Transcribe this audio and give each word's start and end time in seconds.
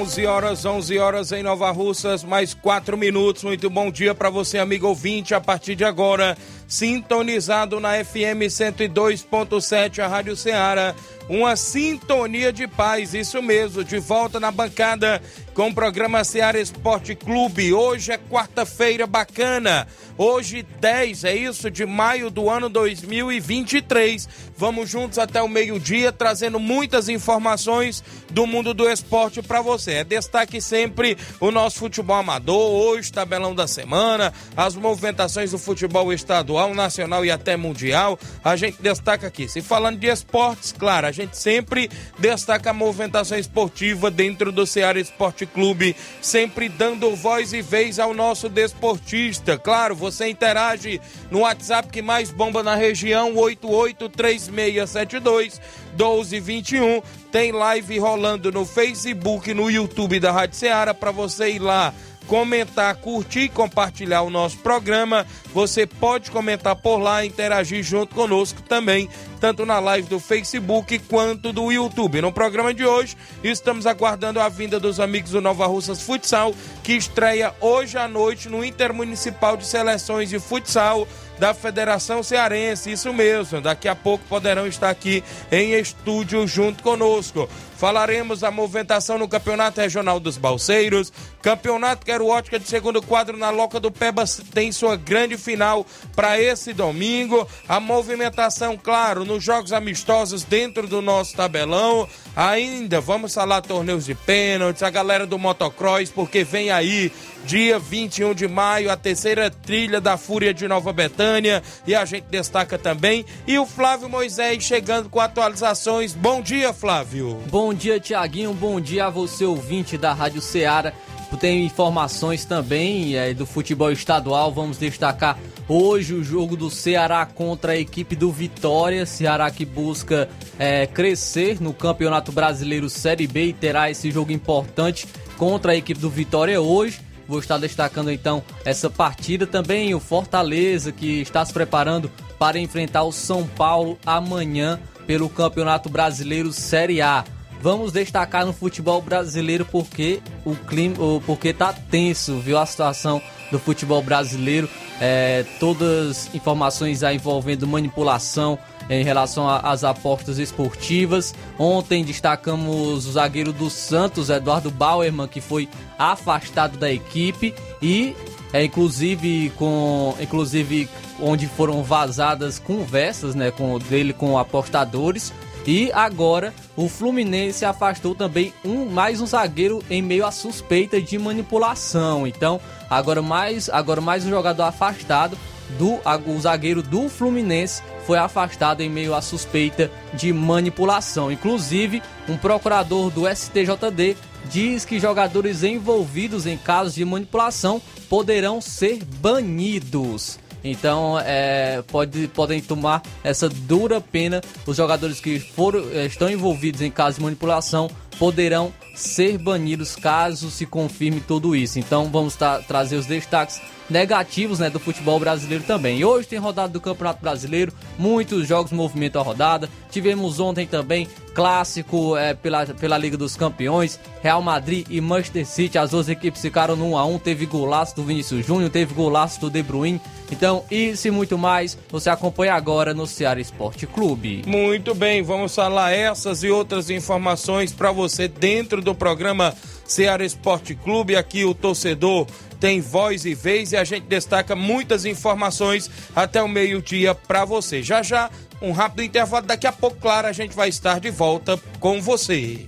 11 0.00 0.24
horas, 0.24 0.64
11 0.64 0.98
horas 0.98 1.30
em 1.30 1.42
Nova 1.42 1.70
Russas, 1.70 2.24
mais 2.24 2.54
4 2.54 2.96
minutos. 2.96 3.44
Muito 3.44 3.68
bom 3.68 3.90
dia 3.90 4.14
para 4.14 4.30
você, 4.30 4.56
amigo 4.56 4.88
ouvinte. 4.88 5.34
A 5.34 5.40
partir 5.42 5.74
de 5.74 5.84
agora, 5.84 6.38
sintonizado 6.66 7.78
na 7.78 8.02
FM 8.02 8.48
102.7, 8.48 9.98
a 9.98 10.08
Rádio 10.08 10.34
Ceará. 10.36 10.94
Uma 11.30 11.54
sintonia 11.54 12.52
de 12.52 12.66
paz, 12.66 13.14
isso 13.14 13.40
mesmo, 13.40 13.84
de 13.84 14.00
volta 14.00 14.40
na 14.40 14.50
bancada 14.50 15.22
com 15.54 15.68
o 15.68 15.74
programa 15.74 16.24
Ceará 16.24 16.58
Esporte 16.58 17.14
Clube. 17.14 17.72
Hoje 17.72 18.10
é 18.10 18.18
quarta-feira 18.18 19.06
bacana. 19.06 19.86
Hoje, 20.16 20.66
10, 20.80 21.24
é 21.24 21.36
isso, 21.36 21.70
de 21.70 21.84
maio 21.84 22.30
do 22.30 22.48
ano 22.48 22.68
2023. 22.68 24.26
Vamos 24.56 24.88
juntos 24.88 25.18
até 25.18 25.42
o 25.42 25.48
meio-dia, 25.48 26.10
trazendo 26.10 26.58
muitas 26.58 27.10
informações 27.10 28.02
do 28.30 28.46
mundo 28.46 28.72
do 28.72 28.88
esporte 28.88 29.42
para 29.42 29.60
você. 29.60 29.92
É 29.92 30.04
destaque 30.04 30.60
sempre 30.60 31.16
o 31.38 31.50
nosso 31.50 31.78
futebol 31.78 32.16
amador, 32.16 32.70
hoje, 32.70 33.12
tabelão 33.12 33.54
da 33.54 33.66
semana, 33.66 34.32
as 34.56 34.74
movimentações 34.74 35.50
do 35.50 35.58
futebol 35.58 36.12
estadual, 36.12 36.74
nacional 36.74 37.22
e 37.22 37.30
até 37.30 37.56
mundial. 37.56 38.18
A 38.42 38.56
gente 38.56 38.80
destaca 38.80 39.26
aqui. 39.26 39.46
Se 39.46 39.60
falando 39.60 39.98
de 39.98 40.06
esportes, 40.06 40.72
claro, 40.72 41.06
a 41.06 41.12
gente 41.12 41.19
sempre 41.32 41.90
destaca 42.18 42.70
a 42.70 42.74
movimentação 42.74 43.38
esportiva 43.38 44.10
dentro 44.10 44.52
do 44.52 44.66
Ceará 44.66 45.00
Esporte 45.00 45.46
Clube, 45.46 45.96
sempre 46.20 46.68
dando 46.68 47.16
voz 47.16 47.52
e 47.52 47.62
vez 47.62 47.98
ao 47.98 48.14
nosso 48.14 48.48
desportista. 48.48 49.58
Claro, 49.58 49.94
você 49.94 50.28
interage 50.28 51.00
no 51.30 51.40
WhatsApp 51.40 51.88
que 51.88 52.02
mais 52.02 52.30
bomba 52.30 52.62
na 52.62 52.74
região, 52.74 53.34
883672 53.36 55.60
1221. 55.98 57.02
Tem 57.30 57.52
live 57.52 57.98
rolando 57.98 58.50
no 58.50 58.66
Facebook, 58.66 59.54
no 59.54 59.70
YouTube 59.70 60.18
da 60.18 60.32
Rádio 60.32 60.56
Ceará 60.56 60.92
para 60.92 61.10
você 61.10 61.50
ir 61.50 61.60
lá 61.60 61.94
comentar, 62.30 62.94
curtir 62.94 63.40
e 63.40 63.48
compartilhar 63.48 64.22
o 64.22 64.30
nosso 64.30 64.58
programa. 64.58 65.26
Você 65.52 65.84
pode 65.84 66.30
comentar 66.30 66.76
por 66.76 66.98
lá, 66.98 67.24
interagir 67.24 67.82
junto 67.82 68.14
conosco 68.14 68.62
também, 68.62 69.10
tanto 69.40 69.66
na 69.66 69.80
live 69.80 70.08
do 70.08 70.20
Facebook 70.20 70.96
quanto 71.00 71.52
do 71.52 71.72
YouTube. 71.72 72.22
No 72.22 72.30
programa 72.30 72.72
de 72.72 72.86
hoje, 72.86 73.16
estamos 73.42 73.84
aguardando 73.84 74.38
a 74.38 74.48
vinda 74.48 74.78
dos 74.78 75.00
amigos 75.00 75.32
do 75.32 75.40
Nova 75.40 75.66
Russas 75.66 76.02
Futsal, 76.02 76.54
que 76.84 76.92
estreia 76.92 77.52
hoje 77.60 77.98
à 77.98 78.06
noite 78.06 78.48
no 78.48 78.64
Intermunicipal 78.64 79.56
de 79.56 79.66
Seleções 79.66 80.30
de 80.30 80.38
Futsal 80.38 81.08
da 81.40 81.54
Federação 81.54 82.22
Cearense. 82.22 82.92
Isso 82.92 83.12
mesmo, 83.14 83.62
daqui 83.62 83.88
a 83.88 83.96
pouco 83.96 84.22
poderão 84.28 84.66
estar 84.66 84.90
aqui 84.90 85.24
em 85.50 85.72
estúdio 85.72 86.46
junto 86.46 86.82
conosco. 86.82 87.48
Falaremos 87.78 88.40
da 88.40 88.50
movimentação 88.50 89.16
no 89.16 89.26
Campeonato 89.26 89.80
Regional 89.80 90.20
dos 90.20 90.36
Balseiros. 90.36 91.10
Campeonato 91.40 92.04
Quero 92.04 92.26
Ótica 92.26 92.58
de 92.58 92.68
segundo 92.68 93.00
quadro 93.00 93.38
na 93.38 93.48
Loca 93.48 93.80
do 93.80 93.90
Peba 93.90 94.24
tem 94.52 94.70
sua 94.70 94.96
grande 94.96 95.38
final 95.38 95.86
para 96.14 96.38
esse 96.38 96.74
domingo. 96.74 97.48
A 97.66 97.80
movimentação, 97.80 98.76
claro, 98.76 99.24
nos 99.24 99.42
jogos 99.42 99.72
amistosos 99.72 100.44
dentro 100.44 100.86
do 100.86 101.00
nosso 101.00 101.34
tabelão. 101.34 102.06
Ainda 102.36 103.00
vamos 103.00 103.32
falar 103.32 103.62
torneios 103.62 104.04
de 104.04 104.14
pênaltis, 104.14 104.82
a 104.82 104.90
galera 104.90 105.26
do 105.26 105.38
motocross, 105.38 106.10
porque 106.10 106.44
vem 106.44 106.70
aí 106.70 107.10
dia 107.44 107.78
21 107.78 108.34
de 108.34 108.46
maio, 108.46 108.90
a 108.90 108.96
terceira 108.96 109.50
trilha 109.50 110.00
da 110.00 110.16
Fúria 110.16 110.52
de 110.52 110.66
Nova 110.68 110.92
Betânia, 110.92 111.62
e 111.86 111.94
a 111.94 112.04
gente 112.04 112.24
destaca 112.30 112.78
também. 112.78 113.24
E 113.46 113.58
o 113.58 113.66
Flávio 113.66 114.08
Moisés 114.08 114.62
chegando 114.62 115.08
com 115.08 115.20
atualizações. 115.20 116.14
Bom 116.14 116.40
dia, 116.40 116.72
Flávio. 116.72 117.38
Bom 117.50 117.74
dia, 117.74 117.98
Tiaguinho. 117.98 118.52
Bom 118.52 118.80
dia 118.80 119.06
a 119.06 119.10
você, 119.10 119.44
ouvinte 119.44 119.96
da 119.96 120.12
Rádio 120.12 120.40
Ceará. 120.40 120.92
Tem 121.38 121.64
informações 121.64 122.44
também 122.44 123.16
é, 123.16 123.32
do 123.32 123.46
futebol 123.46 123.90
estadual. 123.90 124.52
Vamos 124.52 124.78
destacar 124.78 125.38
hoje 125.68 126.12
o 126.12 126.24
jogo 126.24 126.56
do 126.56 126.68
Ceará 126.68 127.24
contra 127.24 127.72
a 127.72 127.76
equipe 127.76 128.16
do 128.16 128.30
Vitória. 128.32 129.06
Ceará 129.06 129.50
que 129.50 129.64
busca 129.64 130.28
é, 130.58 130.86
crescer 130.86 131.60
no 131.60 131.72
Campeonato 131.72 132.32
Brasileiro 132.32 132.90
Série 132.90 133.26
B 133.26 133.46
e 133.46 133.52
terá 133.52 133.90
esse 133.90 134.10
jogo 134.10 134.32
importante 134.32 135.06
contra 135.38 135.72
a 135.72 135.76
equipe 135.76 136.00
do 136.00 136.10
Vitória 136.10 136.60
hoje. 136.60 137.00
Vou 137.30 137.38
estar 137.38 137.58
destacando 137.58 138.10
então 138.10 138.42
essa 138.64 138.90
partida 138.90 139.46
também 139.46 139.94
o 139.94 140.00
Fortaleza 140.00 140.90
que 140.90 141.20
está 141.20 141.44
se 141.44 141.52
preparando 141.52 142.10
para 142.40 142.58
enfrentar 142.58 143.04
o 143.04 143.12
São 143.12 143.46
Paulo 143.46 143.96
amanhã 144.04 144.80
pelo 145.06 145.28
Campeonato 145.28 145.88
Brasileiro 145.88 146.52
Série 146.52 147.00
A. 147.00 147.24
Vamos 147.62 147.92
destacar 147.92 148.44
no 148.44 148.52
futebol 148.52 149.00
brasileiro 149.00 149.64
porque 149.64 150.20
o 150.44 150.56
clima, 150.56 150.96
porque 151.24 151.52
tá 151.52 151.72
tenso, 151.72 152.40
viu 152.40 152.58
a 152.58 152.66
situação 152.66 153.22
do 153.50 153.58
futebol 153.58 154.02
brasileiro. 154.02 154.68
É, 155.00 155.44
todas 155.58 156.32
informações 156.34 157.02
aí 157.02 157.16
envolvendo 157.16 157.66
manipulação 157.66 158.58
em 158.88 159.04
relação 159.04 159.48
às 159.48 159.84
apostas 159.84 160.38
esportivas. 160.38 161.34
Ontem 161.58 162.04
destacamos 162.04 163.06
o 163.06 163.12
zagueiro 163.12 163.52
do 163.52 163.70
Santos, 163.70 164.30
Eduardo 164.30 164.70
Bauerman, 164.70 165.28
que 165.28 165.40
foi 165.40 165.68
afastado 165.98 166.76
da 166.76 166.90
equipe 166.90 167.54
e 167.80 168.16
é 168.52 168.64
inclusive 168.64 169.52
com 169.56 170.16
inclusive 170.20 170.88
onde 171.20 171.46
foram 171.46 171.82
vazadas 171.82 172.58
conversas, 172.58 173.34
né, 173.34 173.50
com 173.50 173.78
dele 173.78 174.12
com 174.12 174.36
apostadores. 174.36 175.32
E 175.66 175.92
agora 175.92 176.54
o 176.76 176.88
Fluminense 176.88 177.64
afastou 177.64 178.14
também 178.14 178.52
um 178.64 178.86
mais 178.86 179.20
um 179.20 179.26
zagueiro 179.26 179.82
em 179.90 180.00
meio 180.00 180.24
à 180.24 180.30
suspeita 180.30 181.00
de 181.00 181.18
manipulação. 181.18 182.26
Então, 182.26 182.60
agora 182.88 183.20
mais 183.20 183.68
agora 183.68 184.00
mais 184.00 184.24
um 184.24 184.30
jogador 184.30 184.64
afastado 184.64 185.36
do 185.78 186.00
o 186.26 186.40
zagueiro 186.40 186.82
do 186.82 187.08
Fluminense 187.08 187.82
foi 188.06 188.18
afastado 188.18 188.80
em 188.80 188.88
meio 188.88 189.14
à 189.14 189.20
suspeita 189.20 189.90
de 190.14 190.32
manipulação. 190.32 191.30
Inclusive, 191.30 192.02
um 192.28 192.36
procurador 192.36 193.10
do 193.10 193.28
STJD 193.28 194.16
diz 194.50 194.84
que 194.84 194.98
jogadores 194.98 195.62
envolvidos 195.62 196.46
em 196.46 196.56
casos 196.56 196.94
de 196.94 197.04
manipulação 197.04 197.80
poderão 198.08 198.60
ser 198.60 199.04
banidos. 199.04 200.38
Então, 200.62 201.18
é, 201.20 201.82
pode, 201.88 202.28
podem 202.28 202.60
tomar 202.60 203.02
essa 203.24 203.48
dura 203.48 204.00
pena. 204.00 204.40
Os 204.66 204.76
jogadores 204.76 205.20
que 205.20 205.38
foram, 205.38 205.80
é, 205.92 206.06
estão 206.06 206.30
envolvidos 206.30 206.82
em 206.82 206.90
casos 206.90 207.16
de 207.16 207.24
manipulação 207.24 207.90
poderão 208.20 208.70
ser 208.94 209.38
banidos 209.38 209.96
caso 209.96 210.50
se 210.50 210.66
confirme 210.66 211.22
tudo 211.22 211.56
isso. 211.56 211.78
Então, 211.78 212.10
vamos 212.10 212.36
trazer 212.68 212.96
os 212.96 213.06
destaques 213.06 213.58
negativos 213.88 214.58
né, 214.58 214.68
do 214.68 214.78
futebol 214.78 215.18
brasileiro 215.18 215.64
também. 215.64 215.98
E 215.98 216.04
hoje 216.04 216.28
tem 216.28 216.38
rodada 216.38 216.72
do 216.72 216.80
Campeonato 216.80 217.20
Brasileiro, 217.20 217.72
muitos 217.98 218.46
jogos 218.46 218.70
movimentam 218.72 219.22
a 219.22 219.24
rodada. 219.24 219.68
Tivemos 219.90 220.38
ontem 220.38 220.66
também 220.66 221.08
clássico 221.34 222.16
é, 222.16 222.34
pela, 222.34 222.66
pela 222.66 222.98
Liga 222.98 223.16
dos 223.16 223.34
Campeões, 223.36 223.98
Real 224.22 224.42
Madrid 224.42 224.86
e 224.90 225.00
Manchester 225.00 225.46
City. 225.46 225.78
As 225.78 225.90
duas 225.90 226.08
equipes 226.08 226.42
ficaram 226.42 226.76
no 226.76 226.90
1 226.90 226.98
a 226.98 227.04
1 227.06 227.18
Teve 227.20 227.46
golaço 227.46 227.96
do 227.96 228.04
Vinícius 228.04 228.46
Júnior, 228.46 228.70
teve 228.70 228.94
golaço 228.94 229.40
do 229.40 229.50
De 229.50 229.62
Bruyne. 229.62 230.00
Então, 230.30 230.64
isso 230.70 231.08
e 231.08 231.10
muito 231.10 231.36
mais, 231.36 231.76
você 231.90 232.08
acompanha 232.08 232.54
agora 232.54 232.94
no 232.94 233.04
Ceará 233.04 233.40
Esporte 233.40 233.84
Clube. 233.86 234.44
Muito 234.46 234.94
bem, 234.94 235.22
vamos 235.22 235.52
falar 235.52 235.90
essas 235.90 236.44
e 236.44 236.50
outras 236.50 236.88
informações 236.88 237.72
para 237.72 237.90
você 237.90 238.09
dentro 238.10 238.60
dentro 238.60 238.82
do 238.82 238.94
programa 238.94 239.54
Ceará 239.84 240.24
Esporte 240.24 240.74
Clube. 240.74 241.16
Aqui 241.16 241.44
o 241.44 241.54
torcedor 241.54 242.26
tem 242.60 242.80
voz 242.80 243.24
e 243.24 243.34
vez 243.34 243.72
e 243.72 243.76
a 243.76 243.84
gente 243.84 244.06
destaca 244.06 244.54
muitas 244.54 245.04
informações 245.04 245.90
até 246.14 246.42
o 246.42 246.48
meio-dia 246.48 247.14
para 247.14 247.44
você. 247.44 247.82
Já 247.82 248.02
já, 248.02 248.30
um 248.60 248.72
rápido 248.72 249.02
intervalo. 249.02 249.46
Daqui 249.46 249.66
a 249.66 249.72
pouco, 249.72 249.96
claro, 249.96 250.28
a 250.28 250.32
gente 250.32 250.54
vai 250.54 250.68
estar 250.68 251.00
de 251.00 251.10
volta 251.10 251.58
com 251.78 252.00
você. 252.00 252.66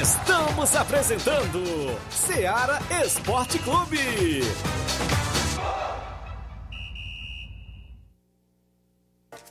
Estamos 0.00 0.74
apresentando 0.76 1.98
Ceará 2.10 2.80
Esporte 3.04 3.58
Clube. 3.58 4.42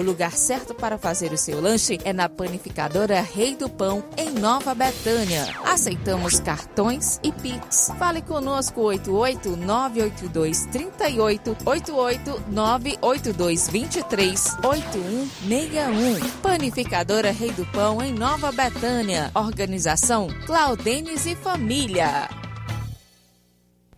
O 0.00 0.02
lugar 0.02 0.32
certo 0.32 0.74
para 0.74 0.96
fazer 0.96 1.30
o 1.30 1.36
seu 1.36 1.60
lanche 1.60 1.98
é 2.06 2.12
na 2.14 2.26
Panificadora 2.26 3.20
Rei 3.20 3.54
do 3.54 3.68
Pão, 3.68 4.02
em 4.16 4.30
Nova 4.30 4.74
Betânia. 4.74 5.54
Aceitamos 5.62 6.40
cartões 6.40 7.20
e 7.22 7.30
Pix. 7.30 7.92
Fale 7.98 8.22
conosco 8.22 8.80
88 8.80 9.58
982 9.58 10.64
38 10.72 11.54
88 11.66 12.42
982 12.48 13.68
23 13.68 14.56
8161. 14.64 16.30
Panificadora 16.40 17.30
Rei 17.30 17.52
do 17.52 17.66
Pão 17.66 18.00
em 18.00 18.14
Nova 18.14 18.50
Betânia. 18.50 19.30
Organização 19.34 20.28
Claudenes 20.46 21.26
e 21.26 21.36
Família. 21.36 22.26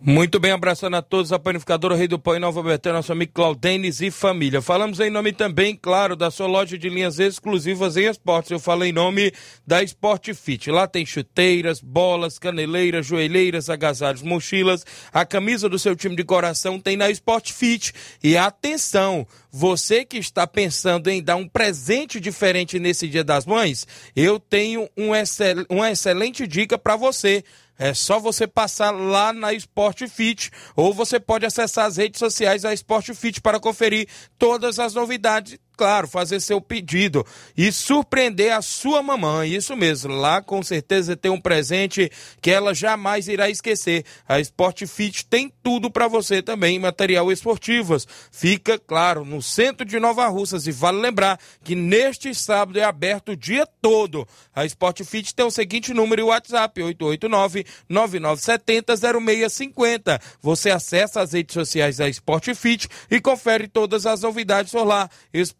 Muito 0.05 0.37
bem, 0.37 0.51
abraçando 0.51 0.97
a 0.97 1.01
todos, 1.01 1.31
a 1.31 1.39
panificadora 1.39 1.95
Rei 1.95 2.09
do 2.09 2.19
Pão 2.19 2.35
em 2.35 2.39
Nova 2.39 2.61
Betânia, 2.61 2.97
nosso 2.97 3.13
amigo 3.13 3.31
Claudenes 3.33 4.01
e 4.01 4.11
família. 4.11 4.61
Falamos 4.61 4.99
em 4.99 5.09
nome 5.09 5.31
também, 5.31 5.79
claro, 5.81 6.13
da 6.13 6.29
sua 6.29 6.45
loja 6.45 6.77
de 6.77 6.89
linhas 6.89 7.19
exclusivas 7.19 7.95
em 7.95 8.09
esportes. 8.09 8.51
Eu 8.51 8.59
falei 8.59 8.89
em 8.89 8.91
nome 8.91 9.31
da 9.65 9.81
Sport 9.81 10.33
Fit. 10.33 10.69
Lá 10.69 10.87
tem 10.87 11.05
chuteiras, 11.05 11.79
bolas, 11.79 12.37
caneleiras, 12.37 13.05
joelheiras, 13.05 13.69
agasalhos, 13.69 14.21
mochilas. 14.21 14.85
A 15.13 15.25
camisa 15.25 15.69
do 15.69 15.79
seu 15.79 15.95
time 15.95 16.17
de 16.17 16.25
coração 16.25 16.81
tem 16.81 16.97
na 16.97 17.09
Sport 17.09 17.53
Fit. 17.53 17.93
E 18.21 18.35
atenção, 18.35 19.25
você 19.49 20.03
que 20.03 20.17
está 20.17 20.45
pensando 20.45 21.09
em 21.09 21.23
dar 21.23 21.37
um 21.37 21.47
presente 21.47 22.19
diferente 22.19 22.77
nesse 22.77 23.07
Dia 23.07 23.23
das 23.23 23.45
Mães, 23.45 23.87
eu 24.13 24.37
tenho 24.37 24.89
um 24.97 25.15
excel, 25.15 25.65
uma 25.69 25.89
excelente 25.89 26.45
dica 26.45 26.77
para 26.77 26.97
você. 26.97 27.41
É 27.77 27.93
só 27.93 28.19
você 28.19 28.45
passar 28.45 28.91
lá 28.91 29.33
na 29.33 29.51
Sport 29.53 30.07
Fit 30.07 30.51
ou 30.75 30.93
você 30.93 31.19
pode 31.19 31.45
acessar 31.45 31.85
as 31.85 31.97
redes 31.97 32.19
sociais 32.19 32.61
da 32.61 32.73
Sport 32.73 33.13
Fit 33.13 33.41
para 33.41 33.59
conferir 33.59 34.07
todas 34.37 34.77
as 34.79 34.93
novidades 34.93 35.57
claro, 35.75 36.07
fazer 36.07 36.39
seu 36.39 36.61
pedido 36.61 37.25
e 37.57 37.71
surpreender 37.71 38.53
a 38.53 38.61
sua 38.61 39.01
mamãe. 39.01 39.53
Isso 39.53 39.75
mesmo, 39.75 40.13
lá 40.13 40.41
com 40.41 40.61
certeza 40.63 41.15
tem 41.15 41.31
um 41.31 41.39
presente 41.39 42.11
que 42.41 42.51
ela 42.51 42.73
jamais 42.73 43.27
irá 43.27 43.49
esquecer. 43.49 44.05
A 44.27 44.39
Sport 44.39 44.85
Fit 44.85 45.25
tem 45.25 45.51
tudo 45.61 45.89
para 45.89 46.07
você 46.07 46.41
também, 46.41 46.79
material 46.79 47.31
esportivos. 47.31 48.07
Fica, 48.31 48.77
claro, 48.79 49.25
no 49.25 49.41
centro 49.41 49.85
de 49.85 49.99
Nova 49.99 50.27
Russas 50.27 50.67
e 50.67 50.71
vale 50.71 50.99
lembrar 50.99 51.39
que 51.63 51.75
neste 51.75 52.33
sábado 52.33 52.79
é 52.79 52.83
aberto 52.83 53.31
o 53.31 53.35
dia 53.35 53.65
todo. 53.81 54.27
A 54.55 54.65
Sport 54.65 55.03
Fit 55.03 55.33
tem 55.33 55.45
o 55.45 55.51
seguinte 55.51 55.93
número 55.93 56.21
e 56.21 56.23
WhatsApp: 56.23 56.81
889 56.81 57.65
9970 57.89 58.95
0650. 58.95 60.21
Você 60.41 60.69
acessa 60.69 61.21
as 61.21 61.33
redes 61.33 61.53
sociais 61.53 61.97
da 61.97 62.07
Sport 62.09 62.53
Fit 62.55 62.87
e 63.09 63.19
confere 63.19 63.67
todas 63.67 64.05
as 64.05 64.21
novidades 64.21 64.71
por 64.71 64.85
lá. 64.85 65.09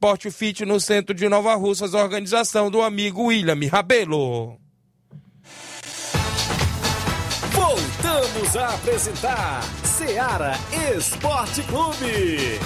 Sport 0.03 0.29
Fit 0.31 0.65
no 0.65 0.81
centro 0.81 1.15
de 1.15 1.29
Nova 1.29 1.55
Russas, 1.55 1.93
organização 1.93 2.69
do 2.69 2.81
amigo 2.81 3.27
William 3.27 3.57
Rabelo. 3.71 4.59
Voltamos 7.53 8.55
a 8.57 8.75
apresentar 8.75 9.63
Seara 9.85 10.55
Esporte 10.93 11.63
Clube. 11.63 12.59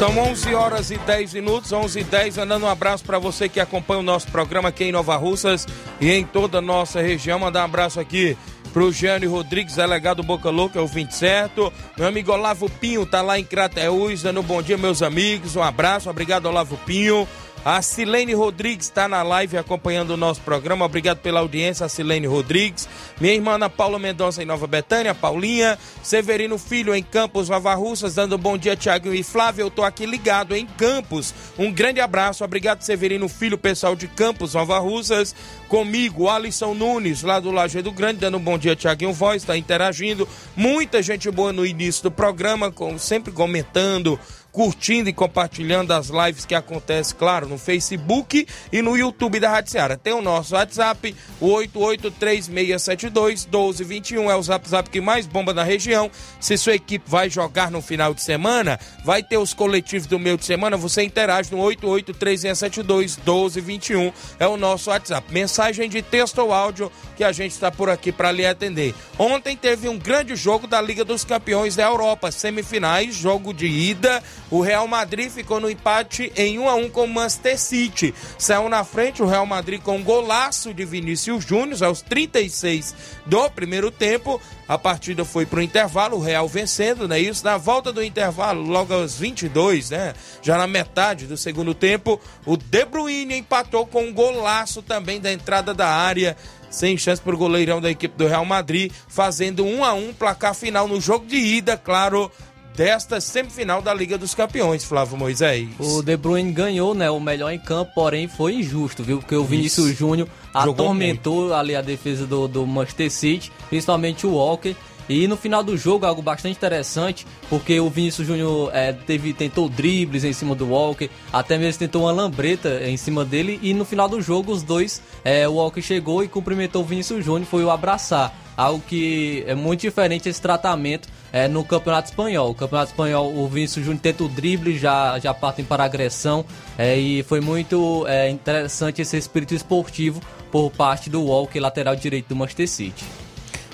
São 0.00 0.16
11 0.16 0.54
horas 0.54 0.90
e 0.90 0.96
10 0.96 1.34
minutos, 1.34 1.72
11 1.72 2.00
e 2.00 2.04
10, 2.04 2.38
mandando 2.38 2.64
um 2.64 2.70
abraço 2.70 3.04
para 3.04 3.18
você 3.18 3.50
que 3.50 3.60
acompanha 3.60 4.00
o 4.00 4.02
nosso 4.02 4.28
programa 4.28 4.70
aqui 4.70 4.84
em 4.84 4.92
Nova 4.92 5.14
Russas 5.14 5.66
e 6.00 6.10
em 6.10 6.24
toda 6.24 6.56
a 6.56 6.62
nossa 6.62 7.02
região. 7.02 7.38
Mandar 7.38 7.60
um 7.60 7.64
abraço 7.66 8.00
aqui 8.00 8.34
pro 8.72 8.90
Jânio 8.90 9.30
Rodrigues, 9.30 9.76
delegado 9.76 10.22
Boca 10.22 10.48
Louca, 10.48 10.78
é 10.78 10.82
o 10.82 10.86
20 10.86 11.10
certo. 11.10 11.70
Meu 11.98 12.08
amigo 12.08 12.32
Olavo 12.32 12.70
Pinho 12.70 13.04
tá 13.04 13.20
lá 13.20 13.38
em 13.38 13.44
Crateús, 13.44 14.22
dando 14.22 14.40
um 14.40 14.42
bom 14.42 14.62
dia, 14.62 14.78
meus 14.78 15.02
amigos. 15.02 15.54
Um 15.54 15.62
abraço, 15.62 16.08
obrigado, 16.08 16.46
Olavo 16.46 16.78
Pinho. 16.86 17.28
A 17.62 17.82
Silene 17.82 18.32
Rodrigues 18.32 18.86
está 18.86 19.06
na 19.06 19.22
live 19.22 19.58
acompanhando 19.58 20.12
o 20.12 20.16
nosso 20.16 20.40
programa. 20.40 20.86
Obrigado 20.86 21.18
pela 21.18 21.40
audiência, 21.40 21.86
Silene 21.90 22.26
Rodrigues. 22.26 22.88
Minha 23.20 23.34
irmã 23.34 23.52
Ana 23.52 23.68
Paula 23.68 23.98
Mendonça 23.98 24.42
em 24.42 24.46
Nova 24.46 24.66
Betânia, 24.66 25.14
Paulinha. 25.14 25.78
Severino 26.02 26.56
Filho 26.56 26.94
em 26.94 27.02
Campos, 27.02 27.50
Nova 27.50 27.74
Russas, 27.74 28.14
dando 28.14 28.38
bom 28.38 28.56
dia, 28.56 28.74
Tiago 28.74 29.12
e 29.12 29.22
Flávio. 29.22 29.64
Eu 29.64 29.70
tô 29.70 29.84
aqui 29.84 30.06
ligado 30.06 30.56
em 30.56 30.64
Campos. 30.64 31.34
Um 31.58 31.70
grande 31.70 32.00
abraço. 32.00 32.42
Obrigado, 32.42 32.80
Severino 32.80 33.28
Filho, 33.28 33.58
pessoal 33.58 33.94
de 33.94 34.08
Campos, 34.08 34.54
Nova 34.54 34.78
Russas. 34.78 35.34
Comigo, 35.68 36.30
Alisson 36.30 36.72
Nunes, 36.72 37.22
lá 37.22 37.38
do 37.38 37.50
Lajeado 37.50 37.92
Grande, 37.92 38.20
dando 38.20 38.38
bom 38.38 38.56
dia, 38.56 38.74
Tiaguinho 38.74 39.12
Voz, 39.12 39.42
está 39.42 39.56
interagindo. 39.56 40.26
Muita 40.56 41.02
gente 41.02 41.30
boa 41.30 41.52
no 41.52 41.66
início 41.66 42.04
do 42.04 42.10
programa, 42.10 42.72
com, 42.72 42.98
sempre 42.98 43.32
comentando 43.32 44.18
curtindo 44.52 45.08
e 45.08 45.12
compartilhando 45.12 45.92
as 45.92 46.08
lives 46.08 46.44
que 46.44 46.54
acontecem, 46.54 47.16
claro, 47.16 47.48
no 47.48 47.58
Facebook 47.58 48.46
e 48.72 48.80
no 48.82 48.96
YouTube 48.96 49.40
da 49.40 49.50
Rádio 49.50 49.72
Seara. 49.72 49.96
Tem 49.96 50.12
o 50.12 50.22
nosso 50.22 50.54
WhatsApp, 50.54 51.16
o 51.40 51.48
8836721221, 51.48 54.30
é 54.30 54.34
o 54.34 54.42
zap 54.42 54.68
zap 54.68 54.90
que 54.90 55.00
mais 55.00 55.26
bomba 55.26 55.54
na 55.54 55.62
região. 55.62 56.10
Se 56.40 56.58
sua 56.58 56.74
equipe 56.74 57.08
vai 57.08 57.30
jogar 57.30 57.70
no 57.70 57.80
final 57.80 58.12
de 58.12 58.22
semana, 58.22 58.80
vai 59.04 59.22
ter 59.22 59.38
os 59.38 59.54
coletivos 59.54 60.06
do 60.06 60.18
meio 60.18 60.36
de 60.36 60.44
semana, 60.44 60.76
você 60.76 61.02
interage 61.02 61.52
no 61.52 61.58
8836721221, 61.58 64.12
é 64.38 64.46
o 64.46 64.56
nosso 64.56 64.90
WhatsApp. 64.90 65.32
Mensagem 65.32 65.88
de 65.88 66.02
texto 66.02 66.38
ou 66.38 66.52
áudio 66.52 66.90
que 67.16 67.24
a 67.24 67.32
gente 67.32 67.52
está 67.52 67.70
por 67.70 67.88
aqui 67.88 68.10
para 68.10 68.32
lhe 68.32 68.44
atender. 68.44 68.92
Ontem 69.18 69.56
teve 69.56 69.88
um 69.88 69.98
grande 69.98 70.34
jogo 70.34 70.66
da 70.66 70.80
Liga 70.80 71.04
dos 71.04 71.22
Campeões 71.24 71.76
da 71.76 71.84
Europa, 71.84 72.32
semifinais, 72.32 73.14
jogo 73.14 73.52
de 73.52 73.66
ida 73.66 74.22
o 74.50 74.60
Real 74.60 74.86
Madrid 74.88 75.30
ficou 75.30 75.60
no 75.60 75.70
empate 75.70 76.32
em 76.36 76.58
1 76.58 76.68
a 76.68 76.74
1 76.74 76.90
com 76.90 77.04
o 77.04 77.08
Manchester 77.08 77.58
City. 77.58 78.14
Saiu 78.38 78.68
na 78.68 78.84
frente 78.84 79.22
o 79.22 79.26
Real 79.26 79.46
Madrid 79.46 79.80
com 79.80 79.96
um 79.96 80.02
golaço 80.02 80.74
de 80.74 80.84
Vinícius 80.84 81.44
Júnior 81.44 81.82
aos 81.84 82.02
36 82.02 82.94
do 83.26 83.48
primeiro 83.50 83.90
tempo. 83.90 84.40
A 84.66 84.78
partida 84.78 85.24
foi 85.24 85.46
para 85.46 85.58
o 85.58 85.62
intervalo, 85.62 86.16
o 86.16 86.20
Real 86.20 86.46
vencendo, 86.48 87.08
né? 87.08 87.18
Isso 87.18 87.44
na 87.44 87.56
volta 87.56 87.92
do 87.92 88.02
intervalo, 88.02 88.62
logo 88.62 88.94
aos 88.94 89.16
22, 89.18 89.90
né? 89.90 90.14
Já 90.42 90.56
na 90.56 90.66
metade 90.66 91.26
do 91.26 91.36
segundo 91.36 91.74
tempo, 91.74 92.20
o 92.46 92.56
De 92.56 92.84
Bruyne 92.84 93.36
empatou 93.36 93.86
com 93.86 94.04
um 94.04 94.12
golaço 94.12 94.82
também 94.82 95.20
da 95.20 95.32
entrada 95.32 95.74
da 95.74 95.88
área 95.88 96.36
sem 96.70 96.96
chance 96.96 97.20
para 97.20 97.34
o 97.34 97.38
goleirão 97.38 97.80
da 97.80 97.90
equipe 97.90 98.16
do 98.16 98.28
Real 98.28 98.44
Madrid, 98.44 98.92
fazendo 99.08 99.64
1 99.64 99.84
a 99.84 99.92
1 99.92 100.14
placar 100.14 100.54
final 100.54 100.86
no 100.86 101.00
jogo 101.00 101.26
de 101.26 101.36
ida, 101.36 101.76
claro, 101.76 102.30
desta 102.76 103.20
semifinal 103.20 103.82
da 103.82 103.92
Liga 103.92 104.16
dos 104.16 104.34
Campeões, 104.34 104.84
Flávio 104.84 105.16
Moisés. 105.16 105.68
O 105.78 106.02
De 106.02 106.16
Bruyne 106.16 106.52
ganhou, 106.52 106.94
né, 106.94 107.10
o 107.10 107.20
melhor 107.20 107.50
em 107.50 107.58
campo, 107.58 107.92
porém 107.94 108.28
foi 108.28 108.54
injusto, 108.54 109.02
viu? 109.02 109.18
Porque 109.18 109.34
o 109.34 109.44
Vinícius 109.44 109.96
Júnior 109.96 110.28
atormentou 110.52 111.52
ali 111.52 111.76
a 111.76 111.82
defesa 111.82 112.26
do, 112.26 112.48
do 112.48 112.66
Manchester 112.66 113.10
City, 113.10 113.52
principalmente 113.68 114.26
o 114.26 114.34
Walker. 114.34 114.74
E 115.08 115.26
no 115.26 115.36
final 115.36 115.64
do 115.64 115.76
jogo, 115.76 116.06
algo 116.06 116.22
bastante 116.22 116.56
interessante, 116.56 117.26
porque 117.48 117.80
o 117.80 117.90
Vinícius 117.90 118.28
Júnior 118.28 118.70
é, 118.72 118.92
teve, 118.92 119.32
tentou 119.32 119.68
dribles 119.68 120.22
em 120.22 120.32
cima 120.32 120.54
do 120.54 120.68
Walker, 120.68 121.10
até 121.32 121.58
mesmo 121.58 121.80
tentou 121.80 122.02
uma 122.02 122.12
lambreta 122.12 122.80
em 122.88 122.96
cima 122.96 123.24
dele, 123.24 123.58
e 123.60 123.74
no 123.74 123.84
final 123.84 124.08
do 124.08 124.22
jogo, 124.22 124.52
os 124.52 124.62
dois, 124.62 125.02
é, 125.24 125.48
o 125.48 125.54
Walker 125.54 125.82
chegou 125.82 126.22
e 126.22 126.28
cumprimentou 126.28 126.82
o 126.82 126.84
Vinícius 126.84 127.24
Júnior, 127.24 127.44
foi 127.46 127.64
o 127.64 127.70
abraçar. 127.70 128.32
algo 128.56 128.80
que 128.86 129.42
é 129.48 129.54
muito 129.54 129.80
diferente 129.80 130.28
esse 130.28 130.40
tratamento 130.40 131.08
é, 131.32 131.48
no 131.48 131.64
Campeonato 131.64 132.10
Espanhol. 132.10 132.50
O 132.50 132.54
Campeonato 132.54 132.90
Espanhol, 132.90 133.34
o 133.34 133.48
Vinícius 133.48 133.84
Júnior 133.84 134.02
tenta 134.02 134.24
o 134.24 134.28
drible, 134.28 134.78
já, 134.78 135.18
já 135.18 135.32
partem 135.32 135.64
para 135.64 135.82
a 135.82 135.86
agressão 135.86 136.44
é, 136.78 136.96
e 136.96 137.22
foi 137.22 137.40
muito 137.40 138.06
é, 138.06 138.28
interessante 138.28 139.02
esse 139.02 139.16
espírito 139.16 139.54
esportivo 139.54 140.20
por 140.50 140.70
parte 140.70 141.08
do 141.08 141.22
Walker, 141.24 141.60
lateral 141.60 141.94
direito 141.94 142.28
do 142.28 142.36
Manchester 142.36 142.68
City. 142.68 143.04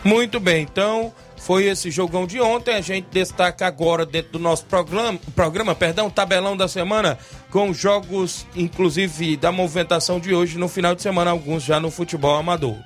Muito 0.05 0.39
bem, 0.39 0.63
então 0.63 1.13
foi 1.37 1.65
esse 1.65 1.91
jogão 1.91 2.27
de 2.27 2.41
ontem. 2.41 2.75
A 2.75 2.81
gente 2.81 3.07
destaca 3.11 3.67
agora 3.67 4.07
dentro 4.07 4.33
do 4.33 4.39
nosso 4.39 4.65
programa, 4.67 5.19
programa, 5.35 5.75
perdão, 5.75 6.11
tabelão 6.11 6.57
da 6.57 6.69
semana, 6.69 7.19
com 7.51 7.73
jogos, 7.73 8.47
inclusive, 8.55 9.37
da 9.37 9.51
movimentação 9.51 10.21
de 10.21 10.35
hoje 10.35 10.59
no 10.59 10.69
final 10.69 10.95
de 10.95 11.03
semana, 11.03 11.31
alguns 11.31 11.63
já 11.63 11.81
no 11.81 11.91
futebol 11.91 12.37
amador. 12.37 12.77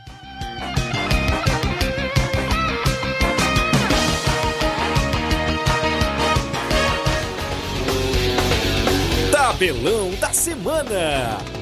Tabelão 9.60 10.10
da 10.12 10.32
semana. 10.32 11.59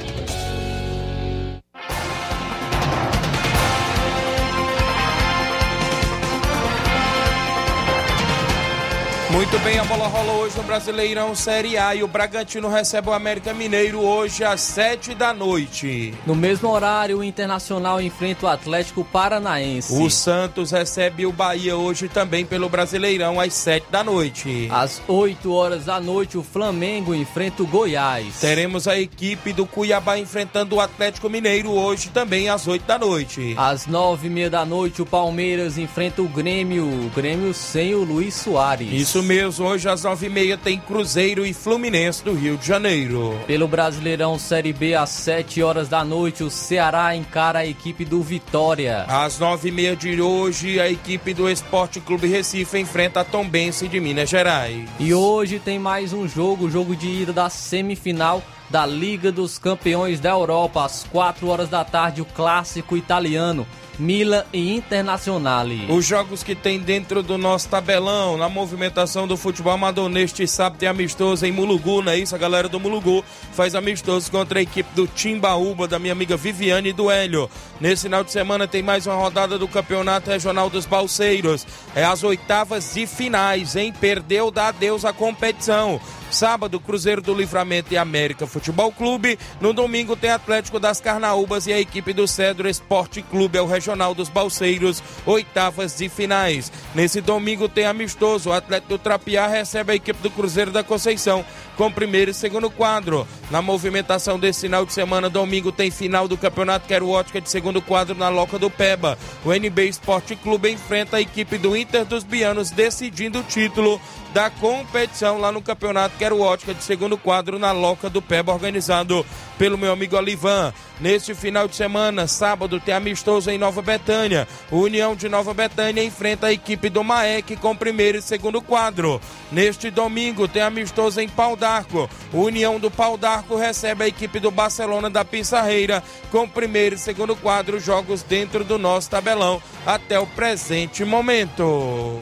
Muito 9.31 9.59
bem, 9.59 9.79
a 9.79 9.85
bola 9.85 10.07
rola 10.07 10.33
hoje 10.33 10.57
no 10.57 10.63
Brasileirão 10.63 11.35
Série 11.35 11.77
A 11.77 11.95
e 11.95 12.03
o 12.03 12.09
Bragantino 12.09 12.67
recebe 12.67 13.11
o 13.11 13.13
América 13.13 13.53
Mineiro 13.53 14.01
hoje 14.01 14.43
às 14.43 14.63
sete 14.63 15.15
da 15.15 15.35
noite. 15.35 16.15
No 16.27 16.35
mesmo 16.35 16.71
horário, 16.71 17.19
o 17.19 17.23
Internacional 17.25 18.01
enfrenta 18.01 18.47
o 18.47 18.49
Atlético 18.49 19.05
Paranaense. 19.05 19.93
O 19.93 20.09
Santos 20.09 20.71
recebe 20.71 21.27
o 21.27 21.33
Bahia 21.33 21.77
hoje 21.77 22.09
também 22.09 22.47
pelo 22.47 22.71
Brasileirão 22.71 23.39
às 23.39 23.53
sete 23.53 23.85
da 23.91 24.03
noite. 24.03 24.67
Às 24.73 25.03
8 25.07 25.53
horas 25.53 25.85
da 25.85 26.01
noite, 26.01 26.39
o 26.39 26.43
Flamengo 26.43 27.15
enfrenta 27.15 27.63
o 27.63 27.67
Goiás. 27.67 28.41
Teremos 28.41 28.89
a 28.89 28.99
equipe 28.99 29.53
do 29.53 29.67
Cuiabá 29.67 30.17
enfrentando 30.19 30.77
o 30.77 30.81
Atlético 30.81 31.29
Mineiro 31.29 31.71
hoje 31.71 32.09
também 32.09 32.49
às 32.49 32.67
oito 32.67 32.87
da 32.87 32.99
noite. 32.99 33.55
Às 33.59 33.87
nove 33.87 34.29
e 34.29 34.31
meia 34.31 34.49
da 34.49 34.65
noite, 34.65 35.03
o 35.03 35.07
Palmeiras 35.07 35.77
enfrenta 35.77 36.23
o 36.23 36.29
Grêmio. 36.29 36.87
O 36.87 37.11
Grêmio 37.15 37.53
sem 37.53 37.95
o 37.95 38.03
Luiz 38.03 38.35
Soares. 38.35 38.91
Isso 38.91 39.18
mesmo, 39.23 39.67
hoje 39.67 39.89
às 39.89 40.05
nove 40.05 40.27
e 40.27 40.31
meia 40.31 40.57
tem 40.57 40.79
Cruzeiro 40.79 41.45
e 41.45 41.53
Fluminense 41.53 42.25
do 42.25 42.35
Rio 42.35 42.57
de 42.57 42.67
Janeiro. 42.67 43.39
Pelo 43.47 43.69
Brasileirão 43.69 44.39
Série 44.39 44.73
B, 44.73 44.95
às 44.95 45.11
sete 45.11 45.63
horas 45.63 45.89
da 45.89 46.05
noite, 46.05 46.43
o 46.43 46.51
Ceará 46.51 47.15
encara 47.15 47.61
a 47.61 47.67
equipe 47.67 48.05
do 48.05 48.23
Vitória. 48.23 49.05
Às 49.09 49.39
nove 49.39 49.69
e 49.69 49.73
meia 49.73 49.97
de 49.97 50.21
hoje, 50.21 50.81
a 50.81 50.91
equipe 50.91 51.35
do 51.35 51.49
Esporte 51.49 52.01
Clube 52.01 52.29
Recife 52.29 52.79
enfrenta 52.79 53.21
a 53.21 53.25
Tombense 53.25 53.89
de 53.89 54.01
Minas 54.01 54.29
Gerais. 54.29 54.89
E 54.99 55.13
hoje 55.15 55.59
tem 55.59 55.79
mais 55.79 56.13
um 56.13 56.27
jogo, 56.29 56.71
jogo 56.71 56.95
de 56.95 57.09
ida 57.09 57.33
da 57.33 57.49
semifinal 57.49 58.43
da 58.71 58.85
Liga 58.85 59.33
dos 59.33 59.59
Campeões 59.59 60.21
da 60.21 60.31
Europa, 60.31 60.85
às 60.85 61.05
quatro 61.05 61.49
horas 61.49 61.69
da 61.69 61.85
tarde, 61.85 62.21
o 62.21 62.25
clássico 62.25 62.97
italiano. 62.97 63.67
Milan 63.99 64.45
e 64.53 64.75
Internazionale. 64.75 65.87
Os 65.89 66.05
jogos 66.05 66.43
que 66.43 66.55
tem 66.55 66.79
dentro 66.79 67.23
do 67.23 67.37
nosso 67.37 67.69
tabelão, 67.69 68.37
na 68.37 68.49
movimentação 68.49 69.27
do 69.27 69.37
futebol 69.37 69.73
amador 69.73 70.09
neste 70.09 70.47
sábado 70.47 70.83
é 70.83 70.87
amistoso 70.87 71.45
em 71.45 71.53
Mulugu, 71.53 72.03
não 72.03 72.13
é 72.13 72.19
isso? 72.19 72.35
A 72.35 72.39
galera 72.39 72.69
do 72.69 72.79
Mulugu 72.79 73.25
faz 73.53 73.75
amistoso 73.75 74.31
contra 74.31 74.61
a 74.61 74.63
equipe 74.63 74.89
do 74.95 75.07
Timbaúba, 75.07 75.89
da 75.89 75.99
minha 75.99 76.13
amiga 76.13 76.37
Viviane 76.37 76.91
e 76.91 76.93
do 76.93 77.11
Hélio. 77.11 77.51
Nesse 77.81 78.03
final 78.03 78.23
de 78.23 78.31
semana 78.31 78.69
tem 78.69 78.83
mais 78.83 79.07
uma 79.07 79.17
rodada 79.17 79.59
do 79.59 79.67
Campeonato 79.67 80.31
Regional 80.31 80.71
dos 80.71 80.87
Balseiros. 80.87 81.67
É 81.95 82.05
as 82.05 82.23
oitavas 82.23 82.95
de 82.95 83.07
finais, 83.07 83.75
hein? 83.75 83.93
Perdeu, 84.01 84.51
dá 84.51 84.69
adeus 84.69 85.05
à 85.05 85.13
competição. 85.13 86.01
Sábado, 86.31 86.81
Cruzeiro 86.81 87.23
do 87.23 87.35
Livramento 87.35 87.93
e 87.93 87.97
América 87.97 88.47
Futebol 88.47 88.93
Clube. 88.93 89.39
No 89.61 89.73
domingo 89.73 90.17
tem 90.17 90.31
Atlético 90.31 90.79
das 90.79 91.01
Carnaúbas 91.01 91.67
e 91.67 91.73
a 91.73 91.81
equipe 91.81 92.13
do 92.13 92.27
Cedro 92.27 92.69
Esporte 92.69 93.23
Clube, 93.23 93.59
é 93.59 93.63
o 93.63 93.67
Regional 93.67 94.15
dos 94.15 94.29
Balseiros, 94.29 95.03
oitavas 95.27 95.97
de 95.97 96.09
finais. 96.09 96.71
Nesse 96.95 97.21
domingo 97.21 97.69
tem 97.69 97.87
amistoso, 97.87 98.51
o 98.51 98.53
Atlético 98.53 98.91
do 98.91 98.99
Trapiá 98.99 99.47
recebe 99.47 99.93
a 99.93 99.97
equipe 99.97 100.23
do 100.23 100.31
Cruzeiro 100.31 100.71
da 100.71 100.85
Conceição 100.85 101.45
com 101.79 101.91
primeiro 101.93 102.33
e 102.33 102.35
segundo 102.35 102.69
quadro. 102.69 103.27
Na 103.53 103.63
movimentação 103.63 104.37
desse 104.37 104.63
final 104.63 104.85
de 104.85 104.93
semana, 104.93 105.31
domingo 105.31 105.71
tem 105.71 105.93
final 105.93 106.27
do 106.27 106.37
Campeonato 106.37 106.89
Quero 106.89 107.09
Ótica 107.09 107.41
de 107.41 107.49
segundo 107.49 107.81
quadro 107.81 108.17
na 108.17 108.29
Loca 108.29 108.59
do 108.59 108.69
Peba. 108.69 109.17
O 109.45 109.55
NB 109.55 109.89
Esporte 109.89 110.35
Clube 110.35 110.73
enfrenta 110.73 111.17
a 111.17 111.21
equipe 111.21 111.57
do 111.57 111.77
Inter 111.77 112.05
dos 112.05 112.25
Bianos 112.25 112.73
decidindo 112.73 113.39
o 113.39 113.45
título 113.45 114.01
da 114.35 114.51
competição 114.51 115.39
lá 115.39 115.51
no 115.51 115.63
Campeonato 115.63 116.17
Quero 116.19 116.41
Ótica 116.41 116.75
de 116.75 116.83
segundo 116.83 117.17
quadro 117.17 117.59
na 117.59 117.73
Loca 117.73 118.11
do 118.11 118.21
Peba, 118.21 118.53
organizado 118.53 119.25
pelo 119.57 119.79
meu 119.79 119.93
amigo 119.93 120.17
Alivan. 120.17 120.73
Neste 121.01 121.35
final 121.35 121.69
de 121.69 121.77
semana, 121.77 122.27
sábado, 122.27 122.81
tem 122.81 122.93
amistoso 122.93 123.51
em 123.51 123.57
Nova 123.57 123.81
Betânia. 123.81 124.49
O 124.71 124.79
União 124.79 125.15
de 125.15 125.29
Nova 125.29 125.55
Betânia 125.55 126.03
enfrenta 126.03 126.49
a 126.49 126.53
equipe 126.53 126.89
do 126.89 127.05
Maek 127.05 127.57
com 127.57 127.75
primeiro 127.75 128.19
e 128.19 128.23
segundo 128.23 128.61
quadro. 128.61 129.21
Neste 129.51 129.91
domingo, 129.91 130.49
tem 130.49 130.61
amistoso 130.61 131.21
em 131.21 131.29
Pau 131.29 131.57
d'Arco. 131.69 132.09
O 132.33 132.41
União 132.41 132.81
do 132.81 132.91
Pau 132.91 133.19
d'Arco 133.19 133.55
recebe 133.55 134.05
a 134.05 134.09
equipe 134.09 134.41
do 134.41 134.51
Barcelona 134.51 135.11
da 135.11 135.23
Pissarreira 135.25 136.03
com 136.31 136.49
primeiro 136.49 136.95
e 136.95 136.99
segundo 136.99 137.37
quadro, 137.37 137.79
jogos 137.79 138.23
dentro 138.23 138.65
do 138.65 138.79
nosso 138.79 139.11
tabelão 139.11 139.61
até 139.85 140.19
o 140.19 140.27
presente 140.27 141.05
momento. 141.05 142.19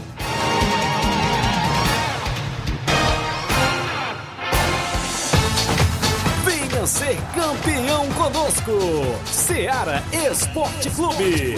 Venha 6.44 6.86
ser 6.86 7.16
campeão 7.34 8.08
conosco, 8.14 8.72
Seara 9.26 10.02
Esporte 10.12 10.90
Clube. 10.90 11.54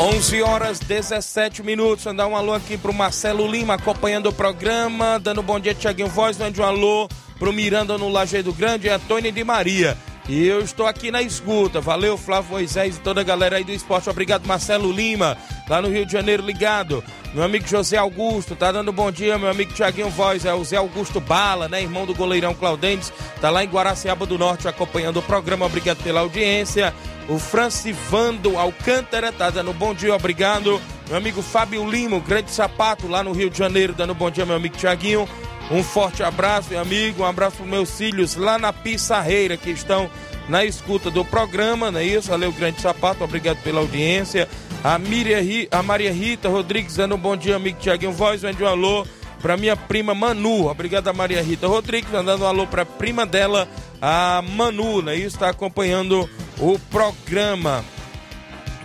11 0.00 0.40
horas 0.40 0.78
17 0.78 1.62
minutos. 1.62 2.06
Mandar 2.06 2.26
um 2.26 2.34
alô 2.34 2.54
aqui 2.54 2.78
pro 2.78 2.90
Marcelo 2.90 3.46
Lima 3.46 3.74
acompanhando 3.74 4.30
o 4.30 4.32
programa, 4.32 5.18
dando 5.18 5.42
um 5.42 5.44
bom 5.44 5.60
dia, 5.60 5.74
Tiaguinho 5.74 6.08
Voz. 6.08 6.38
Mande 6.38 6.58
um 6.58 6.64
alô 6.64 7.06
pro 7.38 7.52
Miranda 7.52 7.98
no 7.98 8.08
Lajeado 8.08 8.50
Grande 8.50 8.86
e 8.86 8.90
Antônio 8.90 9.30
de 9.30 9.44
Maria. 9.44 9.98
E 10.26 10.46
eu 10.46 10.60
estou 10.60 10.86
aqui 10.86 11.10
na 11.10 11.20
escuta. 11.20 11.82
Valeu, 11.82 12.16
Flávio 12.16 12.52
Moisés 12.52 12.96
e 12.96 13.00
toda 13.00 13.20
a 13.20 13.24
galera 13.24 13.58
aí 13.58 13.64
do 13.64 13.72
esporte. 13.72 14.08
Obrigado, 14.08 14.46
Marcelo 14.46 14.90
Lima, 14.90 15.36
lá 15.70 15.80
no 15.80 15.88
Rio 15.88 16.04
de 16.04 16.12
Janeiro, 16.12 16.44
ligado. 16.44 17.02
Meu 17.32 17.44
amigo 17.44 17.64
José 17.64 17.96
Augusto, 17.96 18.56
tá 18.56 18.72
dando 18.72 18.92
bom 18.92 19.08
dia, 19.12 19.38
meu 19.38 19.48
amigo 19.48 19.72
Tiaguinho 19.72 20.10
Voz, 20.10 20.44
é 20.44 20.52
o 20.52 20.64
Zé 20.64 20.76
Augusto 20.76 21.20
Bala, 21.20 21.68
né, 21.68 21.80
irmão 21.80 22.04
do 22.04 22.12
goleirão 22.12 22.52
Claudentes, 22.52 23.12
tá 23.40 23.50
lá 23.50 23.62
em 23.62 23.68
Guaraciaba 23.68 24.26
do 24.26 24.36
Norte 24.36 24.66
acompanhando 24.66 25.20
o 25.20 25.22
programa, 25.22 25.64
obrigado 25.64 26.02
pela 26.02 26.20
audiência. 26.20 26.92
O 27.28 27.38
Francivando 27.38 28.58
Alcântara 28.58 29.30
tá 29.30 29.48
dando 29.48 29.72
bom 29.72 29.94
dia, 29.94 30.12
obrigado. 30.12 30.82
Meu 31.06 31.16
amigo 31.16 31.40
Fábio 31.40 31.88
Lima, 31.88 32.16
o 32.16 32.20
grande 32.20 32.50
sapato 32.50 33.06
lá 33.06 33.22
no 33.22 33.30
Rio 33.30 33.48
de 33.48 33.56
Janeiro, 33.56 33.94
dando 33.94 34.12
bom 34.12 34.28
dia, 34.28 34.44
meu 34.44 34.56
amigo 34.56 34.76
Tiaguinho. 34.76 35.28
Um 35.70 35.84
forte 35.84 36.24
abraço, 36.24 36.70
meu 36.70 36.80
amigo, 36.80 37.22
um 37.22 37.26
abraço 37.26 37.58
para 37.58 37.66
meus 37.66 37.96
filhos 37.96 38.34
lá 38.34 38.58
na 38.58 38.72
Pissarreira 38.72 39.56
que 39.56 39.70
estão 39.70 40.10
na 40.48 40.64
escuta 40.64 41.10
do 41.10 41.24
programa, 41.24 41.90
não 41.90 42.00
é 42.00 42.04
isso? 42.04 42.28
Valeu, 42.28 42.52
grande 42.52 42.80
sapato, 42.80 43.22
obrigado 43.22 43.58
pela 43.62 43.80
audiência. 43.80 44.48
A, 44.82 44.98
Miriam, 44.98 45.40
a 45.70 45.82
Maria 45.82 46.12
Rita 46.12 46.48
Rodrigues 46.48 46.96
dando 46.96 47.14
um 47.14 47.18
bom 47.18 47.36
dia, 47.36 47.56
amigo 47.56 47.78
Tiaguinho 47.78 48.12
Voz, 48.12 48.42
vende 48.42 48.62
um 48.62 48.66
alô 48.66 49.06
para 49.40 49.56
minha 49.56 49.76
prima 49.76 50.14
Manu. 50.14 50.68
Obrigado 50.68 51.08
a 51.08 51.12
Maria 51.12 51.42
Rita 51.42 51.66
Rodrigues, 51.66 52.10
mandando 52.10 52.44
um 52.44 52.46
alô 52.46 52.66
para 52.66 52.84
prima 52.84 53.26
dela, 53.26 53.68
a 54.00 54.42
Manu, 54.42 55.02
né? 55.02 55.16
Isso 55.16 55.36
está 55.36 55.50
acompanhando 55.50 56.28
o 56.58 56.78
programa. 56.90 57.84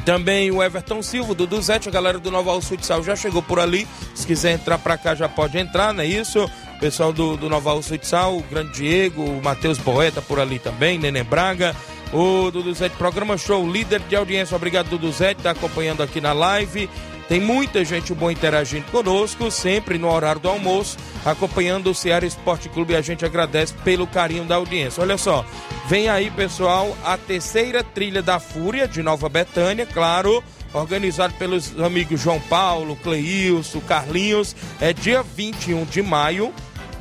Também 0.06 0.52
o 0.52 0.62
Everton 0.62 1.02
Silva, 1.02 1.34
do 1.34 1.48
Duzete, 1.48 1.90
a 1.90 1.92
galera 1.92 2.20
do 2.20 2.30
Nova 2.30 2.62
Futsal 2.62 3.04
já 3.04 3.16
chegou 3.16 3.42
por 3.42 3.60
ali. 3.60 3.88
Se 4.14 4.28
quiser 4.28 4.52
entrar 4.54 4.78
para 4.78 4.98
cá, 4.98 5.16
já 5.16 5.28
pode 5.28 5.58
entrar, 5.58 5.94
não 5.94 6.04
é 6.04 6.06
isso? 6.06 6.50
Pessoal 6.79 7.13
do, 7.13 7.38
do 7.38 7.50
Nova 7.50 7.82
Futsal, 7.82 8.38
o 8.38 8.44
Grande 8.44 8.74
Diego, 8.74 9.24
o 9.24 9.41
Matheus 9.44 9.77
Poeta 9.77 10.22
por 10.22 10.39
ali 10.39 10.60
também, 10.60 11.00
Nenê 11.00 11.24
Braga. 11.24 11.75
O 12.13 12.51
Duduzete 12.51 12.96
Programa 12.98 13.38
Show, 13.38 13.70
líder 13.70 14.01
de 14.01 14.15
audiência. 14.15 14.55
Obrigado, 14.55 14.89
Duduzete, 14.89 15.41
tá 15.41 15.51
acompanhando 15.51 16.03
aqui 16.03 16.22
na 16.22 16.34
live. 16.34 16.89
Tem 17.27 17.39
muita 17.39 17.84
gente 17.84 18.13
boa 18.13 18.32
interagindo 18.32 18.86
conosco, 18.91 19.50
sempre 19.50 19.98
no 19.98 20.12
horário 20.12 20.39
do 20.39 20.48
almoço, 20.48 20.96
acompanhando 21.25 21.89
o 21.89 21.96
Ceará 21.96 22.25
Esporte 22.25 22.70
Clube 22.70 22.96
a 22.96 23.01
gente 23.01 23.25
agradece 23.25 23.74
pelo 23.84 24.05
carinho 24.05 24.46
da 24.46 24.55
audiência. 24.55 25.01
Olha 25.01 25.17
só, 25.17 25.44
vem 25.88 26.08
aí, 26.08 26.29
pessoal, 26.29 26.96
a 27.03 27.17
terceira 27.17 27.84
trilha 27.84 28.22
da 28.22 28.39
Fúria 28.39 28.88
de 28.88 29.01
Nova 29.01 29.27
Betânia, 29.27 29.88
claro, 29.88 30.44
organizado 30.75 31.34
pelos 31.36 31.79
amigos 31.79 32.22
João 32.22 32.39
Paulo, 32.41 32.96
Cleilson, 32.98 33.79
Carlinhos. 33.82 34.55
É 34.79 34.94
dia 34.94 35.24
21 35.24 35.86
de 35.86 36.03
maio 36.03 36.53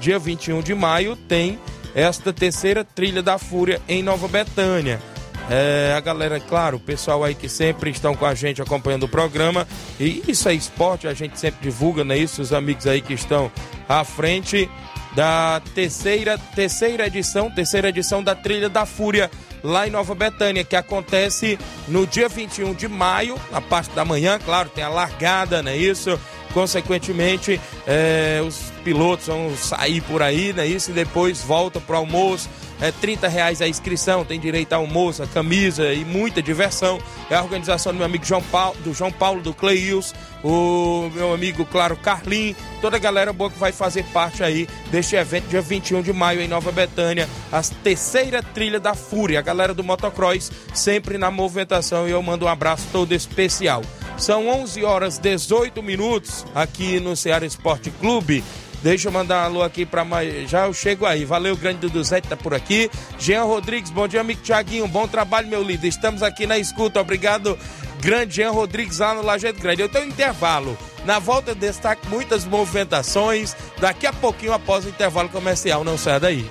dia 0.04 0.19
21 0.19 0.61
de 0.61 0.75
maio, 0.75 1.16
tem 1.16 1.59
esta 1.95 2.31
terceira 2.31 2.85
trilha 2.85 3.23
da 3.23 3.38
Fúria 3.38 3.81
em 3.88 4.02
Nova 4.02 4.28
Betânia. 4.28 5.00
É, 5.49 5.95
a 5.97 6.00
galera, 6.00 6.38
claro, 6.40 6.76
o 6.76 6.81
pessoal 6.81 7.25
aí 7.25 7.35
que 7.35 7.49
sempre 7.49 7.90
estão 7.90 8.14
com 8.14 8.26
a 8.26 8.35
gente 8.35 8.61
acompanhando 8.61 9.04
o 9.04 9.09
programa. 9.09 9.66
E 9.99 10.23
isso 10.28 10.47
é 10.49 10.54
esporte, 10.54 11.09
a 11.09 11.14
gente 11.14 11.38
sempre 11.38 11.62
divulga, 11.62 12.04
não 12.04 12.14
é 12.14 12.19
isso? 12.19 12.43
Os 12.43 12.52
amigos 12.52 12.87
aí 12.87 13.00
que 13.00 13.14
estão 13.14 13.50
à 13.88 14.04
frente 14.04 14.69
da 15.14 15.62
terceira, 15.75 16.37
terceira 16.54 17.06
edição, 17.06 17.50
terceira 17.50 17.88
edição 17.88 18.23
da 18.23 18.35
Trilha 18.35 18.68
da 18.68 18.85
Fúria 18.85 19.30
lá 19.62 19.87
em 19.87 19.90
Nova 19.90 20.14
Betânia, 20.14 20.64
que 20.64 20.76
acontece 20.76 21.59
no 21.88 22.06
dia 22.06 22.28
21 22.28 22.75
de 22.75 22.87
maio, 22.87 23.40
na 23.50 23.61
parte 23.61 23.94
da 23.94 24.04
manhã, 24.04 24.38
claro, 24.44 24.68
tem 24.68 24.85
a 24.85 24.88
largada, 24.88 25.62
não 25.62 25.73
é 25.73 25.76
isso? 25.76 26.21
Consequentemente, 26.52 27.59
é, 27.87 28.42
os 28.47 28.74
pilotos 28.85 29.26
vão 29.26 29.57
sair 29.57 30.00
por 30.03 30.23
aí, 30.23 30.53
né? 30.53 30.67
Isso 30.67 30.91
e 30.91 30.95
depois 30.95 31.41
volta 31.41 31.81
para 31.81 31.97
o 31.97 31.99
almoço. 31.99 32.49
É 32.81 32.93
30 32.93 33.29
reais 33.29 33.62
a 33.62 33.69
inscrição, 33.69 34.25
tem 34.25 34.38
direito 34.38 34.73
a 34.73 34.76
almoço, 34.76 35.23
a 35.23 35.26
camisa 35.26 35.93
e 35.95 36.05
muita 36.05 36.43
diversão. 36.43 36.99
É 37.31 37.35
a 37.35 37.43
organização 37.43 37.93
do 37.93 37.97
meu 37.97 38.07
amigo 38.07 38.25
João 38.25 38.43
Paulo, 38.43 38.76
do 38.85 38.93
João 38.93 39.11
Paulo, 39.11 39.41
do 39.41 39.55
Cleils, 39.55 40.12
o 40.43 41.09
meu 41.14 41.33
amigo, 41.33 41.64
claro, 41.64 41.97
Carlin, 41.97 42.55
toda 42.83 42.97
a 42.97 43.00
galera 43.00 43.33
boa 43.33 43.50
que 43.50 43.59
vai 43.59 43.73
fazer 43.73 44.05
parte 44.12 44.43
aí 44.43 44.69
deste 44.91 45.17
evento 45.17 45.49
dia 45.49 45.62
21 45.62 46.03
de 46.03 46.12
maio 46.12 46.41
em 46.41 46.49
Nova 46.49 46.71
Betânia, 46.71 47.29
a 47.50 47.62
terceira 47.62 48.43
trilha 48.43 48.79
da 48.79 48.95
Fúria, 48.95 49.38
a 49.38 49.43
galera 49.43 49.73
do 49.73 49.83
motocross 49.83 50.53
sempre 50.75 51.17
na 51.17 51.31
movimentação 51.31 52.07
e 52.07 52.11
eu 52.11 52.23
mando 52.23 52.45
um 52.45 52.49
abraço 52.49 52.87
todo 52.93 53.12
especial. 53.12 53.83
São 54.19 54.49
11 54.49 54.85
horas 54.85 55.19
18 55.19 55.83
minutos 55.83 56.45
aqui 56.55 57.00
no 57.00 57.17
Ceará 57.17 57.45
Esporte 57.45 57.91
Clube. 57.91 58.45
Deixa 58.85 59.09
eu 59.09 59.12
mandar 59.12 59.41
um 59.41 59.45
alô 59.47 59.62
aqui 59.62 59.87
para 59.87 60.05
mais. 60.05 60.50
Já 60.50 60.67
eu 60.67 60.75
chego 60.75 61.07
aí. 61.07 61.25
Valeu, 61.25 61.57
grande 61.57 61.79
Dudu 61.79 62.05
Zé, 62.05 62.21
tá 62.21 62.37
por 62.37 62.53
aqui. 62.53 62.91
Jean 63.19 63.45
Rodrigues, 63.45 63.91
bom 63.91 64.07
dia, 64.07 64.21
amigo 64.21 64.43
Tiaguinho. 64.43 64.87
Bom 64.87 65.09
trabalho, 65.09 65.49
meu 65.49 65.62
líder. 65.62 65.88
Estamos 65.88 66.23
aqui 66.23 66.47
na 66.47 66.59
escuta. 66.59 67.00
Obrigado, 67.00 67.59
grande 67.99 68.37
Jean 68.37 68.50
Rodrigues, 68.50 68.99
lá 68.99 69.14
no 69.14 69.23
Lajeado 69.23 69.59
Grande. 69.59 69.81
Eu 69.81 69.88
tenho 69.88 70.05
um 70.05 70.09
intervalo. 70.09 70.76
Na 71.07 71.19
volta, 71.19 71.55
destaque 71.55 72.07
muitas 72.11 72.45
movimentações. 72.45 73.57
Daqui 73.81 74.07
a 74.07 74.12
pouquinho, 74.12 74.53
após 74.53 74.85
o 74.85 74.91
intervalo 74.91 75.31
comercial. 75.31 75.83
Não 75.83 75.97
saia 75.97 76.21
daí. 76.21 76.50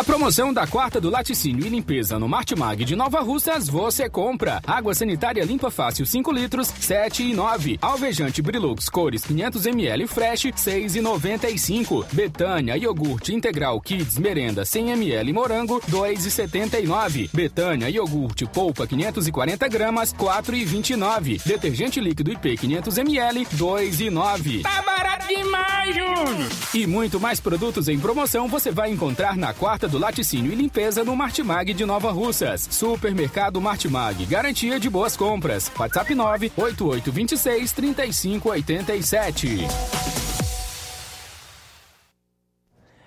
A 0.00 0.04
promoção 0.04 0.50
da 0.50 0.66
quarta 0.66 0.98
do 0.98 1.10
laticínio 1.10 1.66
e 1.66 1.68
limpeza 1.68 2.18
no 2.18 2.26
Martimag 2.26 2.86
de 2.86 2.96
Nova 2.96 3.20
Russas 3.20 3.68
você 3.68 4.08
compra. 4.08 4.58
Água 4.66 4.94
sanitária 4.94 5.44
limpa 5.44 5.70
fácil 5.70 6.06
5 6.06 6.32
litros, 6.32 6.68
7 6.68 7.22
e 7.22 7.34
9. 7.34 7.78
Alvejante 7.82 8.40
Brilux 8.40 8.88
cores 8.88 9.26
500 9.26 9.66
ml 9.66 10.06
fresh, 10.06 10.52
6 10.56 10.96
e 10.96 11.00
95. 11.02 12.06
Betânia 12.14 12.78
iogurte 12.78 13.34
integral 13.34 13.78
Kids 13.78 14.16
merenda 14.16 14.64
100 14.64 14.92
ml 14.92 15.34
morango, 15.34 15.82
2 15.86 16.24
e 16.24 16.30
79. 16.30 17.28
Betânia 17.34 17.90
iogurte 17.90 18.46
polpa 18.46 18.86
540 18.86 19.68
gramas, 19.68 20.14
4 20.14 20.56
e 20.56 20.64
29. 20.64 21.42
Detergente 21.44 22.00
líquido 22.00 22.32
IP 22.32 22.56
500 22.56 22.96
ml, 22.96 23.46
2 23.52 24.00
e 24.00 24.08
9. 24.08 24.62
Tá 24.62 24.80
barato 24.80 25.28
demais, 25.28 25.94
Júnior! 25.94 26.48
E 26.72 26.86
muito 26.86 27.20
mais 27.20 27.38
produtos 27.38 27.86
em 27.86 27.98
promoção 27.98 28.48
você 28.48 28.70
vai 28.70 28.90
encontrar 28.90 29.36
na 29.36 29.52
quarta 29.52 29.89
do 29.90 29.98
laticínio 29.98 30.52
e 30.52 30.54
limpeza 30.54 31.04
no 31.04 31.14
Martimag 31.16 31.74
de 31.74 31.84
Nova 31.84 32.10
Russas. 32.10 32.66
Supermercado 32.70 33.60
Martimag, 33.60 34.24
garantia 34.26 34.78
de 34.80 34.88
boas 34.88 35.16
compras. 35.16 35.70
WhatsApp 35.76 36.14
98826 36.14 37.72
3587. 37.72 40.29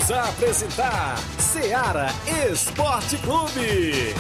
Voltamos 0.02 0.12
a 0.12 0.30
apresentar 0.30 1.18
Seara 1.38 2.08
Esporte 2.52 3.18
Clube. 3.18 4.16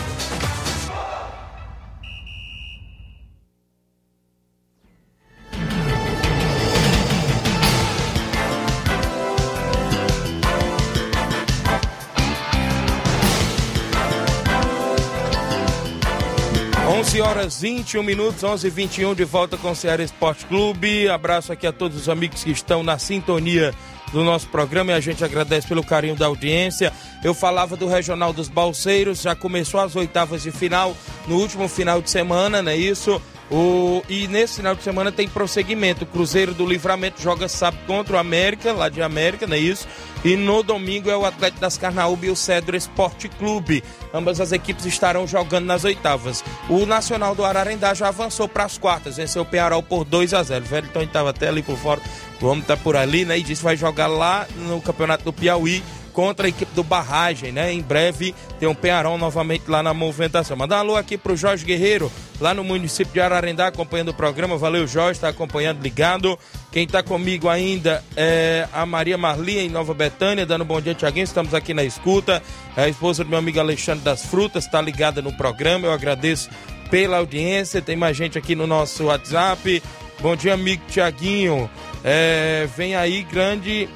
11 16.87 17.21
horas 17.21 17.61
21 17.61 18.03
minutos, 18.03 18.43
11 18.43 18.67
e 18.67 18.69
21 18.69 19.15
de 19.15 19.23
volta 19.23 19.57
com 19.57 19.71
o 19.71 19.75
Ceará 19.75 20.03
Esporte 20.03 20.45
Clube. 20.45 21.09
Abraço 21.09 21.51
aqui 21.51 21.65
a 21.65 21.73
todos 21.73 21.97
os 21.97 22.07
amigos 22.07 22.43
que 22.43 22.51
estão 22.51 22.83
na 22.83 22.99
sintonia 22.99 23.73
do 24.11 24.23
nosso 24.23 24.47
programa 24.47 24.91
e 24.91 24.95
a 24.95 24.99
gente 24.99 25.23
agradece 25.23 25.67
pelo 25.67 25.83
carinho 25.83 26.15
da 26.15 26.25
audiência. 26.25 26.91
Eu 27.23 27.33
falava 27.33 27.75
do 27.75 27.87
Regional 27.87 28.33
dos 28.33 28.49
Balseiros, 28.49 29.21
já 29.21 29.35
começou 29.35 29.79
as 29.79 29.95
oitavas 29.95 30.43
de 30.43 30.51
final 30.51 30.95
no 31.27 31.37
último 31.37 31.67
final 31.67 32.01
de 32.01 32.09
semana, 32.09 32.61
não 32.61 32.71
é 32.71 32.77
isso? 32.77 33.21
O, 33.51 34.01
e 34.07 34.29
nesse 34.29 34.55
final 34.55 34.73
de 34.73 34.81
semana 34.81 35.11
tem 35.11 35.27
prosseguimento. 35.27 36.05
O 36.05 36.07
Cruzeiro 36.07 36.53
do 36.53 36.65
Livramento 36.65 37.21
joga 37.21 37.49
sábado 37.49 37.83
contra 37.85 38.15
o 38.15 38.19
América, 38.19 38.71
lá 38.71 38.87
de 38.87 39.01
América, 39.01 39.45
não 39.45 39.55
é 39.55 39.59
isso? 39.59 39.85
E 40.23 40.37
no 40.37 40.63
domingo 40.63 41.09
é 41.09 41.17
o 41.17 41.25
Atlético 41.25 41.59
das 41.59 41.77
Carnaúbas 41.77 42.29
e 42.29 42.31
o 42.31 42.35
Cedro 42.35 42.77
Esporte 42.77 43.27
Clube. 43.27 43.83
Ambas 44.13 44.39
as 44.39 44.53
equipes 44.53 44.85
estarão 44.85 45.27
jogando 45.27 45.65
nas 45.65 45.83
oitavas. 45.83 46.43
O 46.69 46.85
Nacional 46.85 47.35
do 47.35 47.43
Ararendá 47.43 47.93
já 47.93 48.07
avançou 48.07 48.47
para 48.47 48.63
as 48.63 48.77
quartas, 48.77 49.17
venceu 49.17 49.41
o 49.41 49.45
Penharol 49.45 49.83
por 49.83 50.05
2 50.05 50.33
a 50.33 50.43
0 50.43 50.63
O 50.63 50.67
Velton 50.67 51.01
estava 51.01 51.31
até 51.31 51.49
ali 51.49 51.61
por 51.61 51.75
fora, 51.77 51.99
o 52.39 52.45
homem 52.45 52.61
está 52.61 52.77
por 52.77 52.95
ali, 52.95 53.25
né? 53.25 53.37
E 53.37 53.43
disse 53.43 53.63
vai 53.63 53.75
jogar 53.75 54.07
lá 54.07 54.47
no 54.55 54.81
Campeonato 54.81 55.25
do 55.25 55.33
Piauí 55.33 55.83
contra 56.11 56.45
a 56.45 56.49
equipe 56.49 56.73
do 56.73 56.83
Barragem, 56.83 57.51
né? 57.51 57.73
Em 57.73 57.81
breve 57.81 58.35
tem 58.59 58.67
um 58.67 58.75
Penharol 58.75 59.17
novamente 59.17 59.63
lá 59.67 59.81
na 59.81 59.93
movimentação. 59.93 60.55
Mandar 60.55 60.77
um 60.77 60.79
alô 60.79 60.95
aqui 60.95 61.17
pro 61.17 61.35
Jorge 61.35 61.65
Guerreiro, 61.65 62.11
lá 62.39 62.53
no 62.53 62.63
município 62.63 63.13
de 63.13 63.19
Ararendá, 63.19 63.67
acompanhando 63.67 64.09
o 64.09 64.13
programa. 64.13 64.57
Valeu, 64.57 64.85
Jorge, 64.87 65.17
está 65.17 65.29
acompanhando, 65.29 65.81
ligado. 65.81 66.37
Quem 66.71 66.83
está 66.83 67.01
comigo 67.01 67.49
ainda 67.49 68.03
é 68.15 68.67
a 68.71 68.85
Maria 68.85 69.17
Marli, 69.17 69.59
em 69.59 69.69
Nova 69.69 69.93
Betânia, 69.93 70.45
dando 70.45 70.63
um 70.63 70.67
bom 70.67 70.81
dia, 70.81 70.93
Tiaguinho. 70.93 71.23
Estamos 71.23 71.53
aqui 71.53 71.73
na 71.73 71.83
escuta. 71.83 72.41
É 72.75 72.83
a 72.83 72.89
esposa 72.89 73.23
do 73.23 73.29
meu 73.29 73.39
amigo 73.39 73.59
Alexandre 73.59 74.03
das 74.03 74.25
Frutas 74.25 74.65
está 74.65 74.81
ligada 74.81 75.21
no 75.21 75.33
programa. 75.33 75.87
Eu 75.87 75.91
agradeço 75.91 76.49
pela 76.89 77.17
audiência. 77.17 77.81
Tem 77.81 77.95
mais 77.95 78.15
gente 78.15 78.37
aqui 78.37 78.55
no 78.55 78.67
nosso 78.67 79.05
WhatsApp. 79.05 79.81
Bom 80.19 80.35
dia, 80.35 80.53
amigo 80.53 80.83
Tiaguinho. 80.87 81.69
É, 82.03 82.67
vem 82.77 82.95
aí 82.95 83.23
grande 83.23 83.89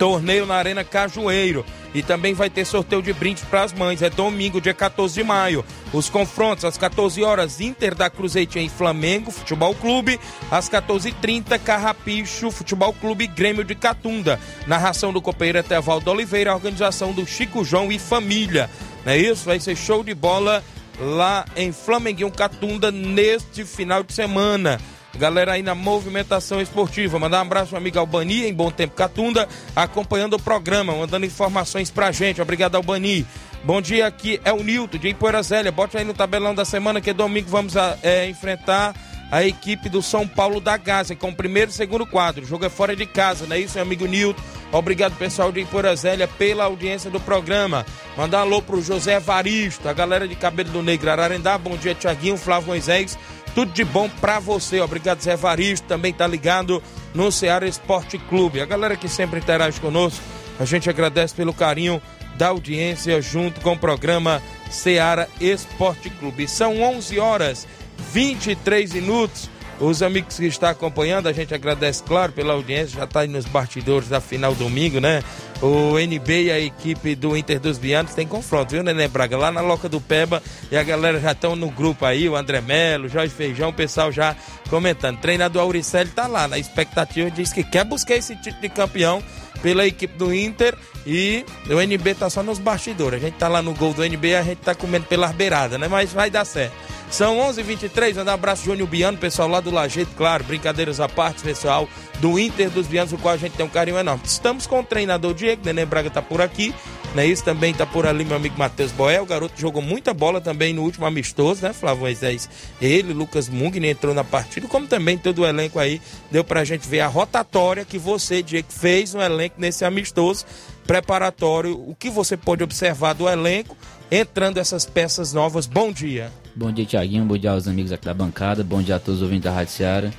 torneio 0.00 0.46
na 0.46 0.54
Arena 0.54 0.82
Cajueiro. 0.82 1.62
E 1.92 2.02
também 2.02 2.32
vai 2.32 2.48
ter 2.48 2.64
sorteio 2.64 3.02
de 3.02 3.12
brindes 3.12 3.44
para 3.44 3.62
as 3.62 3.72
mães. 3.72 4.00
É 4.00 4.08
domingo, 4.08 4.60
dia 4.60 4.72
14 4.72 5.14
de 5.14 5.22
maio. 5.22 5.62
Os 5.92 6.08
confrontos 6.08 6.64
às 6.64 6.78
14 6.78 7.22
horas, 7.22 7.60
Inter 7.60 7.94
da 7.94 8.08
Cruzeitinha 8.08 8.64
e 8.64 8.70
Flamengo, 8.70 9.30
Futebol 9.30 9.74
Clube. 9.74 10.18
Às 10.50 10.70
14h30, 10.70 11.58
Carrapicho, 11.58 12.50
Futebol 12.50 12.94
Clube 12.94 13.26
Grêmio 13.26 13.62
de 13.62 13.74
Catunda. 13.74 14.40
Narração 14.66 15.12
do 15.12 15.20
companheiro 15.20 15.58
Etevaldo 15.58 16.10
Oliveira, 16.10 16.54
organização 16.54 17.12
do 17.12 17.26
Chico 17.26 17.62
João 17.62 17.92
e 17.92 17.98
família. 17.98 18.70
Não 19.04 19.12
é 19.12 19.18
isso? 19.18 19.44
Vai 19.44 19.60
ser 19.60 19.76
show 19.76 20.02
de 20.02 20.14
bola 20.14 20.64
lá 20.98 21.44
em 21.56 21.72
Flamenguinho 21.72 22.30
Catunda 22.30 22.90
neste 22.90 23.64
final 23.64 24.02
de 24.02 24.14
semana. 24.14 24.80
Galera 25.16 25.52
aí 25.52 25.62
na 25.62 25.74
movimentação 25.74 26.60
esportiva. 26.60 27.18
Mandar 27.18 27.38
um 27.38 27.42
abraço, 27.42 27.72
meu 27.72 27.78
amigo 27.78 27.98
Albani, 27.98 28.46
em 28.46 28.54
Bom 28.54 28.70
Tempo 28.70 28.94
Catunda, 28.94 29.48
acompanhando 29.74 30.34
o 30.34 30.42
programa, 30.42 30.94
mandando 30.94 31.26
informações 31.26 31.90
pra 31.90 32.12
gente. 32.12 32.40
Obrigado, 32.40 32.76
Albani. 32.76 33.26
Bom 33.62 33.80
dia, 33.82 34.06
aqui 34.06 34.40
é 34.44 34.52
o 34.52 34.62
Nilton 34.62 34.96
de 34.96 35.08
Empoeira 35.10 35.42
Zélia. 35.42 35.70
Bote 35.70 35.96
aí 35.96 36.04
no 36.04 36.14
tabelão 36.14 36.54
da 36.54 36.64
semana 36.64 37.00
que 37.00 37.12
domingo 37.12 37.50
vamos 37.50 37.76
a, 37.76 37.98
é, 38.02 38.26
enfrentar 38.26 38.94
a 39.30 39.44
equipe 39.44 39.88
do 39.88 40.02
São 40.02 40.26
Paulo 40.26 40.60
da 40.60 40.76
Gaza 40.76 41.14
com 41.14 41.28
o 41.28 41.34
primeiro 41.34 41.70
e 41.70 41.74
segundo 41.74 42.06
quadro. 42.06 42.42
O 42.42 42.46
jogo 42.46 42.64
é 42.64 42.70
fora 42.70 42.96
de 42.96 43.06
casa, 43.06 43.46
não 43.46 43.54
é 43.54 43.60
isso, 43.60 43.74
meu 43.74 43.84
amigo 43.84 44.06
Nilton? 44.06 44.42
Obrigado, 44.72 45.16
pessoal 45.16 45.50
de 45.50 45.60
Iporazélia, 45.60 46.26
pela 46.26 46.64
audiência 46.64 47.10
do 47.10 47.20
programa. 47.20 47.84
Mandar 48.16 48.40
alô 48.40 48.62
pro 48.62 48.80
José 48.80 49.16
Evaristo, 49.16 49.88
a 49.88 49.92
galera 49.92 50.26
de 50.26 50.36
Cabelo 50.36 50.70
do 50.70 50.82
Negro 50.82 51.10
Ararendá. 51.10 51.58
Bom 51.58 51.76
dia, 51.76 51.94
Tiaguinho, 51.94 52.36
Flávio 52.36 52.68
Moisés. 52.68 53.18
Tudo 53.54 53.72
de 53.72 53.84
bom 53.84 54.08
pra 54.20 54.38
você. 54.38 54.80
Obrigado, 54.80 55.20
Zé 55.20 55.32
Evaristo. 55.32 55.86
Também 55.86 56.12
tá 56.12 56.26
ligado 56.26 56.82
no 57.14 57.30
Ceará 57.32 57.66
Esporte 57.66 58.18
Clube. 58.18 58.60
A 58.60 58.66
galera 58.66 58.96
que 58.96 59.08
sempre 59.08 59.40
interage 59.40 59.80
conosco, 59.80 60.22
a 60.58 60.64
gente 60.64 60.88
agradece 60.88 61.34
pelo 61.34 61.52
carinho 61.52 62.00
da 62.36 62.48
audiência 62.48 63.20
junto 63.20 63.60
com 63.60 63.72
o 63.72 63.78
programa 63.78 64.42
Ceará 64.70 65.26
Esporte 65.40 66.08
Clube. 66.10 66.48
São 66.48 66.80
11 66.80 67.18
horas 67.18 67.66
23 68.12 68.92
minutos. 68.92 69.50
Os 69.80 70.02
amigos 70.02 70.36
que 70.36 70.44
estão 70.44 70.68
acompanhando, 70.68 71.26
a 71.26 71.32
gente 71.32 71.54
agradece, 71.54 72.02
claro, 72.02 72.32
pela 72.32 72.52
audiência, 72.52 72.98
já 72.98 73.04
está 73.04 73.20
aí 73.20 73.28
nos 73.28 73.46
bastidores 73.46 74.10
da 74.10 74.20
final 74.20 74.54
domingo, 74.54 75.00
né? 75.00 75.24
O 75.62 75.98
NB 75.98 76.44
e 76.44 76.50
a 76.50 76.60
equipe 76.60 77.14
do 77.14 77.34
Inter 77.34 77.58
dos 77.58 77.78
Bianos 77.78 78.14
tem 78.14 78.26
confronto, 78.26 78.72
viu, 78.72 78.82
Nenê 78.82 79.08
Braga? 79.08 79.38
Lá 79.38 79.50
na 79.50 79.62
Loca 79.62 79.88
do 79.88 79.98
Peba 79.98 80.42
e 80.70 80.76
a 80.76 80.82
galera 80.82 81.18
já 81.18 81.32
estão 81.32 81.56
no 81.56 81.70
grupo 81.70 82.04
aí, 82.04 82.28
o 82.28 82.36
André 82.36 82.60
Melo, 82.60 83.08
Jorge 83.08 83.34
Feijão, 83.34 83.70
o 83.70 83.72
pessoal 83.72 84.12
já 84.12 84.36
comentando. 84.68 85.16
O 85.16 85.20
treinador 85.20 85.62
Auricelli 85.62 86.10
tá 86.10 86.26
lá, 86.26 86.46
na 86.46 86.58
expectativa, 86.58 87.30
diz 87.30 87.50
que 87.50 87.64
quer 87.64 87.84
buscar 87.84 88.16
esse 88.16 88.36
título 88.36 88.60
de 88.60 88.68
campeão 88.68 89.22
pela 89.62 89.86
equipe 89.86 90.16
do 90.18 90.34
Inter 90.34 90.76
e 91.06 91.44
o 91.68 91.80
NB 91.80 92.14
tá 92.14 92.28
só 92.28 92.42
nos 92.42 92.58
bastidores. 92.58 93.22
A 93.22 93.26
gente 93.26 93.36
tá 93.36 93.48
lá 93.48 93.62
no 93.62 93.74
gol 93.74 93.92
do 93.92 94.04
NB, 94.04 94.34
a 94.34 94.42
gente 94.42 94.58
tá 94.58 94.74
comendo 94.74 95.06
pela 95.06 95.28
beirada, 95.28 95.78
né? 95.78 95.88
Mas 95.88 96.12
vai 96.12 96.30
dar 96.30 96.44
certo. 96.44 96.74
São 97.10 97.40
11 97.40 97.60
h 97.60 97.68
23 97.68 98.16
mandar 98.18 98.30
um 98.30 98.34
abraço 98.34 98.64
Júnior 98.64 98.88
Biano, 98.88 99.18
pessoal 99.18 99.48
lá 99.48 99.58
do 99.60 99.70
Lajeito, 99.70 100.12
claro, 100.16 100.44
brincadeiras 100.44 101.00
à 101.00 101.08
parte, 101.08 101.42
pessoal 101.42 101.88
do 102.20 102.38
Inter 102.38 102.70
dos 102.70 102.86
Bianos, 102.86 103.12
o 103.12 103.18
qual 103.18 103.34
a 103.34 103.36
gente 103.36 103.56
tem 103.56 103.66
um 103.66 103.68
carinho 103.68 103.98
enorme. 103.98 104.22
Estamos 104.24 104.64
com 104.64 104.78
o 104.78 104.84
treinador 104.84 105.34
Diego, 105.34 105.62
Nenê 105.64 105.84
Braga 105.84 106.08
tá 106.08 106.22
por 106.22 106.40
aqui, 106.40 106.72
né? 107.12 107.26
Isso 107.26 107.42
também 107.42 107.74
tá 107.74 107.84
por 107.84 108.06
ali 108.06 108.24
meu 108.24 108.36
amigo 108.36 108.56
Matheus 108.56 108.92
Boel, 108.92 109.24
o 109.24 109.26
garoto 109.26 109.60
jogou 109.60 109.82
muita 109.82 110.14
bola 110.14 110.40
também 110.40 110.72
no 110.72 110.82
último 110.82 111.04
amistoso, 111.04 111.62
né? 111.62 111.72
Flávio 111.72 112.02
Moisés, 112.02 112.48
ele, 112.80 113.12
Lucas 113.12 113.48
Mung, 113.48 113.76
entrou 113.84 114.14
na 114.14 114.22
partida, 114.22 114.68
como 114.68 114.86
também 114.86 115.18
todo 115.18 115.40
o 115.40 115.46
elenco 115.46 115.80
aí, 115.80 116.00
deu 116.30 116.44
pra 116.44 116.62
gente 116.62 116.86
ver 116.86 117.00
a 117.00 117.08
rotatória 117.08 117.84
que 117.84 117.98
você, 117.98 118.40
Diego, 118.40 118.68
fez 118.70 119.14
no 119.14 119.20
elenco 119.20 119.56
nesse 119.58 119.84
amistoso 119.84 120.46
preparatório, 120.90 121.80
o 121.88 121.94
que 121.94 122.10
você 122.10 122.36
pode 122.36 122.64
observar 122.64 123.12
do 123.12 123.28
elenco 123.28 123.76
entrando 124.10 124.58
essas 124.58 124.84
peças 124.84 125.32
novas. 125.32 125.64
Bom 125.64 125.92
dia. 125.92 126.32
Bom 126.56 126.72
dia, 126.72 126.84
Tiaguinho. 126.84 127.24
Bom 127.24 127.38
dia 127.38 127.52
aos 127.52 127.68
amigos 127.68 127.92
aqui 127.92 128.06
da 128.06 128.12
bancada. 128.12 128.64
Bom 128.64 128.82
dia 128.82 128.96
a 128.96 128.98
todos 128.98 129.20
os 129.20 129.22
ouvintes 129.22 129.44
da 129.44 129.52
Rádio 129.52 129.72
Seara. 129.72 130.10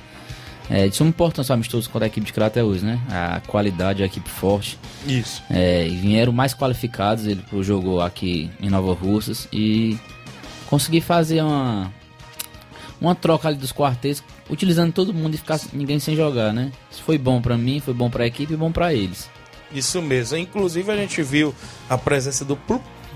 É, 0.70 0.88
de 0.88 0.96
suma 0.96 1.10
importância 1.10 1.52
amistoso 1.52 1.90
contra 1.90 2.06
a 2.06 2.08
equipe 2.08 2.24
de 2.24 2.32
Crateus, 2.32 2.82
né? 2.82 2.98
A 3.10 3.40
qualidade, 3.46 4.02
a 4.02 4.06
equipe 4.06 4.30
forte. 4.30 4.78
Isso. 5.06 5.42
É, 5.50 5.86
vieram 5.88 6.32
mais 6.32 6.54
qualificados, 6.54 7.26
ele 7.26 7.44
jogou 7.60 8.00
aqui 8.00 8.50
em 8.58 8.70
Nova 8.70 8.94
Russas 8.94 9.46
e 9.52 9.98
consegui 10.70 11.02
fazer 11.02 11.42
uma 11.42 11.92
uma 12.98 13.14
troca 13.14 13.46
ali 13.46 13.58
dos 13.58 13.72
quartéis, 13.72 14.24
utilizando 14.48 14.90
todo 14.90 15.12
mundo 15.12 15.34
e 15.34 15.36
ficar 15.36 15.60
ninguém 15.74 15.98
sem 15.98 16.16
jogar, 16.16 16.50
né? 16.50 16.72
Isso 16.90 17.02
foi 17.02 17.18
bom 17.18 17.42
para 17.42 17.58
mim, 17.58 17.78
foi 17.78 17.92
bom 17.92 18.08
para 18.08 18.24
a 18.24 18.26
equipe 18.26 18.54
e 18.54 18.56
bom 18.56 18.72
para 18.72 18.94
eles. 18.94 19.28
Isso 19.74 20.00
mesmo. 20.02 20.36
Inclusive 20.36 20.90
a 20.90 20.96
gente 20.96 21.22
viu 21.22 21.54
a 21.88 21.96
presença 21.96 22.44
do 22.44 22.56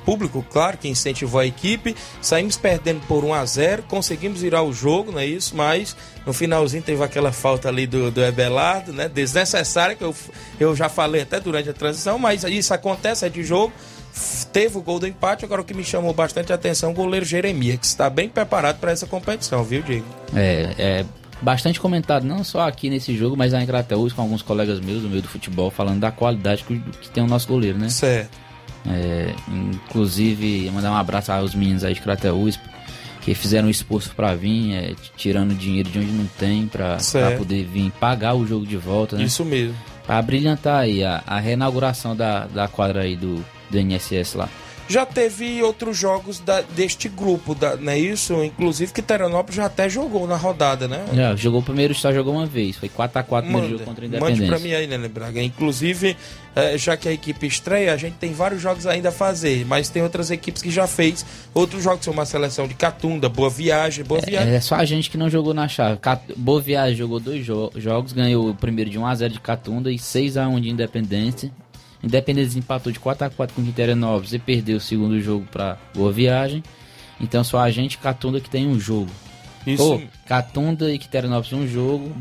público, 0.06 0.46
claro, 0.48 0.78
que 0.78 0.88
incentivou 0.88 1.40
a 1.40 1.46
equipe. 1.46 1.96
Saímos 2.22 2.56
perdendo 2.56 3.00
por 3.06 3.24
1 3.24 3.34
a 3.34 3.44
0 3.44 3.82
conseguimos 3.88 4.40
virar 4.40 4.62
o 4.62 4.72
jogo, 4.72 5.10
não 5.10 5.18
é 5.18 5.26
isso? 5.26 5.56
Mas 5.56 5.96
no 6.24 6.32
finalzinho 6.32 6.82
teve 6.82 7.02
aquela 7.02 7.32
falta 7.32 7.68
ali 7.68 7.86
do, 7.86 8.10
do 8.10 8.24
Ebelardo, 8.24 8.92
né? 8.92 9.08
Desnecessária, 9.08 9.96
que 9.96 10.04
eu, 10.04 10.14
eu 10.60 10.76
já 10.76 10.88
falei 10.88 11.22
até 11.22 11.40
durante 11.40 11.68
a 11.68 11.72
transição, 11.72 12.18
mas 12.18 12.44
isso 12.44 12.72
acontece, 12.72 13.26
é 13.26 13.28
de 13.28 13.42
jogo. 13.42 13.72
Teve 14.50 14.78
o 14.78 14.80
gol 14.80 14.98
do 14.98 15.06
empate, 15.06 15.44
agora 15.44 15.60
o 15.60 15.64
que 15.64 15.74
me 15.74 15.84
chamou 15.84 16.14
bastante 16.14 16.50
atenção, 16.50 16.90
o 16.92 16.94
goleiro 16.94 17.26
Jeremias, 17.26 17.78
que 17.78 17.86
está 17.86 18.08
bem 18.08 18.30
preparado 18.30 18.78
para 18.78 18.90
essa 18.90 19.06
competição, 19.06 19.62
viu, 19.62 19.82
Diego? 19.82 20.06
É, 20.34 20.74
é 20.78 21.04
bastante 21.40 21.80
comentado, 21.80 22.24
não 22.24 22.42
só 22.42 22.66
aqui 22.66 22.88
nesse 22.88 23.16
jogo, 23.16 23.36
mas 23.36 23.52
lá 23.52 23.62
em 23.62 23.66
Crateús, 23.66 24.12
com 24.12 24.22
alguns 24.22 24.42
colegas 24.42 24.80
meus 24.80 25.02
do 25.02 25.08
meio 25.08 25.22
do 25.22 25.28
futebol, 25.28 25.70
falando 25.70 26.00
da 26.00 26.10
qualidade 26.10 26.64
que, 26.64 26.78
que 26.78 27.10
tem 27.10 27.22
o 27.22 27.26
nosso 27.26 27.46
goleiro, 27.48 27.78
né? 27.78 27.88
Certo. 27.88 28.36
É, 28.88 29.34
inclusive, 29.48 30.70
mandar 30.70 30.92
um 30.92 30.96
abraço 30.96 31.32
aos 31.32 31.54
meninos 31.54 31.84
aí 31.84 31.94
de 31.94 32.00
Crateús, 32.00 32.58
que 33.22 33.34
fizeram 33.34 33.66
um 33.66 33.70
esforço 33.70 34.14
para 34.14 34.34
vir, 34.34 34.74
é, 34.74 34.94
tirando 35.16 35.54
dinheiro 35.54 35.90
de 35.90 35.98
onde 35.98 36.12
não 36.12 36.26
tem, 36.38 36.66
para 36.66 36.98
poder 37.36 37.64
vir 37.64 37.90
pagar 37.98 38.34
o 38.34 38.46
jogo 38.46 38.64
de 38.64 38.76
volta, 38.76 39.16
né? 39.16 39.24
Isso 39.24 39.44
mesmo. 39.44 39.76
Para 40.06 40.22
brilhantar 40.22 40.80
aí 40.82 41.02
a, 41.02 41.22
a 41.26 41.40
reinauguração 41.40 42.14
da, 42.14 42.46
da 42.46 42.68
quadra 42.68 43.02
aí 43.02 43.16
do, 43.16 43.44
do 43.68 43.78
NSS 43.78 44.36
lá. 44.36 44.48
Já 44.88 45.04
teve 45.04 45.62
outros 45.62 45.96
jogos 45.96 46.38
da, 46.38 46.60
deste 46.60 47.08
grupo, 47.08 47.54
da, 47.54 47.76
não 47.76 47.92
é 47.92 47.98
isso? 47.98 48.42
Inclusive 48.44 48.92
que 48.92 49.02
Teranópolis 49.02 49.56
já 49.56 49.66
até 49.66 49.88
jogou 49.88 50.26
na 50.26 50.36
rodada, 50.36 50.86
né? 50.86 51.04
Já, 51.12 51.34
jogou 51.34 51.60
o 51.60 51.62
primeiro, 51.62 51.94
só 51.94 52.12
jogou 52.12 52.34
uma 52.34 52.46
vez. 52.46 52.76
Foi 52.76 52.88
4x4 52.88 53.44
no 53.44 53.68
jogo 53.68 53.84
contra 53.84 54.04
o 54.04 54.06
Independência. 54.06 54.46
Mande 54.46 54.46
pra 54.46 54.58
mim 54.58 54.72
aí, 54.72 54.86
né, 54.86 54.96
Braga? 55.08 55.42
Inclusive, 55.42 56.16
é, 56.54 56.78
já 56.78 56.96
que 56.96 57.08
a 57.08 57.12
equipe 57.12 57.46
estreia, 57.46 57.92
a 57.92 57.96
gente 57.96 58.14
tem 58.14 58.32
vários 58.32 58.62
jogos 58.62 58.86
ainda 58.86 59.10
a 59.10 59.12
fazer, 59.12 59.66
mas 59.66 59.90
tem 59.90 60.02
outras 60.02 60.30
equipes 60.30 60.62
que 60.62 60.70
já 60.70 60.86
fez. 60.86 61.26
Outros 61.52 61.82
jogos 61.82 62.04
são 62.04 62.14
uma 62.14 62.24
seleção 62.24 62.68
de 62.68 62.74
Catunda, 62.74 63.28
Boa 63.28 63.50
Viagem, 63.50 64.04
Boa 64.04 64.20
é, 64.22 64.30
Viagem. 64.30 64.52
É, 64.52 64.56
é 64.56 64.60
só 64.60 64.76
a 64.76 64.84
gente 64.84 65.10
que 65.10 65.18
não 65.18 65.28
jogou 65.28 65.52
na 65.52 65.68
chave. 65.68 65.98
Cat... 65.98 66.22
Boa 66.36 66.60
Viagem 66.60 66.96
jogou 66.96 67.20
dois 67.20 67.44
jo 67.44 67.70
jogos, 67.76 68.12
ganhou 68.12 68.48
o 68.48 68.54
primeiro 68.54 68.90
de 68.90 68.98
1x0 68.98 69.28
de 69.28 69.40
Catunda 69.40 69.90
e 69.90 69.96
6x1 69.96 70.60
de 70.60 70.70
Independência. 70.70 71.50
Independente 72.02 72.58
empatou 72.58 72.92
de 72.92 73.00
4 73.00 73.26
a 73.26 73.30
4 73.30 73.54
com 73.54 73.62
o 73.62 73.64
Vitórianópolis 73.64 74.32
e 74.32 74.38
perdeu 74.38 74.76
o 74.76 74.80
segundo 74.80 75.20
jogo 75.20 75.46
para 75.50 75.78
Boa 75.94 76.12
Viagem. 76.12 76.62
Então 77.20 77.42
só 77.42 77.58
a 77.58 77.70
gente 77.70 77.98
Catunda 77.98 78.40
que 78.40 78.50
tem 78.50 78.66
um 78.66 78.78
jogo. 78.78 79.10
Isso. 79.66 80.02
Catunda 80.26 80.92
e 80.92 80.98
Quiterianópolis 80.98 81.52
um 81.52 81.66
jogo, 81.66 82.12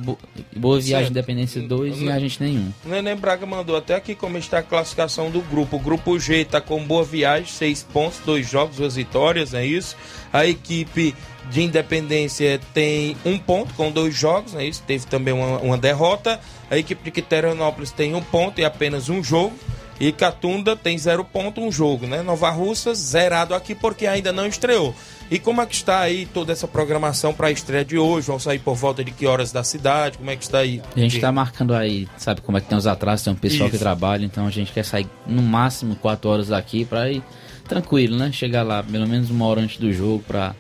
Boa 0.56 0.80
Viagem 0.80 0.90
certo. 0.90 1.12
Independência 1.12 1.62
2 1.62 2.02
e 2.02 2.10
a 2.10 2.20
gente 2.20 2.42
nenhum. 2.42 2.72
O 2.84 2.90
Neném 2.90 3.16
Braga 3.16 3.46
mandou 3.46 3.76
até 3.76 3.96
aqui 3.96 4.16
como 4.16 4.38
está 4.38 4.60
a 4.60 4.64
classificação 4.64 5.30
do 5.30 5.42
grupo. 5.42 5.76
O 5.78 5.80
grupo 5.80 6.20
G 6.20 6.42
está 6.42 6.60
com 6.60 6.84
Boa 6.84 7.04
Viagem, 7.04 7.48
6 7.48 7.84
pontos, 7.84 8.20
2 8.26 8.50
jogos, 8.50 8.78
2 8.78 8.96
vitórias, 8.96 9.54
é 9.54 9.66
isso. 9.66 9.96
A 10.34 10.46
equipe 10.46 11.16
de 11.50 11.62
Independência 11.62 12.60
tem 12.74 13.16
um 13.24 13.38
ponto 13.38 13.74
com 13.76 13.92
dois 13.92 14.16
jogos, 14.16 14.56
é 14.56 14.66
isso. 14.66 14.84
Teve 14.86 15.06
também 15.06 15.34
uma, 15.34 15.60
uma 15.60 15.78
derrota. 15.78 16.40
A 16.70 16.78
equipe 16.78 17.04
de 17.04 17.12
Quiterianópolis 17.12 17.92
tem 17.92 18.16
um 18.16 18.22
ponto 18.22 18.60
e 18.60 18.66
apenas 18.66 19.10
um 19.10 19.24
jogo. 19.24 19.54
E 20.00 20.12
Catunda 20.12 20.76
tem 20.76 20.98
zero 20.98 21.24
ponto, 21.24 21.62
um 21.62 21.72
jogo, 21.72 22.06
né? 22.06 22.22
Nova 22.22 22.50
Russa 22.50 22.94
zerado 22.94 23.56
aqui 23.56 23.74
porque 23.74 24.06
ainda 24.06 24.34
não 24.34 24.46
estreou. 24.46 24.94
E 25.32 25.40
como 25.40 25.62
é 25.62 25.66
que 25.66 25.74
está 25.74 26.00
aí 26.00 26.26
toda 26.26 26.52
essa 26.52 26.68
programação 26.68 27.34
para 27.34 27.48
a 27.48 27.52
estreia 27.52 27.84
de 27.84 27.98
hoje? 27.98 28.28
Vão 28.28 28.38
sair 28.38 28.60
por 28.60 28.76
volta 28.76 29.04
de 29.04 29.12
que 29.12 29.26
horas 29.26 29.52
da 29.52 29.64
cidade? 29.64 30.18
Como 30.18 30.30
é 30.30 30.36
que 30.36 30.44
está 30.44 30.60
aí? 30.60 30.82
A 30.96 31.00
gente 31.00 31.16
está 31.16 31.32
marcando 31.32 31.74
aí, 31.74 32.08
sabe 32.18 32.42
como 32.42 32.58
é 32.58 32.62
que 32.62 32.68
tem 32.68 32.78
os 32.78 32.86
atrasos, 32.86 33.24
tem 33.24 33.34
um 33.34 33.38
pessoal 33.38 33.70
Isso. 33.70 33.78
que 33.78 33.84
trabalha, 33.84 34.26
então 34.26 34.46
a 34.46 34.52
gente 34.52 34.72
quer 34.72 34.84
sair 34.84 35.08
no 35.26 35.42
máximo 35.42 35.96
quatro 35.96 36.30
horas 36.30 36.50
daqui 36.50 36.86
para 36.86 37.10
ir 37.10 37.24
tranquilo, 37.68 38.18
né? 38.18 38.32
Chegar 38.32 38.64
lá 38.64 38.84
pelo 38.84 39.08
menos 39.08 39.30
uma 39.30 39.46
hora 39.46 39.62
antes 39.62 39.78
do 39.78 39.92
jogo 39.92 40.24
para 40.28 40.54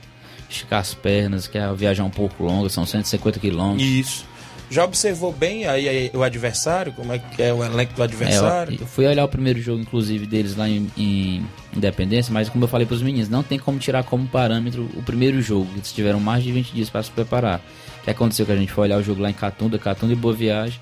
esticar 0.50 0.80
as 0.80 0.93
pernas, 0.93 1.48
que 1.48 1.58
é 1.58 1.74
viajar 1.74 2.04
um 2.04 2.10
pouco 2.10 2.43
longa, 2.43 2.69
são 2.69 2.86
150 2.86 3.39
quilômetros. 3.39 3.88
Isso. 3.88 4.35
Já 4.69 4.84
observou 4.84 5.32
bem 5.32 5.67
aí, 5.67 5.88
aí, 5.88 6.12
o 6.13 6.23
adversário? 6.23 6.91
Como 6.93 7.13
é 7.13 7.19
que 7.19 7.41
é 7.41 7.54
o 7.54 7.63
elenco 7.63 7.93
do 7.93 8.04
adversário? 8.04 8.78
É, 8.80 8.82
eu 8.82 8.88
fui 8.88 9.06
olhar 9.06 9.23
o 9.23 9.28
primeiro 9.28 9.62
jogo, 9.62 9.82
inclusive, 9.82 10.25
deles 10.25 10.56
lá 10.56 10.67
em, 10.67 10.89
em 10.97 11.45
Independência, 11.75 12.34
mas 12.34 12.49
como 12.49 12.63
eu 12.63 12.67
falei 12.67 12.88
para 12.88 12.95
os 12.95 13.01
meninos, 13.01 13.30
não 13.30 13.43
tem 13.43 13.60
como 13.60 13.78
tirar 13.78 14.04
como 14.04 14.28
parâmetro 14.28 14.89
o 14.95 15.04
primeiro 15.04 15.41
jogo. 15.41 15.67
Eles 15.75 15.91
tiveram 15.91 16.19
mais 16.19 16.43
de 16.43 16.51
20 16.51 16.71
dias 16.73 16.89
para 16.89 17.04
se 17.04 17.12
preparar. 17.12 17.62
O 17.99 18.04
que 18.06 18.10
aconteceu 18.10 18.45
que 18.45 18.51
a 18.51 18.56
gente 18.56 18.71
foi 18.71 18.86
olhar 18.86 18.97
o 18.97 19.04
jogo 19.04 19.21
lá 19.21 19.30
em 19.30 19.34
Catunda, 19.34 19.78
Catunda 19.78 20.13
e 20.13 20.15
Boa 20.15 20.34
Viagem. 20.34 20.80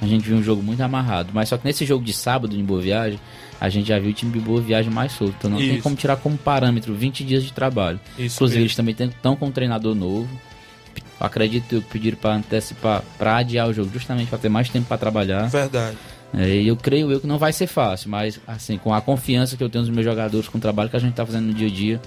A 0.00 0.06
gente 0.06 0.24
viu 0.26 0.36
um 0.36 0.42
jogo 0.42 0.62
muito 0.62 0.80
amarrado. 0.80 1.30
Mas 1.32 1.50
só 1.50 1.58
que 1.58 1.64
nesse 1.64 1.84
jogo 1.84 2.04
de 2.04 2.12
sábado 2.12 2.56
em 2.56 2.64
Boa 2.64 2.80
Viagem, 2.80 3.20
a 3.60 3.68
gente 3.68 3.88
já 3.88 3.98
viu 3.98 4.10
o 4.10 4.14
time 4.14 4.32
de 4.32 4.40
Boa 4.40 4.60
Viagem 4.60 4.90
mais 4.90 5.12
solto. 5.12 5.34
Então 5.38 5.50
não 5.50 5.60
Isso. 5.60 5.68
tem 5.70 5.80
como 5.80 5.94
tirar 5.94 6.16
como 6.16 6.38
parâmetro 6.38 6.94
20 6.94 7.22
dias 7.22 7.44
de 7.44 7.52
trabalho. 7.52 8.00
Isso 8.18 8.36
Inclusive, 8.36 8.60
eles 8.62 8.74
também 8.74 8.96
estão 8.98 9.36
com 9.36 9.46
um 9.46 9.52
treinador 9.52 9.94
novo 9.94 10.28
acredito 11.18 11.80
que 11.80 11.80
pediram 11.80 12.16
para 12.16 12.34
antecipar, 12.34 13.02
para 13.18 13.36
adiar 13.36 13.68
o 13.68 13.72
jogo, 13.72 13.90
justamente 13.92 14.28
para 14.28 14.38
ter 14.38 14.48
mais 14.48 14.68
tempo 14.68 14.86
para 14.86 14.98
trabalhar. 14.98 15.48
Verdade. 15.48 15.96
É, 16.32 16.48
e 16.48 16.68
eu 16.68 16.76
creio 16.76 17.10
eu 17.10 17.20
que 17.20 17.26
não 17.26 17.38
vai 17.38 17.52
ser 17.52 17.66
fácil, 17.66 18.08
mas 18.08 18.40
assim, 18.46 18.78
com 18.78 18.94
a 18.94 19.00
confiança 19.00 19.56
que 19.56 19.64
eu 19.64 19.68
tenho 19.68 19.84
nos 19.84 19.92
meus 19.92 20.04
jogadores, 20.04 20.48
com 20.48 20.58
o 20.58 20.60
trabalho 20.60 20.88
que 20.88 20.96
a 20.96 21.00
gente 21.00 21.10
está 21.10 21.26
fazendo 21.26 21.46
no 21.46 21.54
dia 21.54 21.66
a 21.66 21.70
dia, 21.70 22.00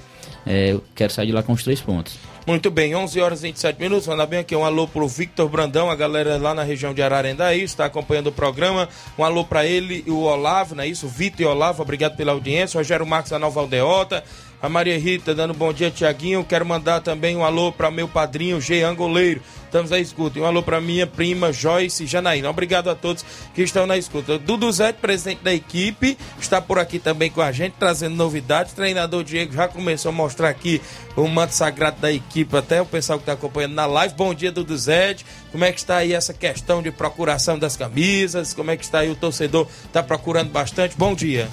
é, 0.45 0.71
eu 0.71 0.84
quero 0.95 1.12
sair 1.12 1.27
de 1.27 1.32
lá 1.34 1.43
com 1.43 1.53
os 1.53 1.63
três 1.63 1.82
pontos. 1.82 2.17
Muito 2.45 2.69
bem, 2.69 2.93
11 2.93 3.21
horas 3.21 3.39
e 3.39 3.47
27 3.47 3.79
minutos. 3.79 4.06
Mandar 4.06 4.25
bem 4.25 4.39
aqui 4.39 4.53
um 4.53 4.65
alô 4.65 4.86
pro 4.86 5.08
Victor 5.08 5.47
Brandão, 5.47 5.89
a 5.89 5.95
galera 5.95 6.36
lá 6.38 6.53
na 6.53 6.62
região 6.62 6.93
de 6.93 7.01
Ararendá, 7.01 7.56
está 7.56 7.86
acompanhando 7.86 8.27
o 8.27 8.32
programa. 8.34 8.89
Um 9.17 9.23
alô 9.23 9.45
para 9.45 9.65
ele 9.65 10.03
e 10.06 10.12
o 10.12 10.23
Olavo, 10.23 10.75
não 10.75 10.84
é 10.84 10.88
isso? 10.88 11.08
Vitor 11.08 11.41
e 11.41 11.45
Olavo, 11.45 11.82
obrigado 11.82 12.17
pela 12.17 12.34
audiência. 12.34 12.77
Rogério 12.77 13.06
Marcos 13.06 13.32
da 13.32 13.39
Nova 13.39 13.62
Aldeota, 13.62 14.25
A 14.63 14.69
Maria 14.69 14.97
Rita 14.97 15.36
dando 15.36 15.54
bom 15.54 15.73
dia, 15.73 15.91
Tiaguinho. 15.91 16.41
Quero 16.41 16.65
mandar 16.65 17.02
também 17.02 17.36
um 17.36 17.43
alô 17.43 17.69
para 17.69 17.91
meu 17.91 18.08
padrinho, 18.08 18.62
Jean 18.62 18.95
Goleiro. 18.95 19.41
Estamos 19.65 19.91
à 19.91 19.99
escuta. 19.99 20.39
E 20.39 20.41
um 20.41 20.45
alô 20.45 20.63
para 20.63 20.80
minha 20.80 21.06
prima 21.06 21.52
Joyce 21.52 22.08
Janaína. 22.08 22.49
Obrigado 22.49 22.89
a 22.89 22.95
todos 22.95 23.26
que 23.54 23.62
estão 23.62 23.86
na 23.86 23.97
escuta. 23.97 24.39
Dudu 24.39 24.71
Zé, 24.71 24.93
presidente 24.93 25.43
da 25.43 25.54
equipe, 25.54 26.17
está 26.39 26.62
por 26.62 26.80
aqui 26.80 26.97
também 26.97 27.30
com 27.30 27.41
a 27.41 27.52
gente, 27.52 27.73
trazendo 27.78 28.15
novidades. 28.15 28.71
Treinador 28.71 29.26
Diego 29.26 29.52
já 29.52 29.67
começou 29.67 30.08
a 30.08 30.13
mostrar 30.13 30.47
aqui 30.47 30.82
o 31.17 31.28
manto 31.28 31.54
sagrado 31.54 31.99
da 31.99 32.10
equipe, 32.10 32.56
até 32.56 32.82
o 32.82 32.86
pessoal 32.86 33.19
que 33.19 33.23
está 33.23 33.34
acompanhando 33.34 33.73
na 33.73 33.86
live. 33.86 34.15
Bom 34.15 34.34
dia, 34.34 34.49
Dudu 34.49 34.78
Zé. 34.78 35.17
Como 35.52 35.65
é 35.65 35.73
que 35.73 35.80
está 35.80 35.97
aí 35.97 36.13
essa 36.13 36.34
questão 36.34 36.82
de 36.82 36.89
procuração 36.89 37.60
das 37.60 37.76
camisas? 37.76 38.54
Como 38.54 38.71
é 38.71 38.78
que 38.78 38.86
está 38.86 38.99
aí 38.99 39.12
o 39.12 39.15
torcedor? 39.15 39.67
Está 39.84 40.02
procurando 40.02 40.52
bastante? 40.52 40.95
Bom 40.95 41.13
dia. 41.13 41.49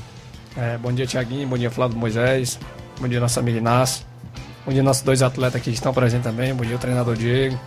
É, 0.56 0.78
bom 0.78 0.92
dia, 0.92 1.08
Tiaguinho. 1.08 1.48
Bom 1.48 1.58
dia, 1.58 1.72
Flávio 1.72 1.98
Moisés. 1.98 2.56
Bom 3.00 3.08
dia, 3.08 3.18
nosso 3.18 3.40
amigo 3.40 3.56
Inácio. 3.56 4.04
Bom 4.66 4.74
dia, 4.74 4.82
nossos 4.82 5.02
dois 5.02 5.22
atletas 5.22 5.62
que 5.62 5.70
estão 5.70 5.90
presentes 5.90 6.22
também. 6.22 6.52
Bom 6.52 6.66
dia, 6.66 6.76
o 6.76 6.78
treinador 6.78 7.16
Diego. 7.16 7.58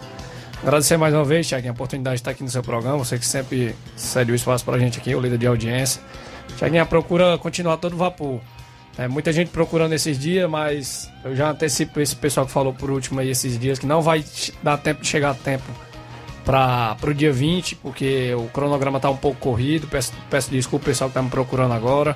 Agradecer 0.61 0.95
mais 0.95 1.11
uma 1.11 1.25
vez, 1.25 1.47
Tiaguinho, 1.47 1.71
a 1.71 1.73
oportunidade 1.73 2.17
de 2.17 2.21
estar 2.21 2.29
aqui 2.29 2.43
no 2.43 2.51
seu 2.51 2.61
programa. 2.61 2.99
Você 2.99 3.17
que 3.17 3.25
sempre 3.25 3.75
cede 3.95 4.31
o 4.31 4.35
espaço 4.35 4.63
para 4.63 4.75
a 4.75 4.79
gente 4.79 4.99
aqui, 4.99 5.15
o 5.15 5.19
líder 5.19 5.39
de 5.39 5.47
audiência. 5.47 5.99
Tiaguinho, 6.55 6.83
a 6.83 6.85
procura 6.85 7.35
continuar 7.39 7.77
todo 7.77 7.97
vapor. 7.97 8.41
É, 8.95 9.07
muita 9.07 9.33
gente 9.33 9.49
procurando 9.49 9.93
esses 9.93 10.19
dias, 10.19 10.47
mas 10.47 11.09
eu 11.25 11.35
já 11.35 11.49
antecipo 11.49 11.99
esse 11.99 12.15
pessoal 12.15 12.45
que 12.45 12.51
falou 12.51 12.71
por 12.71 12.91
último 12.91 13.19
aí 13.19 13.31
esses 13.31 13.57
dias 13.57 13.79
que 13.79 13.87
não 13.87 14.03
vai 14.03 14.23
dar 14.61 14.77
tempo 14.77 15.01
de 15.01 15.07
chegar 15.07 15.31
a 15.31 15.33
tempo 15.33 15.65
para 16.45 16.95
o 17.07 17.13
dia 17.13 17.33
20, 17.33 17.77
porque 17.77 18.35
o 18.35 18.49
cronograma 18.49 18.97
está 18.97 19.09
um 19.09 19.17
pouco 19.17 19.39
corrido. 19.39 19.87
Peço, 19.87 20.13
peço 20.29 20.51
desculpa 20.51 20.85
pessoal 20.85 21.09
que 21.09 21.13
está 21.13 21.23
me 21.23 21.31
procurando 21.31 21.73
agora. 21.73 22.15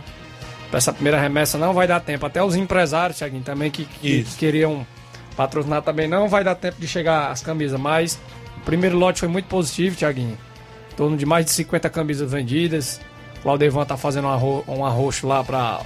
Para 0.69 0.77
essa 0.77 0.91
primeira 0.91 1.19
remessa 1.19 1.58
não 1.58 1.73
vai 1.73 1.88
dar 1.88 1.99
tempo. 1.99 2.25
Até 2.25 2.43
os 2.43 2.56
empresários, 2.56 3.17
Tiaguinho, 3.17 3.43
também 3.43 3.71
que, 3.71 3.86
que 3.86 4.23
queriam 4.38 4.86
patrocinar 5.36 5.82
também 5.82 6.08
não 6.08 6.27
vai 6.27 6.43
dar 6.43 6.56
tempo 6.56 6.82
de 6.82 6.88
chegar 6.88 7.32
as 7.32 7.41
camisas, 7.41 7.80
mas 7.80 8.19
o 8.58 8.62
primeiro 8.62 8.97
lote 8.97 9.19
foi 9.19 9.30
muito 9.30 9.45
positivo, 9.45 9.95
Tiaguinho. 9.95 10.38
Em 10.91 10.95
torno 10.95 11.15
de 11.15 11.25
mais 11.25 11.45
de 11.45 11.51
50 11.51 11.89
camisas 11.89 12.30
vendidas. 12.30 12.99
O 13.39 13.41
Claudevan 13.43 13.86
tá 13.86 13.95
fazendo 13.95 14.25
um, 14.27 14.32
arro 14.32 14.63
um 14.67 14.84
arroxo 14.84 15.27
lá 15.27 15.43
para 15.43 15.82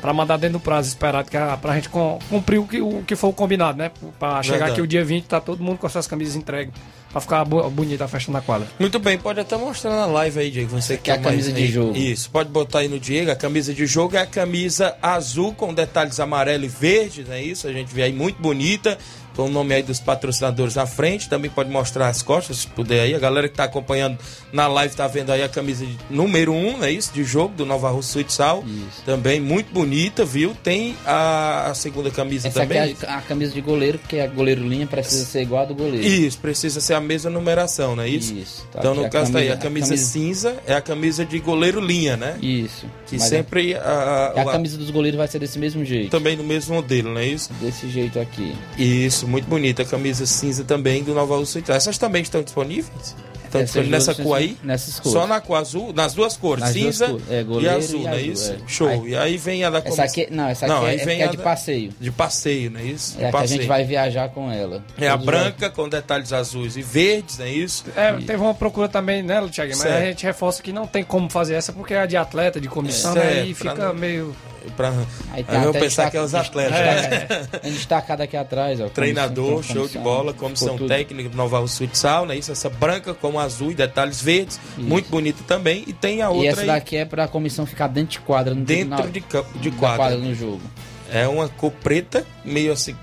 para 0.00 0.12
mandar 0.12 0.36
dentro 0.36 0.58
do 0.58 0.62
prazo 0.62 0.88
esperado, 0.88 1.28
que 1.28 1.36
é 1.36 1.56
pra 1.56 1.74
gente 1.74 1.88
cumprir 1.88 2.58
o 2.58 2.66
que, 2.66 2.80
o 2.80 3.02
que 3.02 3.16
foi 3.16 3.30
o 3.30 3.32
combinado, 3.32 3.78
né? 3.78 3.90
Para 4.18 4.42
chegar 4.42 4.66
aqui 4.68 4.80
o 4.80 4.86
dia 4.86 5.04
20, 5.04 5.24
tá 5.24 5.40
todo 5.40 5.62
mundo 5.62 5.78
com 5.78 5.86
as 5.86 5.92
suas 5.92 6.06
camisas 6.06 6.36
entregues. 6.36 6.72
Pra 7.16 7.20
ficar 7.22 7.46
bonita 7.46 8.04
a 8.04 8.08
festa 8.08 8.30
na 8.30 8.42
quadra. 8.42 8.68
Muito 8.78 8.98
bem, 8.98 9.16
pode 9.16 9.40
até 9.40 9.56
mostrar 9.56 9.90
na 9.90 10.04
live 10.04 10.38
aí, 10.38 10.50
Diego. 10.50 10.68
Você 10.68 10.98
que 10.98 11.10
é 11.10 11.14
a 11.14 11.18
camisa 11.18 11.50
de 11.50 11.66
jogo. 11.66 11.96
Isso, 11.96 12.28
pode 12.30 12.50
botar 12.50 12.80
aí 12.80 12.88
no 12.88 13.00
Diego. 13.00 13.30
A 13.30 13.34
camisa 13.34 13.72
de 13.72 13.86
jogo 13.86 14.16
é 14.16 14.20
a 14.20 14.26
camisa 14.26 14.94
azul 15.00 15.54
com 15.54 15.72
detalhes 15.72 16.20
amarelo 16.20 16.66
e 16.66 16.68
verde, 16.68 17.24
não 17.26 17.32
é 17.32 17.42
isso? 17.42 17.66
A 17.66 17.72
gente 17.72 17.94
vê 17.94 18.02
aí 18.02 18.12
muito 18.12 18.42
bonita 18.42 18.98
com 19.36 19.44
o 19.44 19.50
nome 19.50 19.74
aí 19.74 19.82
dos 19.82 20.00
patrocinadores 20.00 20.74
na 20.74 20.86
frente. 20.86 21.28
Também 21.28 21.50
pode 21.50 21.70
mostrar 21.70 22.08
as 22.08 22.22
costas, 22.22 22.58
se 22.58 22.66
puder 22.66 23.02
aí. 23.02 23.14
A 23.14 23.18
galera 23.18 23.46
que 23.46 23.54
está 23.54 23.64
acompanhando 23.64 24.18
na 24.52 24.66
live 24.66 24.92
está 24.92 25.06
vendo 25.06 25.30
aí 25.30 25.42
a 25.42 25.48
camisa 25.48 25.86
número 26.10 26.52
1, 26.52 26.56
um, 26.56 26.84
é 26.84 26.90
isso? 26.90 27.12
De 27.12 27.22
jogo 27.22 27.54
do 27.54 27.66
Nova 27.66 27.90
Rússia. 27.90 28.16
Isso. 28.20 29.02
Também 29.04 29.40
muito 29.40 29.72
bonita, 29.72 30.24
viu? 30.24 30.54
Tem 30.62 30.96
a, 31.04 31.70
a 31.70 31.74
segunda 31.74 32.10
camisa 32.10 32.48
Essa 32.48 32.60
também. 32.60 32.78
Aqui 32.78 33.04
é 33.04 33.08
a, 33.08 33.18
a, 33.18 33.22
camisa 33.22 33.52
de 33.52 33.60
goleiro, 33.60 33.98
porque 33.98 34.18
a 34.18 34.26
goleiro 34.26 34.66
linha 34.66 34.86
precisa 34.86 35.24
ser 35.24 35.42
igual 35.42 35.62
a 35.62 35.64
do 35.66 35.74
goleiro. 35.74 36.06
Isso, 36.06 36.38
precisa 36.38 36.80
ser 36.80 36.94
a 36.94 37.00
mesma 37.00 37.30
numeração, 37.30 37.94
não 37.94 38.02
é 38.02 38.08
isso? 38.08 38.34
Isso. 38.34 38.66
Tá 38.72 38.78
então, 38.78 38.94
no 38.94 39.02
caso, 39.02 39.32
camisa, 39.32 39.32
tá 39.32 39.38
aí, 39.38 39.50
a 39.50 39.56
camisa, 39.56 39.86
a 39.86 39.88
camisa, 39.90 40.10
cinza 40.10 40.56
é 40.66 40.74
a 40.74 40.80
camisa 40.80 41.24
de 41.24 41.38
goleiro 41.38 41.80
linha, 41.80 42.16
né? 42.16 42.38
Isso. 42.40 42.86
Que 43.06 43.18
sempre. 43.18 43.72
É, 43.72 43.78
a, 43.78 44.32
a, 44.36 44.42
a 44.42 44.44
camisa 44.46 44.78
dos 44.78 44.90
goleiros 44.90 45.18
vai 45.18 45.28
ser 45.28 45.38
desse 45.38 45.58
mesmo 45.58 45.84
jeito. 45.84 46.10
Também 46.10 46.36
no 46.36 46.44
mesmo 46.44 46.74
modelo, 46.74 47.12
não 47.12 47.20
é 47.20 47.26
isso? 47.26 47.52
Desse 47.60 47.88
jeito 47.88 48.18
aqui. 48.18 48.54
Isso, 48.78 49.25
muito 49.26 49.48
bonita. 49.48 49.82
A 49.82 49.84
camisa 49.84 50.26
cinza 50.26 50.64
também 50.64 51.02
do 51.02 51.14
Nova 51.14 51.36
Rússia 51.36 51.62
Essas 51.68 51.98
também 51.98 52.22
estão 52.22 52.42
disponíveis? 52.42 53.14
Disponíveis 53.50 53.88
nessa 53.88 54.14
cor 54.14 54.36
aí? 54.36 54.56
Nessas 54.62 55.00
cores. 55.00 55.12
Só 55.12 55.26
na 55.26 55.40
cor 55.40 55.56
azul? 55.56 55.92
Nas 55.92 56.14
duas 56.14 56.36
cores, 56.36 56.64
nas 56.64 56.72
cinza 56.72 57.08
duas 57.08 57.22
cores. 57.22 57.38
É, 57.38 57.60
e 57.60 57.68
azul, 57.68 58.02
não 58.02 58.12
é 58.12 58.20
isso? 58.20 58.52
É. 58.52 58.56
Show. 58.66 58.88
Aí, 58.88 59.08
e 59.08 59.16
aí 59.16 59.36
vem 59.36 59.64
a 59.64 59.70
da 59.70 59.80
comissão. 59.80 60.04
Essa 60.04 60.20
aqui, 60.20 60.34
não, 60.34 60.48
essa 60.48 60.66
aqui 60.66 60.74
não, 60.74 60.86
é, 60.86 60.96
vem 60.96 61.22
é, 61.22 61.28
de 61.28 61.36
passeio. 61.36 61.92
De 62.00 62.10
passeio, 62.10 62.70
não 62.70 62.80
é 62.80 62.84
isso? 62.84 63.16
É 63.20 63.28
a 63.28 63.30
que 63.30 63.36
a 63.36 63.46
gente 63.46 63.66
vai 63.66 63.84
viajar 63.84 64.28
com 64.28 64.50
ela. 64.50 64.84
É 64.98 65.08
a 65.08 65.16
branca 65.16 65.70
com 65.70 65.88
detalhes 65.88 66.32
azuis 66.32 66.76
e 66.76 66.82
verdes, 66.82 67.38
não 67.38 67.46
é 67.46 67.50
isso? 67.50 67.84
É, 67.96 68.12
teve 68.12 68.36
uma 68.36 68.54
procura 68.54 68.88
também 68.88 69.22
nela, 69.22 69.48
Thiago, 69.48 69.72
mas 69.76 69.86
a 69.86 70.00
gente 70.00 70.24
reforça 70.24 70.62
que 70.62 70.72
não 70.72 70.86
tem 70.86 71.04
como 71.04 71.30
fazer 71.30 71.54
essa 71.54 71.72
porque 71.72 71.94
é 71.94 72.06
de 72.06 72.16
atleta, 72.16 72.60
de 72.60 72.68
comissão, 72.68 73.12
é, 73.12 73.14
né? 73.14 73.46
E 73.46 73.54
fica 73.54 73.74
não... 73.74 73.94
meio 73.94 74.34
Pra, 74.74 74.92
aí 75.32 75.44
tá, 75.44 75.62
eu 75.62 75.72
pensar 75.72 76.10
que 76.10 76.16
é 76.16 76.20
os 76.20 76.34
atletas. 76.34 76.76
É, 76.76 77.48
é. 77.62 77.70
destacado 77.70 78.22
aqui 78.22 78.36
atrás. 78.36 78.80
Ó, 78.80 78.88
Treinador, 78.88 79.52
comissão, 79.56 79.74
show 79.74 79.88
de 79.88 79.98
bola, 79.98 80.32
comissão 80.32 80.76
técnica 80.76 81.28
do 81.28 81.36
Nova 81.36 81.58
Rússia 81.58 81.86
Futsal, 81.86 82.26
né? 82.26 82.36
Isso, 82.36 82.50
essa 82.50 82.68
branca 82.68 83.14
com 83.36 83.40
azul 83.40 83.70
e 83.70 83.74
detalhes 83.74 84.20
verdes, 84.20 84.58
Isso. 84.78 84.88
muito 84.88 85.10
bonito 85.10 85.44
também. 85.44 85.84
E 85.86 85.92
tem 85.92 86.22
a 86.22 86.30
outra. 86.30 86.44
E 86.44 86.48
essa 86.48 86.60
aí, 86.62 86.66
daqui 86.66 86.96
é 86.96 87.04
pra 87.04 87.28
comissão 87.28 87.66
ficar 87.66 87.88
dentro 87.88 88.12
de 88.12 88.20
quadra. 88.20 88.54
No 88.54 88.64
dentro 88.64 89.10
de, 89.10 89.20
campo, 89.20 89.58
de 89.58 89.70
quadra. 89.70 89.96
quadra 89.96 90.18
no 90.18 90.34
jogo. 90.34 90.62
É 91.10 91.28
uma 91.28 91.48
cor 91.48 91.70
preta, 91.70 92.26
meio 92.44 92.72
assim. 92.72 92.96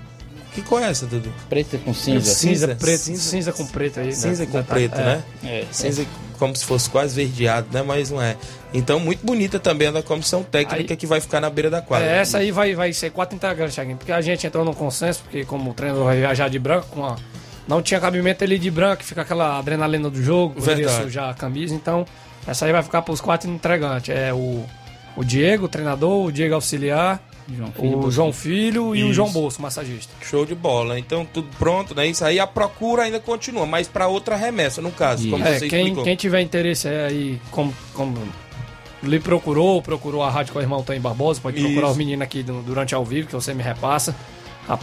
Que 0.52 0.62
cor 0.62 0.82
é 0.82 0.90
essa, 0.90 1.06
Dudu? 1.06 1.32
Preta 1.48 1.78
com 1.78 1.94
cinza. 1.94 2.32
Cinza, 2.32 2.34
cinza, 2.34 2.76
preto, 2.76 3.00
cinza, 3.00 3.22
cinza 3.22 3.52
com 3.52 3.66
preto 3.66 4.00
aí. 4.00 4.12
Cinza 4.12 4.44
né? 4.44 4.50
com 4.52 4.62
preto, 4.62 5.00
é. 5.00 5.04
né? 5.04 5.24
É. 5.44 5.64
Cinza 5.70 6.06
como 6.38 6.54
se 6.54 6.64
fosse 6.64 6.90
quase 6.90 7.14
verdeado, 7.14 7.68
né? 7.72 7.82
Mas 7.82 8.10
não 8.10 8.20
é. 8.20 8.36
Então, 8.72 9.00
muito 9.00 9.24
bonita 9.24 9.58
também 9.58 9.88
a 9.88 9.92
da 9.92 10.02
comissão 10.02 10.42
técnica 10.42 10.92
aí, 10.92 10.96
que 10.96 11.06
vai 11.06 11.20
ficar 11.20 11.40
na 11.40 11.48
beira 11.48 11.70
da 11.70 11.80
quadra. 11.80 12.06
É, 12.06 12.18
essa 12.18 12.38
aí 12.38 12.50
vai, 12.50 12.74
vai 12.74 12.92
ser 12.92 13.10
quatro 13.10 13.36
integrantes, 13.36 13.74
Thiaguinho, 13.74 13.96
porque 13.96 14.12
a 14.12 14.20
gente 14.20 14.46
entrou 14.46 14.64
no 14.64 14.74
consenso, 14.74 15.22
porque 15.22 15.44
como 15.44 15.70
o 15.70 15.74
treinador 15.74 16.04
vai 16.04 16.18
viajar 16.18 16.48
de 16.48 16.58
branco, 16.58 16.88
com 16.90 17.04
a, 17.04 17.16
não 17.66 17.82
tinha 17.82 18.00
cabimento 18.00 18.44
ele 18.44 18.58
de 18.58 18.70
branco, 18.70 19.02
fica 19.02 19.22
aquela 19.22 19.58
adrenalina 19.58 20.10
do 20.10 20.22
jogo, 20.22 20.54
poderia 20.54 20.88
sujar 20.88 21.30
a 21.30 21.34
camisa, 21.34 21.74
então 21.74 22.06
essa 22.46 22.66
aí 22.66 22.72
vai 22.72 22.82
ficar 22.82 23.02
para 23.02 23.12
os 23.12 23.20
quatro 23.20 23.50
entregantes. 23.50 24.14
É 24.14 24.32
o, 24.32 24.64
o 25.16 25.24
Diego, 25.24 25.66
o 25.66 25.68
treinador, 25.68 26.26
o 26.26 26.32
Diego 26.32 26.54
auxiliar, 26.54 27.22
João 27.48 27.72
Filho, 27.72 27.98
o 27.98 28.10
João 28.10 28.32
Filho 28.32 28.96
e 28.96 29.00
Isso. 29.00 29.08
o 29.08 29.12
João 29.12 29.30
Bolso, 29.30 29.60
massagista. 29.60 30.12
Show 30.22 30.46
de 30.46 30.54
bola. 30.54 30.98
Então 30.98 31.26
tudo 31.26 31.48
pronto, 31.58 31.94
né? 31.94 32.06
Isso 32.06 32.24
aí 32.24 32.38
a 32.38 32.46
procura 32.46 33.02
ainda 33.02 33.20
continua, 33.20 33.66
mas 33.66 33.86
para 33.86 34.08
outra 34.08 34.36
remessa, 34.36 34.80
no 34.80 34.90
caso, 34.90 35.28
como 35.28 35.44
é, 35.44 35.58
você 35.58 35.68
quem, 35.68 35.94
quem 35.94 36.16
tiver 36.16 36.40
interesse 36.40 36.88
aí, 36.88 37.40
como, 37.50 37.74
como 37.92 38.16
lhe 39.02 39.20
procurou, 39.20 39.82
procurou 39.82 40.22
a 40.22 40.30
rádio 40.30 40.52
com 40.52 40.58
o 40.58 40.62
irmão 40.62 40.82
Tony 40.82 40.98
Barbosa, 40.98 41.40
pode 41.40 41.58
Isso. 41.58 41.66
procurar 41.66 41.90
os 41.90 41.96
meninos 41.96 42.22
aqui 42.22 42.42
durante 42.42 42.94
ao 42.94 43.04
vivo, 43.04 43.26
que 43.26 43.34
você 43.34 43.52
me 43.52 43.62
repassa. 43.62 44.14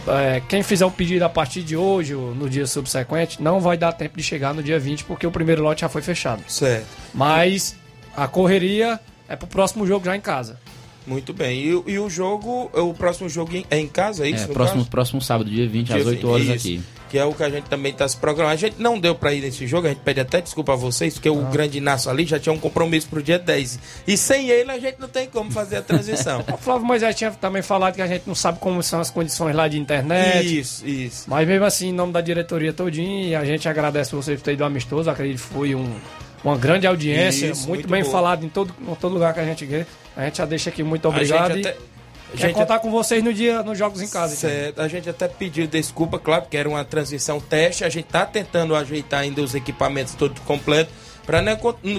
É, 0.06 0.40
quem 0.48 0.62
fizer 0.62 0.86
o 0.86 0.90
pedido 0.90 1.24
a 1.24 1.28
partir 1.28 1.62
de 1.62 1.76
hoje 1.76 2.14
ou 2.14 2.34
no 2.34 2.48
dia 2.48 2.66
subsequente, 2.66 3.42
não 3.42 3.60
vai 3.60 3.76
dar 3.76 3.92
tempo 3.92 4.16
de 4.16 4.22
chegar 4.22 4.54
no 4.54 4.62
dia 4.62 4.78
20, 4.78 5.04
porque 5.04 5.26
o 5.26 5.30
primeiro 5.30 5.62
lote 5.62 5.80
já 5.80 5.88
foi 5.88 6.02
fechado. 6.02 6.42
Certo. 6.46 6.86
Mas 7.12 7.76
a 8.16 8.28
correria 8.28 9.00
é 9.28 9.34
pro 9.34 9.46
próximo 9.46 9.86
jogo 9.86 10.04
já 10.04 10.16
em 10.16 10.20
casa. 10.20 10.58
Muito 11.06 11.32
bem. 11.32 11.58
E, 11.58 11.92
e, 11.92 11.98
o 11.98 12.08
jogo, 12.08 12.70
o 12.72 12.94
próximo 12.94 13.28
jogo 13.28 13.50
é 13.68 13.78
em 13.78 13.88
casa, 13.88 14.24
é 14.24 14.30
isso? 14.30 14.44
É, 14.44 14.48
próximo, 14.48 14.84
próximo 14.86 15.20
sábado, 15.20 15.50
dia 15.50 15.68
20, 15.68 15.86
dia 15.88 15.96
às 15.96 16.06
8 16.06 16.28
horas 16.28 16.42
isso, 16.44 16.52
aqui. 16.52 16.82
Que 17.12 17.18
é 17.18 17.26
o 17.26 17.34
que 17.34 17.42
a 17.42 17.50
gente 17.50 17.64
também 17.64 17.92
está 17.92 18.08
se 18.08 18.16
programando. 18.16 18.54
A 18.54 18.56
gente 18.56 18.76
não 18.80 18.98
deu 18.98 19.14
para 19.14 19.34
ir 19.34 19.42
nesse 19.42 19.66
jogo, 19.66 19.86
a 19.86 19.90
gente 19.90 20.00
pede 20.00 20.18
até 20.18 20.40
desculpa 20.40 20.72
a 20.72 20.76
vocês, 20.76 21.12
porque 21.12 21.28
ah. 21.28 21.32
o 21.32 21.44
grande 21.50 21.76
Inácio 21.76 22.10
ali 22.10 22.24
já 22.24 22.40
tinha 22.40 22.54
um 22.54 22.58
compromisso 22.58 23.06
pro 23.06 23.22
dia 23.22 23.38
10. 23.38 23.78
E 24.06 24.16
sem 24.16 24.48
ele 24.48 24.70
a 24.70 24.78
gente 24.78 24.98
não 24.98 25.08
tem 25.08 25.28
como 25.28 25.50
fazer 25.50 25.76
a 25.76 25.82
transição. 25.82 26.42
o 26.50 26.56
Flávio 26.56 26.86
Moisés 26.86 27.14
tinha 27.14 27.30
também 27.30 27.60
falado 27.60 27.96
que 27.96 28.00
a 28.00 28.06
gente 28.06 28.22
não 28.26 28.34
sabe 28.34 28.58
como 28.60 28.82
são 28.82 28.98
as 28.98 29.10
condições 29.10 29.54
lá 29.54 29.68
de 29.68 29.78
internet. 29.78 30.58
Isso, 30.58 30.86
isso. 30.86 31.28
Mas 31.28 31.46
mesmo 31.46 31.66
assim, 31.66 31.88
em 31.88 31.92
nome 31.92 32.14
da 32.14 32.22
diretoria 32.22 32.72
todinha, 32.72 33.38
a 33.38 33.44
gente 33.44 33.68
agradece 33.68 34.14
vocês 34.14 34.40
por 34.40 34.46
ter 34.46 34.54
ido 34.54 34.64
amistoso. 34.64 35.10
Acredito 35.10 35.36
que 35.36 35.52
foi 35.52 35.74
um 35.74 36.00
uma 36.44 36.56
grande 36.56 36.86
audiência, 36.86 37.46
Isso, 37.46 37.68
muito, 37.68 37.82
muito, 37.82 37.88
bem 37.88 38.02
boa. 38.02 38.12
falado 38.12 38.44
em 38.44 38.48
todo, 38.48 38.74
em 38.80 38.94
todo 38.96 39.12
lugar 39.12 39.32
que 39.32 39.40
a 39.40 39.44
gente 39.44 39.64
vê. 39.64 39.86
A 40.16 40.24
gente 40.24 40.38
já 40.38 40.44
deixa 40.44 40.70
aqui 40.70 40.82
muito 40.82 41.08
obrigado. 41.08 41.52
A 41.52 41.54
gente 41.54 41.68
até... 41.68 41.78
Gente 42.34 42.54
contar 42.54 42.78
com 42.78 42.90
vocês 42.90 43.22
no 43.22 43.32
dia 43.32 43.62
nos 43.62 43.76
jogos 43.78 44.00
em 44.00 44.08
casa. 44.08 44.34
Certo. 44.34 44.74
Então. 44.74 44.84
A 44.84 44.88
gente 44.88 45.08
até 45.08 45.28
pediu 45.28 45.66
desculpa, 45.66 46.18
claro, 46.18 46.42
porque 46.42 46.56
era 46.56 46.68
uma 46.68 46.84
transmissão 46.84 47.40
teste. 47.40 47.84
A 47.84 47.88
gente 47.88 48.06
está 48.06 48.24
tentando 48.24 48.74
ajeitar 48.74 49.20
ainda 49.20 49.42
os 49.42 49.54
equipamentos 49.54 50.14
todos 50.14 50.40
completos 50.42 50.92
para 51.24 51.40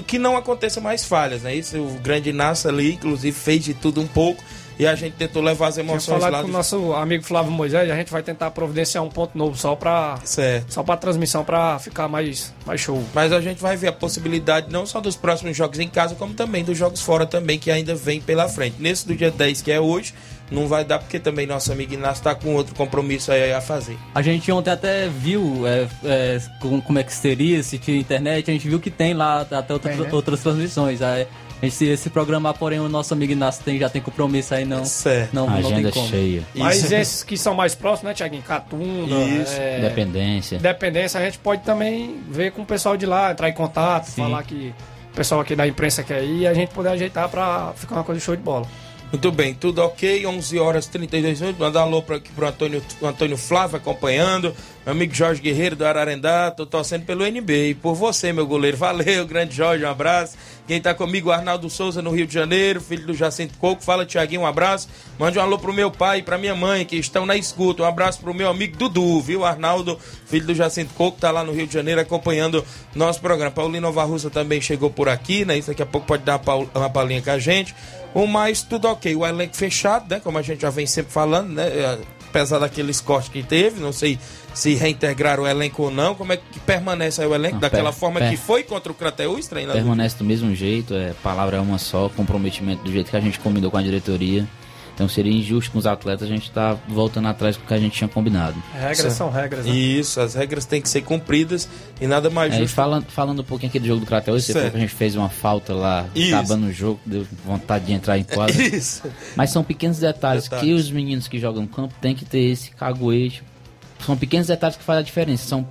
que 0.06 0.18
não 0.18 0.36
aconteça 0.36 0.80
mais 0.80 1.04
falhas, 1.04 1.42
né? 1.42 1.54
Isso 1.54 1.78
o 1.78 1.98
grande 2.00 2.32
Nassa 2.32 2.68
ali, 2.68 2.92
inclusive, 2.92 3.36
fez 3.36 3.64
de 3.64 3.74
tudo 3.74 4.00
um 4.00 4.06
pouco 4.06 4.42
e 4.78 4.86
a 4.86 4.94
gente 4.94 5.14
tentou 5.14 5.42
levar 5.42 5.68
as 5.68 5.78
emoções 5.78 6.22
lá. 6.22 6.42
com 6.42 6.48
o 6.48 6.52
nosso 6.52 6.92
amigo 6.94 7.24
Flávio 7.24 7.52
Moisés, 7.52 7.90
a 7.90 7.96
gente 7.96 8.10
vai 8.10 8.22
tentar 8.22 8.50
providenciar 8.50 9.04
um 9.04 9.08
ponto 9.08 9.36
novo 9.36 9.56
só 9.56 9.74
para 9.74 10.18
só 10.68 10.82
para 10.82 10.96
transmissão 10.96 11.44
para 11.44 11.78
ficar 11.78 12.08
mais 12.08 12.52
mais 12.66 12.80
show. 12.80 13.02
Mas 13.14 13.32
a 13.32 13.40
gente 13.40 13.60
vai 13.60 13.76
ver 13.76 13.88
a 13.88 13.92
possibilidade 13.92 14.70
não 14.70 14.86
só 14.86 15.00
dos 15.00 15.16
próximos 15.16 15.56
jogos 15.56 15.78
em 15.78 15.88
casa, 15.88 16.14
como 16.14 16.34
também 16.34 16.64
dos 16.64 16.76
jogos 16.76 17.00
fora 17.00 17.26
também 17.26 17.58
que 17.58 17.70
ainda 17.70 17.94
vem 17.94 18.20
pela 18.20 18.48
frente. 18.48 18.76
Nesse 18.78 19.06
do 19.06 19.14
dia 19.14 19.30
10 19.30 19.62
que 19.62 19.70
é 19.70 19.80
hoje, 19.80 20.14
não 20.50 20.66
vai 20.66 20.84
dar 20.84 20.98
porque 20.98 21.18
também 21.18 21.46
nosso 21.46 21.72
amigo 21.72 21.94
Inácio 21.94 22.20
está 22.20 22.34
com 22.34 22.54
outro 22.54 22.74
compromisso 22.74 23.32
aí 23.32 23.52
a 23.52 23.60
fazer. 23.60 23.96
A 24.14 24.22
gente 24.22 24.50
ontem 24.52 24.70
até 24.70 25.08
viu 25.08 25.66
é, 25.66 25.88
é, 26.04 26.38
como 26.60 26.98
é 26.98 27.02
que 27.02 27.12
seria, 27.12 27.62
se 27.62 27.78
tinha 27.78 27.98
internet, 27.98 28.50
a 28.50 28.54
gente 28.54 28.68
viu 28.68 28.78
que 28.78 28.90
tem 28.90 29.14
lá 29.14 29.40
até 29.40 29.72
outra, 29.72 29.92
tem, 29.92 30.00
né? 30.00 30.08
outras 30.12 30.40
transmissões. 30.40 31.00
Aí, 31.02 31.26
esse, 31.62 31.86
esse 31.86 32.10
programa, 32.10 32.52
porém, 32.52 32.80
o 32.80 32.88
nosso 32.88 33.14
amigo 33.14 33.32
Inácio 33.32 33.64
tem, 33.64 33.78
já 33.78 33.88
tem 33.88 34.02
compromisso 34.02 34.54
aí, 34.54 34.64
não. 34.64 34.84
Certo. 34.84 35.32
Não, 35.32 35.48
agenda 35.48 35.90
não 35.94 36.06
cheia. 36.06 36.42
Mas 36.54 36.84
Isso. 36.84 36.94
esses 36.94 37.22
que 37.22 37.36
são 37.36 37.54
mais 37.54 37.74
próximos, 37.74 38.10
né, 38.10 38.14
Tiaguinho? 38.14 38.42
Catunda, 38.42 39.14
é... 39.14 39.80
Dependência. 39.80 40.58
Dependência, 40.58 41.20
a 41.20 41.24
gente 41.24 41.38
pode 41.38 41.62
também 41.62 42.20
ver 42.28 42.52
com 42.52 42.62
o 42.62 42.66
pessoal 42.66 42.96
de 42.96 43.06
lá, 43.06 43.32
entrar 43.32 43.48
em 43.48 43.54
contato, 43.54 44.06
Sim. 44.06 44.22
falar 44.22 44.42
que 44.42 44.74
o 45.12 45.16
pessoal 45.16 45.40
aqui 45.40 45.54
da 45.54 45.66
imprensa 45.66 46.02
quer 46.02 46.22
ir 46.22 46.40
e 46.40 46.46
a 46.46 46.54
gente 46.54 46.70
poder 46.72 46.90
ajeitar 46.90 47.28
para 47.28 47.72
ficar 47.76 47.94
uma 47.96 48.04
coisa 48.04 48.20
show 48.20 48.36
de 48.36 48.42
bola. 48.42 48.66
Muito 49.12 49.30
bem, 49.30 49.54
tudo 49.54 49.80
ok, 49.80 50.26
11 50.26 50.58
horas 50.58 50.86
32 50.86 51.40
minutos. 51.40 51.60
Mandar 51.60 51.80
um 51.80 51.82
alô 51.84 52.02
para 52.02 52.16
aqui 52.16 52.32
pro 52.32 52.48
Antônio, 52.48 52.82
Antônio 53.02 53.36
Flávio 53.36 53.76
acompanhando. 53.76 54.54
Meu 54.84 54.92
amigo 54.92 55.14
Jorge 55.14 55.40
Guerreiro 55.40 55.76
do 55.76 55.86
Ararendá, 55.86 56.50
tô 56.50 56.66
torcendo 56.66 57.06
pelo 57.06 57.24
NB. 57.24 57.70
E 57.70 57.74
por 57.74 57.94
você, 57.94 58.32
meu 58.32 58.46
goleiro. 58.46 58.76
Valeu, 58.76 59.24
grande 59.26 59.54
Jorge, 59.54 59.84
um 59.84 59.88
abraço. 59.88 60.36
Quem 60.66 60.80
tá 60.80 60.92
comigo, 60.92 61.30
Arnaldo 61.30 61.70
Souza, 61.70 62.02
no 62.02 62.10
Rio 62.10 62.26
de 62.26 62.34
Janeiro, 62.34 62.80
filho 62.80 63.06
do 63.06 63.14
Jacinto 63.14 63.56
Coco. 63.58 63.82
Fala, 63.82 64.04
Tiaguinho, 64.04 64.42
um 64.42 64.46
abraço. 64.46 64.88
Mande 65.18 65.38
um 65.38 65.42
alô 65.42 65.58
pro 65.58 65.72
meu 65.72 65.90
pai 65.90 66.18
e 66.18 66.22
pra 66.22 66.36
minha 66.36 66.54
mãe, 66.54 66.84
que 66.84 66.96
estão 66.96 67.24
na 67.24 67.36
escuta. 67.36 67.82
Um 67.82 67.86
abraço 67.86 68.20
pro 68.20 68.34
meu 68.34 68.48
amigo 68.48 68.76
Dudu, 68.76 69.20
viu? 69.20 69.44
Arnaldo, 69.44 69.98
filho 70.26 70.46
do 70.46 70.54
Jacinto 70.54 70.92
Coco, 70.94 71.18
tá 71.20 71.30
lá 71.30 71.44
no 71.44 71.52
Rio 71.52 71.66
de 71.66 71.72
Janeiro 71.72 72.00
acompanhando 72.00 72.64
nosso 72.94 73.20
programa. 73.20 73.50
Paulinho 73.50 73.82
Nova 73.82 74.02
Russa 74.04 74.28
também 74.28 74.60
chegou 74.60 74.90
por 74.90 75.08
aqui, 75.08 75.44
né? 75.44 75.56
Isso 75.56 75.68
daqui 75.68 75.82
a 75.82 75.86
pouco 75.86 76.06
pode 76.06 76.24
dar 76.24 76.40
uma 76.74 76.90
palhinha 76.90 77.22
com 77.22 77.30
a 77.30 77.38
gente. 77.38 77.74
O 78.14 78.26
mais, 78.26 78.62
tudo 78.62 78.88
ok. 78.88 79.14
O 79.16 79.26
elenco 79.26 79.56
fechado, 79.56 80.06
né? 80.08 80.20
Como 80.20 80.38
a 80.38 80.42
gente 80.42 80.62
já 80.62 80.70
vem 80.70 80.86
sempre 80.86 81.12
falando, 81.12 81.50
né? 81.50 81.66
É, 81.66 81.98
apesar 82.28 82.58
daqueles 82.58 83.00
cortes 83.00 83.28
que 83.30 83.42
teve, 83.42 83.80
não 83.80 83.92
sei 83.92 84.18
se 84.52 84.74
reintegrar 84.74 85.40
o 85.40 85.46
elenco 85.46 85.84
ou 85.84 85.90
não. 85.90 86.14
Como 86.14 86.32
é 86.32 86.36
que 86.36 86.60
permanece 86.60 87.20
aí 87.20 87.26
o 87.26 87.34
elenco? 87.34 87.54
Não, 87.54 87.60
Daquela 87.60 87.90
per, 87.90 87.98
forma 87.98 88.20
per, 88.20 88.30
que 88.30 88.36
foi 88.36 88.62
contra 88.62 88.90
o 88.90 88.94
Crateus, 88.94 89.46
treinador? 89.46 89.80
Permanece 89.80 90.16
do 90.16 90.24
mesmo 90.24 90.54
jeito, 90.54 90.94
é 90.94 91.12
palavra 91.22 91.56
é 91.56 91.60
uma 91.60 91.78
só, 91.78 92.08
comprometimento 92.08 92.82
do 92.84 92.92
jeito 92.92 93.10
que 93.10 93.16
a 93.16 93.20
gente 93.20 93.38
combinou 93.40 93.70
com 93.70 93.76
a 93.76 93.82
diretoria. 93.82 94.46
Então 94.94 95.08
seria 95.08 95.32
injusto 95.32 95.72
com 95.72 95.78
os 95.78 95.86
atletas 95.86 96.22
a 96.22 96.30
gente 96.30 96.44
estar 96.44 96.76
tá 96.76 96.80
voltando 96.88 97.26
atrás 97.26 97.56
com 97.56 97.64
o 97.64 97.66
que 97.66 97.74
a 97.74 97.78
gente 97.78 97.96
tinha 97.96 98.08
combinado. 98.08 98.56
Regras 98.72 98.98
certo. 98.98 99.14
são 99.14 99.30
regras, 99.30 99.66
né? 99.66 99.72
Isso, 99.72 100.20
as 100.20 100.34
regras 100.34 100.64
têm 100.64 100.80
que 100.80 100.88
ser 100.88 101.02
cumpridas 101.02 101.68
e 102.00 102.06
nada 102.06 102.30
mais 102.30 102.54
é, 102.54 102.58
justo. 102.58 102.74
Falando, 102.74 103.06
falando 103.06 103.40
um 103.40 103.44
pouquinho 103.44 103.70
aqui 103.70 103.80
do 103.80 103.86
jogo 103.86 104.00
do 104.00 104.06
Crateus, 104.06 104.44
você 104.44 104.52
falou 104.52 104.70
que 104.70 104.76
a 104.76 104.80
gente 104.80 104.94
fez 104.94 105.16
uma 105.16 105.28
falta 105.28 105.74
lá, 105.74 106.06
Isso. 106.14 106.34
acabando 106.34 106.66
o 106.66 106.72
jogo, 106.72 107.00
deu 107.04 107.26
vontade 107.44 107.86
de 107.86 107.92
entrar 107.92 108.16
em 108.16 108.22
quadra. 108.22 108.54
Isso. 108.62 109.02
Mas 109.34 109.50
são 109.50 109.64
pequenos 109.64 109.98
detalhes, 109.98 110.44
detalhes, 110.44 110.64
que 110.64 110.72
os 110.72 110.90
meninos 110.90 111.26
que 111.26 111.40
jogam 111.40 111.62
no 111.62 111.68
campo 111.68 111.92
têm 112.00 112.14
que 112.14 112.24
ter 112.24 112.50
esse 112.50 112.70
caguete. 112.70 113.42
São 114.06 114.16
pequenos 114.16 114.46
detalhes 114.46 114.76
que 114.76 114.84
fazem 114.84 115.00
a 115.00 115.04
diferença. 115.04 115.48
São 115.48 115.66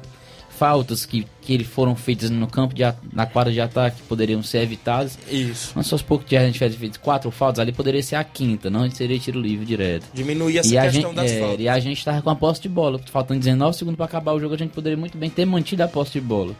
faltas 0.57 1.05
que, 1.05 1.25
que 1.41 1.63
foram 1.63 1.95
feitas 1.95 2.29
no 2.29 2.47
campo, 2.47 2.73
de, 2.73 2.83
na 3.11 3.25
quadra 3.25 3.51
de 3.51 3.59
ataque, 3.59 4.01
poderiam 4.03 4.41
ser 4.43 4.59
evitadas. 4.59 5.17
Isso. 5.29 5.73
Mas 5.75 5.87
só 5.87 5.97
pouco 5.97 6.23
que 6.23 6.35
a 6.35 6.45
gente 6.45 6.53
tivesse 6.53 6.77
feito 6.77 6.99
quatro 6.99 7.29
faltas, 7.31 7.59
ali 7.59 7.71
poderia 7.71 8.01
ser 8.01 8.15
a 8.15 8.23
quinta, 8.23 8.69
não 8.69 8.89
seria 8.91 9.19
tiro 9.19 9.39
livre 9.39 9.65
direto. 9.65 10.05
Diminuir 10.13 10.59
essa 10.59 10.69
e 10.69 10.79
questão 10.79 11.09
gente, 11.09 11.15
das 11.15 11.31
é, 11.31 11.39
faltas. 11.39 11.59
E 11.59 11.69
a 11.69 11.79
gente 11.79 11.97
estava 11.97 12.21
com 12.21 12.29
a 12.29 12.35
posse 12.35 12.61
de 12.61 12.69
bola, 12.69 12.99
faltando 13.11 13.39
19 13.39 13.77
segundos 13.77 13.97
para 13.97 14.05
acabar 14.05 14.33
o 14.33 14.39
jogo, 14.39 14.53
a 14.55 14.57
gente 14.57 14.71
poderia 14.71 14.97
muito 14.97 15.17
bem 15.17 15.29
ter 15.29 15.45
mantido 15.45 15.83
a 15.83 15.87
posse 15.87 16.13
de 16.13 16.21
bola. 16.21 16.55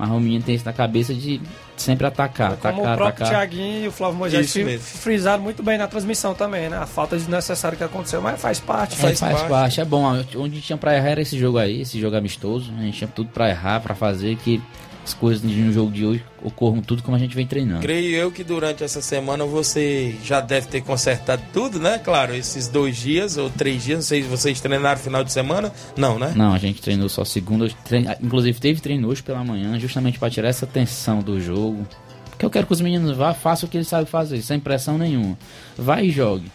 Mas 0.00 0.08
o 0.08 0.18
menino 0.18 0.42
tem 0.42 0.54
isso 0.54 0.64
na 0.64 0.72
cabeça 0.72 1.12
de 1.12 1.38
sempre 1.76 2.06
atacar, 2.06 2.52
atacar, 2.52 2.72
Como 2.72 2.80
o 2.80 2.96
próprio 2.96 3.08
atacar. 3.08 3.28
Thiaguinho 3.28 3.84
e 3.84 3.88
o 3.88 3.92
Flávio 3.92 4.16
Moisés 4.16 4.50
frisaram 4.78 5.42
muito 5.42 5.62
bem 5.62 5.76
na 5.76 5.86
transmissão 5.86 6.32
também, 6.32 6.70
né? 6.70 6.78
A 6.78 6.86
falta 6.86 7.16
desnecessária 7.16 7.76
que 7.76 7.84
aconteceu, 7.84 8.22
mas 8.22 8.40
faz 8.40 8.58
parte. 8.58 8.96
Faz, 8.96 9.20
é, 9.20 9.26
faz 9.26 9.34
parte. 9.40 9.48
parte. 9.50 9.80
é 9.82 9.84
bom. 9.84 10.24
Onde 10.36 10.62
tinha 10.62 10.78
pra 10.78 10.96
errar 10.96 11.10
era 11.10 11.20
esse 11.20 11.38
jogo 11.38 11.58
aí, 11.58 11.82
esse 11.82 12.00
jogo 12.00 12.16
amistoso. 12.16 12.72
A 12.78 12.80
gente 12.80 12.96
tinha 12.96 13.08
tudo 13.08 13.28
pra 13.28 13.50
errar, 13.50 13.80
pra 13.80 13.94
fazer 13.94 14.36
que 14.36 14.62
as 15.10 15.14
coisas 15.14 15.42
no 15.42 15.72
jogo 15.72 15.90
de 15.90 16.06
hoje 16.06 16.24
ocorram 16.42 16.80
tudo 16.80 17.02
como 17.02 17.16
a 17.16 17.18
gente 17.18 17.34
vem 17.34 17.46
treinando. 17.46 17.80
Creio 17.80 18.14
eu 18.14 18.30
que 18.30 18.44
durante 18.44 18.84
essa 18.84 19.02
semana 19.02 19.44
você 19.44 20.14
já 20.24 20.40
deve 20.40 20.68
ter 20.68 20.80
consertado 20.82 21.42
tudo, 21.52 21.78
né? 21.78 21.98
Claro, 21.98 22.34
esses 22.34 22.68
dois 22.68 22.96
dias 22.96 23.36
ou 23.36 23.50
três 23.50 23.82
dias, 23.82 23.98
não 23.98 24.04
sei 24.04 24.22
se 24.22 24.28
vocês 24.28 24.60
treinaram 24.60 24.98
final 24.98 25.24
de 25.24 25.32
semana. 25.32 25.72
Não, 25.96 26.18
né? 26.18 26.32
Não, 26.36 26.54
a 26.54 26.58
gente 26.58 26.80
treinou 26.80 27.08
só 27.08 27.24
segunda. 27.24 27.68
Trein... 27.84 28.06
Inclusive 28.22 28.58
teve 28.60 28.80
treino 28.80 29.08
hoje 29.08 29.22
pela 29.22 29.44
manhã, 29.44 29.78
justamente 29.78 30.18
para 30.18 30.30
tirar 30.30 30.48
essa 30.48 30.66
tensão 30.66 31.20
do 31.20 31.40
jogo. 31.40 31.86
Porque 32.30 32.46
eu 32.46 32.50
quero 32.50 32.66
que 32.66 32.72
os 32.72 32.80
meninos 32.80 33.16
vá, 33.16 33.34
façam 33.34 33.66
o 33.66 33.70
que 33.70 33.76
eles 33.76 33.88
sabem 33.88 34.06
fazer, 34.06 34.40
sem 34.42 34.60
pressão 34.60 34.96
nenhuma. 34.96 35.36
Vai 35.76 36.06
e 36.06 36.10
jogue 36.10 36.50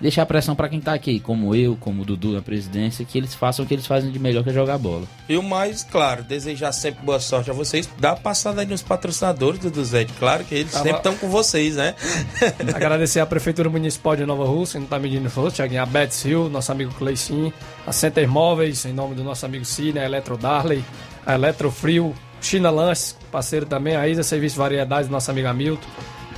deixar 0.00 0.22
a 0.22 0.26
pressão 0.26 0.54
para 0.54 0.68
quem 0.68 0.80
tá 0.80 0.92
aqui, 0.92 1.20
como 1.20 1.54
eu, 1.54 1.76
como 1.76 2.02
o 2.02 2.04
Dudu 2.04 2.32
na 2.32 2.42
presidência, 2.42 3.04
que 3.04 3.16
eles 3.16 3.34
façam 3.34 3.64
o 3.64 3.68
que 3.68 3.74
eles 3.74 3.86
fazem 3.86 4.10
de 4.10 4.18
melhor 4.18 4.42
que 4.44 4.50
é 4.50 4.52
jogar 4.52 4.78
bola. 4.78 5.04
E 5.28 5.36
o 5.36 5.42
mais, 5.42 5.82
claro, 5.82 6.22
desejar 6.22 6.72
sempre 6.72 7.04
boa 7.04 7.20
sorte 7.20 7.50
a 7.50 7.54
vocês. 7.54 7.88
Dá 7.98 8.10
uma 8.10 8.16
passada 8.16 8.60
aí 8.60 8.66
nos 8.66 8.82
patrocinadores 8.82 9.60
do 9.60 9.84
Zé, 9.84 10.06
claro 10.18 10.44
que 10.44 10.54
eles 10.54 10.72
sempre 10.72 10.92
estão 10.92 11.16
com 11.16 11.28
vocês, 11.28 11.76
né? 11.76 11.94
Agradecer 12.74 13.20
à 13.20 13.26
Prefeitura 13.26 13.70
Municipal 13.70 14.16
de 14.16 14.26
Nova 14.26 14.44
Rússia, 14.44 14.78
não 14.78 14.86
tá 14.86 14.98
medindo 14.98 15.28
força, 15.30 15.56
Thiaguinho, 15.56 15.82
a 15.82 15.86
Betts 15.86 16.24
Hill, 16.24 16.48
nosso 16.48 16.70
amigo 16.72 16.92
Cleicin, 16.94 17.52
a 17.86 17.92
Center 17.92 18.28
Móveis, 18.28 18.84
em 18.84 18.92
nome 18.92 19.14
do 19.14 19.24
nosso 19.24 19.46
amigo 19.46 19.64
Cine, 19.64 19.98
a 19.98 20.04
Eletro 20.04 20.36
Darley, 20.36 20.84
a 21.24 21.34
Eletro 21.34 21.70
Frio, 21.70 22.14
China 22.40 22.70
Lanches, 22.70 23.16
parceiro 23.32 23.66
também, 23.66 23.96
a 23.96 24.06
Isa 24.06 24.22
Serviço 24.22 24.56
Variedades, 24.56 25.08
nosso 25.08 25.30
amigo 25.30 25.48
Hamilton. 25.48 25.88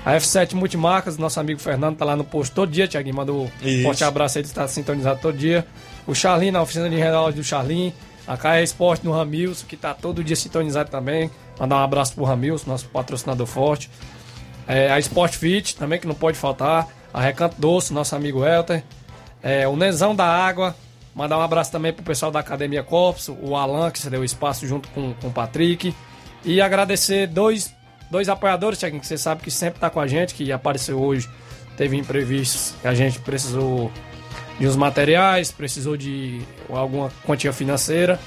A 0.04 0.14
F7 0.14 0.54
Multimarcas, 0.54 1.18
nosso 1.18 1.38
amigo 1.38 1.60
Fernando 1.60 1.96
tá 1.96 2.04
lá 2.04 2.16
no 2.16 2.24
posto 2.24 2.54
todo 2.54 2.70
dia, 2.70 2.88
Tiaguinho. 2.88 3.16
Mandou 3.16 3.50
um 3.62 3.82
forte 3.82 4.04
abraço 4.04 4.38
aí, 4.38 4.42
ele 4.42 4.48
está 4.48 4.66
sintonizado 4.66 5.20
todo 5.20 5.36
dia. 5.36 5.66
O 6.06 6.14
Charlin, 6.14 6.50
na 6.50 6.62
oficina 6.62 6.88
de 6.88 6.96
relógio 6.96 7.42
do 7.42 7.44
Charlin. 7.44 7.92
A 8.26 8.36
Caia 8.36 8.62
Esporte 8.62 9.06
no 9.06 9.12
Ramilson, 9.12 9.66
que 9.66 9.76
tá 9.76 9.94
todo 9.94 10.22
dia 10.22 10.36
sintonizado 10.36 10.90
também. 10.90 11.30
Mandar 11.58 11.76
um 11.76 11.82
abraço 11.82 12.14
pro 12.14 12.24
Ramilson, 12.24 12.70
nosso 12.70 12.86
patrocinador 12.88 13.46
forte. 13.46 13.90
É, 14.66 14.92
a 14.92 14.98
Sport 14.98 15.34
Fit, 15.34 15.74
também, 15.76 15.98
que 15.98 16.06
não 16.06 16.14
pode 16.14 16.36
faltar. 16.36 16.86
A 17.12 17.22
Recanto 17.22 17.56
Doce, 17.58 17.92
nosso 17.92 18.14
amigo 18.14 18.44
Elter. 18.44 18.84
É, 19.42 19.66
o 19.66 19.76
Nezão 19.76 20.14
da 20.14 20.26
Água. 20.26 20.76
Mandar 21.14 21.38
um 21.38 21.40
abraço 21.40 21.72
também 21.72 21.90
pro 21.90 22.04
pessoal 22.04 22.30
da 22.30 22.38
Academia 22.38 22.82
Corpus, 22.82 23.28
o 23.28 23.56
Alan, 23.56 23.90
que 23.90 23.98
cedeu 23.98 24.22
espaço 24.22 24.66
junto 24.66 24.88
com, 24.90 25.14
com 25.14 25.28
o 25.28 25.32
Patrick. 25.32 25.94
E 26.44 26.60
agradecer 26.60 27.26
dois 27.26 27.74
dois 28.10 28.28
apoiadores, 28.28 28.78
Tiaguinho, 28.78 29.00
que 29.00 29.06
você 29.06 29.18
sabe 29.18 29.42
que 29.42 29.50
sempre 29.50 29.80
tá 29.80 29.90
com 29.90 30.00
a 30.00 30.06
gente, 30.06 30.34
que 30.34 30.50
apareceu 30.52 31.00
hoje, 31.00 31.28
teve 31.76 31.96
imprevistos, 31.96 32.74
que 32.80 32.88
a 32.88 32.94
gente 32.94 33.20
precisou 33.20 33.90
de 34.58 34.66
uns 34.66 34.76
materiais, 34.76 35.52
precisou 35.52 35.96
de 35.96 36.40
alguma 36.68 37.10
quantia 37.24 37.52
financeira. 37.52 38.18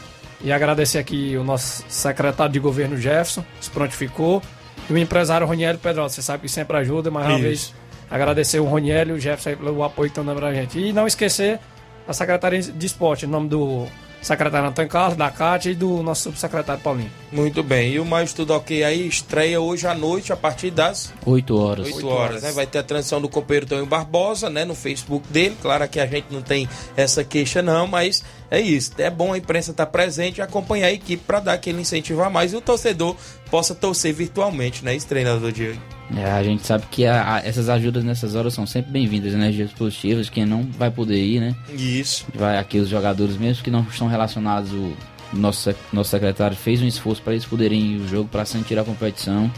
E 0.44 0.52
agradecer 0.52 0.98
aqui 0.98 1.38
o 1.38 1.44
nosso 1.44 1.84
secretário 1.88 2.52
de 2.52 2.60
governo 2.60 2.98
Jefferson, 2.98 3.46
que 3.60 3.66
se 3.66 3.70
prontificou, 3.70 4.42
e 4.90 4.94
o 4.94 4.98
empresário 4.98 5.46
Roniel 5.46 5.78
Pedro, 5.78 6.04
você 6.04 6.22
sabe 6.22 6.44
que 6.44 6.50
sempre 6.50 6.76
ajuda, 6.78 7.12
mais 7.12 7.28
uma 7.28 7.36
Isso. 7.36 7.44
vez 7.44 7.74
agradecer 8.10 8.60
o 8.60 8.66
Roniel 8.66 9.10
e 9.10 9.12
o 9.12 9.20
Jefferson 9.20 9.64
pelo 9.64 9.84
apoio 9.84 10.10
que 10.10 10.12
estão 10.12 10.26
dando 10.26 10.40
pra 10.40 10.54
gente. 10.54 10.80
E 10.80 10.92
não 10.92 11.06
esquecer 11.06 11.60
a 12.08 12.14
Secretaria 12.14 12.62
de 12.62 12.86
Esporte, 12.86 13.26
em 13.26 13.30
nome 13.30 13.48
do 13.48 13.88
secretário 14.22 14.70
Antônio 14.70 14.90
Carlos, 14.90 15.18
da 15.18 15.30
Cátia 15.32 15.72
e 15.72 15.76
do 15.76 16.04
nosso 16.04 16.24
subsecretário 16.24 16.82
Paulinho. 16.82 17.12
Muito 17.32 17.64
bem. 17.64 17.94
E 17.94 18.00
o 18.00 18.06
Mais 18.06 18.34
Tudo 18.34 18.54
Ok 18.54 18.84
aí 18.84 19.08
estreia 19.08 19.60
hoje 19.60 19.88
à 19.88 19.94
noite 19.94 20.32
a 20.32 20.38
partir 20.38 20.72
das 20.72 21.14
8 21.26 21.58
horas. 21.58 21.88
8 21.88 22.08
horas, 22.08 22.44
né? 22.44 22.52
Vai 22.52 22.68
ter 22.68 22.80
a 22.80 22.84
transição 22.84 23.22
do 23.22 23.28
companheiro 23.28 23.66
Tonho 23.66 23.86
Barbosa, 23.86 24.50
né? 24.50 24.64
No 24.64 24.76
Facebook 24.76 25.28
dele. 25.30 25.58
Claro 25.62 25.88
que 25.88 26.00
a 26.00 26.06
gente 26.06 26.28
não 26.30 26.42
tem 26.42 26.70
essa 26.96 27.24
queixa 27.24 27.62
não, 27.62 27.88
mas 27.88 28.24
é 28.52 28.60
isso. 28.60 28.92
É 28.98 29.10
bom 29.10 29.32
a 29.32 29.38
imprensa 29.38 29.72
estar 29.72 29.86
presente 29.86 30.40
e 30.40 30.42
acompanhar 30.42 30.88
a 30.88 30.92
equipe 30.92 31.24
para 31.26 31.40
dar 31.40 31.54
aquele 31.54 31.80
incentivo 31.80 32.22
a 32.22 32.30
mais 32.30 32.52
e 32.52 32.58
o 32.58 32.62
torcedor 32.62 33.16
possa 33.50 33.74
torcer 33.74 34.14
virtualmente, 34.14 34.84
né? 34.84 34.94
Esse 34.94 35.08
treinador 35.08 35.54
Diego. 35.54 35.80
É, 36.18 36.30
a 36.30 36.44
gente 36.44 36.68
sabe 36.68 36.86
que 36.92 37.06
a, 37.06 37.36
a, 37.36 37.40
essas 37.40 37.70
ajudas 37.70 38.04
nessas 38.04 38.36
horas 38.36 38.54
são 38.54 38.68
sempre 38.68 38.92
bem-vindas, 38.92 39.34
energias 39.34 39.72
positivas. 39.72 40.30
Quem 40.30 40.46
não 40.46 40.64
vai 40.64 40.92
poder 40.92 41.24
ir, 41.24 41.40
né? 41.40 41.56
Isso. 41.70 42.26
Vai 42.36 42.58
aqui 42.58 42.78
os 42.78 42.90
jogadores 42.90 43.38
mesmo 43.38 43.64
que 43.64 43.72
não 43.72 43.84
estão 43.90 44.08
relacionados. 44.08 44.74
O 44.74 44.94
nosso, 45.32 45.74
nosso 45.94 46.10
secretário 46.10 46.58
fez 46.58 46.82
um 46.82 46.88
esforço 46.88 47.22
para 47.22 47.32
eles 47.32 47.46
poderem 47.46 47.94
ir 47.94 48.02
ao 48.02 48.08
jogo, 48.10 48.30
para 48.30 48.44
sentir 48.44 48.78
a 48.78 48.84
competição, 48.84 49.50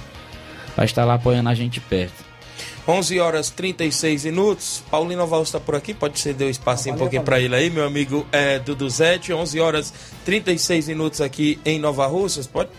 para 0.76 0.86
estar 0.86 1.04
lá 1.04 1.16
apoiando 1.16 1.50
a 1.50 1.56
gente 1.56 1.80
perto. 1.80 2.24
11 2.88 3.20
horas 3.20 3.50
36 3.50 4.26
minutos. 4.26 4.84
Paulinho 4.92 5.20
Noval 5.20 5.44
está 5.44 5.60
por 5.60 5.76
aqui. 5.76 5.94
Pode 5.94 6.20
ceder 6.20 6.48
o 6.48 6.52
espaço 6.52 6.90
um 6.90 6.98
pouquinho 6.98 7.24
para 7.24 7.40
ele 7.40 7.56
aí, 7.56 7.70
meu 7.70 7.86
amigo 7.86 8.26
é, 8.32 8.60
Dudu 8.60 8.90
Zete. 8.90 9.32
11 9.32 9.60
horas 9.60 9.94
36 10.26 10.88
minutos 10.90 11.22
aqui 11.22 11.60
em 11.64 11.80
Nova 11.80 12.06
Russas. 12.08 12.46
Pode, 12.46 12.70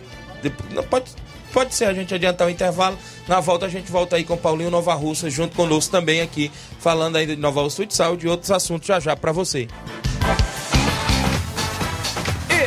pode 0.91 1.11
Pode 1.55 1.73
ser 1.73 1.85
a 1.85 1.95
gente 1.95 2.13
adiantar 2.13 2.49
o 2.49 2.51
intervalo. 2.51 2.99
Na 3.29 3.39
volta 3.39 3.67
a 3.67 3.69
gente 3.69 3.91
volta 3.91 4.17
aí 4.17 4.25
com 4.25 4.37
Paulinho 4.37 4.73
Nova 4.73 4.93
Russa 4.93 5.31
junto 5.31 5.55
conosco 5.55 5.93
também 5.93 6.21
aqui, 6.21 6.51
falando 6.81 7.15
ainda 7.15 7.37
de 7.37 7.41
Nova 7.41 7.63
Russa 7.63 7.77
Futsal 7.77 8.15
e 8.15 8.17
de 8.17 8.29
outros 8.29 8.51
assuntos 8.51 8.89
já 8.89 8.99
já 8.99 9.17
para 9.17 9.31
você. 9.31 9.69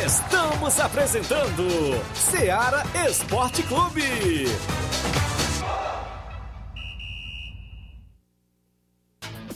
Estamos 0.06 0.80
apresentando 0.80 2.02
Seara 2.14 2.82
Esporte 3.06 3.62
Clube. 3.64 4.46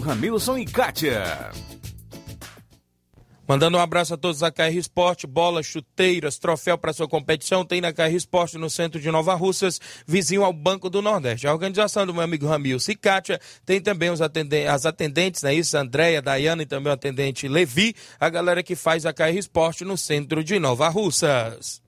Ramilson 0.00 0.58
e 0.58 0.66
Kátia. 0.66 1.50
Mandando 3.48 3.78
um 3.78 3.80
abraço 3.80 4.12
a 4.12 4.16
todos 4.18 4.40
da 4.40 4.50
KR 4.50 4.76
Esporte, 4.76 5.26
bolas, 5.26 5.64
chuteiras, 5.64 6.38
troféu 6.38 6.76
para 6.76 6.92
sua 6.92 7.08
competição, 7.08 7.64
tem 7.64 7.80
na 7.80 7.90
KR 7.90 8.12
Esporte 8.14 8.58
no 8.58 8.68
centro 8.68 9.00
de 9.00 9.10
Nova 9.10 9.34
Russas, 9.34 9.80
vizinho 10.06 10.44
ao 10.44 10.52
Banco 10.52 10.90
do 10.90 11.00
Nordeste. 11.00 11.46
A 11.46 11.52
organização 11.52 12.04
do 12.04 12.12
meu 12.12 12.22
amigo 12.22 12.46
Ramil 12.46 12.78
Cicatia, 12.78 13.40
tem 13.64 13.80
também 13.80 14.10
os 14.10 14.20
atendentes, 14.20 14.68
as 14.68 14.84
atendentes, 14.84 15.42
né, 15.42 15.54
isso, 15.54 15.78
Andréia, 15.78 16.20
Dayana 16.20 16.62
e 16.62 16.66
também 16.66 16.90
o 16.90 16.94
atendente 16.94 17.48
Levi, 17.48 17.94
a 18.20 18.28
galera 18.28 18.62
que 18.62 18.76
faz 18.76 19.06
a 19.06 19.14
KR 19.14 19.34
Esporte 19.38 19.82
no 19.82 19.96
centro 19.96 20.44
de 20.44 20.58
Nova 20.58 20.90
Russas. 20.90 21.87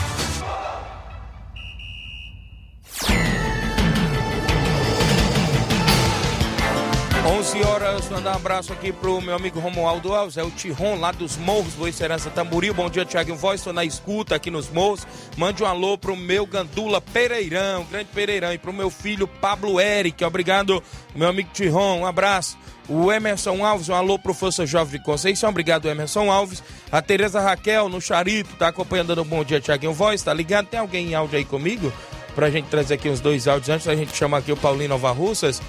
11 7.23 7.63
horas, 7.63 8.09
mandar 8.09 8.31
um 8.31 8.35
abraço 8.35 8.73
aqui 8.73 8.91
pro 8.91 9.21
meu 9.21 9.35
amigo 9.35 9.59
Romualdo 9.59 10.11
Alves, 10.11 10.37
é 10.37 10.43
o 10.43 10.49
Tiron 10.49 10.95
lá 10.99 11.11
dos 11.11 11.37
Morros, 11.37 11.75
Boa 11.75 11.91
Serança 11.91 12.31
Tamboril. 12.31 12.73
Bom 12.73 12.89
dia, 12.89 13.05
Tiaguinho 13.05 13.37
Voz, 13.37 13.59
estou 13.59 13.71
na 13.71 13.85
escuta 13.85 14.33
aqui 14.33 14.49
nos 14.49 14.69
Morros. 14.69 15.05
Mande 15.37 15.61
um 15.61 15.67
alô 15.67 15.99
pro 15.99 16.15
meu 16.15 16.47
Gandula 16.47 16.99
Pereirão, 16.99 17.85
grande 17.85 18.09
Pereirão, 18.11 18.51
e 18.51 18.57
pro 18.57 18.73
meu 18.73 18.89
filho 18.89 19.27
Pablo 19.27 19.79
Eric. 19.79 20.23
Obrigado, 20.25 20.81
meu 21.15 21.29
amigo 21.29 21.51
Tiron, 21.53 21.99
um 21.99 22.05
abraço. 22.07 22.57
O 22.89 23.11
Emerson 23.11 23.63
Alves, 23.63 23.87
um 23.87 23.93
alô 23.93 24.17
pro 24.17 24.33
Força 24.33 24.65
Jovem 24.65 24.99
de 24.99 25.05
Conceição, 25.05 25.51
obrigado 25.51 25.87
Emerson 25.87 26.31
Alves. 26.31 26.63
A 26.91 27.03
Tereza 27.03 27.39
Raquel, 27.39 27.87
no 27.87 28.01
Charito, 28.01 28.55
tá 28.55 28.69
acompanhando 28.69 29.11
o 29.11 29.23
Bom 29.23 29.43
Dia, 29.43 29.61
Tiaguinho 29.61 29.93
Voz, 29.93 30.23
tá 30.23 30.33
ligado? 30.33 30.65
Tem 30.65 30.79
alguém 30.79 31.11
em 31.11 31.13
áudio 31.13 31.37
aí 31.37 31.45
comigo? 31.45 31.93
Pra 32.33 32.49
gente 32.49 32.65
trazer 32.65 32.95
aqui 32.95 33.09
os 33.09 33.19
dois 33.19 33.47
áudios 33.47 33.69
antes, 33.69 33.87
a 33.87 33.95
gente 33.95 34.15
chama 34.15 34.39
aqui 34.39 34.51
o 34.51 34.57
Paulinho 34.57 34.89
Nova 34.89 35.11
Russas. 35.11 35.61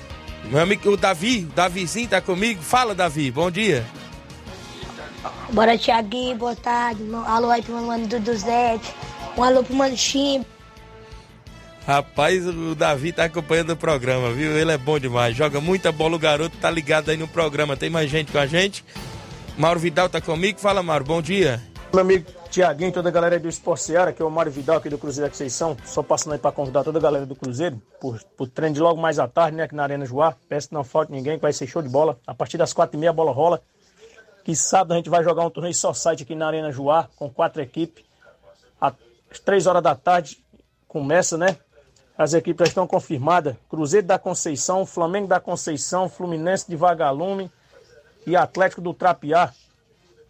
Meu 0.44 0.60
amigo, 0.60 0.90
o 0.90 0.96
Davi, 0.96 1.48
o 1.50 1.54
Davizinho 1.54 2.08
tá 2.08 2.20
comigo. 2.20 2.62
Fala, 2.62 2.94
Davi, 2.94 3.30
bom 3.30 3.50
dia. 3.50 3.84
Bora, 5.50 5.78
Tiaguinho, 5.78 6.36
boa 6.36 6.56
tarde. 6.56 7.02
Um 7.02 7.16
alô 7.24 7.50
aí 7.50 7.62
pro 7.62 7.74
meu 7.74 7.84
mano 7.84 8.06
Duduzete. 8.06 8.94
Um 9.36 9.42
alô 9.42 9.62
pro 9.62 9.74
mano 9.74 9.96
Chim. 9.96 10.44
Rapaz, 11.86 12.46
o 12.46 12.74
Davi 12.74 13.12
tá 13.12 13.24
acompanhando 13.24 13.70
o 13.70 13.76
programa, 13.76 14.30
viu? 14.30 14.56
Ele 14.56 14.70
é 14.70 14.78
bom 14.78 14.98
demais. 14.98 15.36
Joga 15.36 15.60
muita 15.60 15.90
bola, 15.90 16.16
o 16.16 16.18
garoto 16.18 16.56
tá 16.58 16.70
ligado 16.70 17.10
aí 17.10 17.16
no 17.16 17.26
programa. 17.26 17.76
Tem 17.76 17.90
mais 17.90 18.10
gente 18.10 18.30
com 18.30 18.38
a 18.38 18.46
gente? 18.46 18.84
Mauro 19.56 19.80
Vidal 19.80 20.08
tá 20.08 20.20
comigo. 20.20 20.60
Fala, 20.60 20.82
Mauro, 20.82 21.04
bom 21.04 21.20
dia. 21.20 21.60
Meu 21.92 22.02
amigo 22.02 22.41
Tiaguinho, 22.52 22.92
toda 22.92 23.08
a 23.08 23.12
galera 23.12 23.40
do 23.40 23.48
Esporte 23.48 23.84
Seara, 23.84 24.12
que 24.12 24.20
é 24.20 24.24
o 24.26 24.30
Mário 24.30 24.52
Vidal 24.52 24.76
aqui 24.76 24.90
do 24.90 24.98
Cruzeiro 24.98 25.26
da 25.26 25.30
Conceição. 25.30 25.74
Só 25.86 26.02
passando 26.02 26.34
aí 26.34 26.38
para 26.38 26.52
convidar 26.52 26.84
toda 26.84 26.98
a 26.98 27.00
galera 27.00 27.24
do 27.24 27.34
Cruzeiro 27.34 27.80
por, 27.98 28.22
por 28.36 28.46
treino 28.46 28.74
de 28.74 28.80
logo 28.82 29.00
mais 29.00 29.18
à 29.18 29.26
tarde, 29.26 29.56
né? 29.56 29.62
Aqui 29.62 29.74
na 29.74 29.82
Arena 29.82 30.04
Joá. 30.04 30.36
Peço 30.50 30.68
que 30.68 30.74
não 30.74 30.84
falte 30.84 31.10
ninguém, 31.10 31.36
que 31.36 31.40
vai 31.40 31.54
ser 31.54 31.66
show 31.66 31.80
de 31.80 31.88
bola. 31.88 32.18
A 32.26 32.34
partir 32.34 32.58
das 32.58 32.74
quatro 32.74 32.94
e 32.94 33.00
meia 33.00 33.08
a 33.08 33.12
bola 33.14 33.32
rola. 33.32 33.62
Que 34.44 34.54
sábado 34.54 34.92
a 34.92 34.96
gente 34.96 35.08
vai 35.08 35.24
jogar 35.24 35.46
um 35.46 35.48
torneio 35.48 35.74
só 35.74 35.94
site 35.94 36.24
aqui 36.24 36.34
na 36.34 36.46
Arena 36.46 36.70
Joá, 36.70 37.08
com 37.16 37.30
quatro 37.30 37.62
equipes. 37.62 38.04
Às 38.78 38.92
três 39.42 39.66
horas 39.66 39.82
da 39.82 39.94
tarde 39.94 40.44
começa, 40.86 41.38
né? 41.38 41.56
As 42.18 42.34
equipes 42.34 42.66
já 42.66 42.68
estão 42.68 42.86
confirmadas. 42.86 43.56
Cruzeiro 43.66 44.06
da 44.06 44.18
Conceição, 44.18 44.84
Flamengo 44.84 45.26
da 45.26 45.40
Conceição, 45.40 46.06
Fluminense 46.06 46.68
de 46.68 46.76
Vagalume 46.76 47.50
e 48.26 48.36
Atlético 48.36 48.82
do 48.82 48.92
Trapiá. 48.92 49.54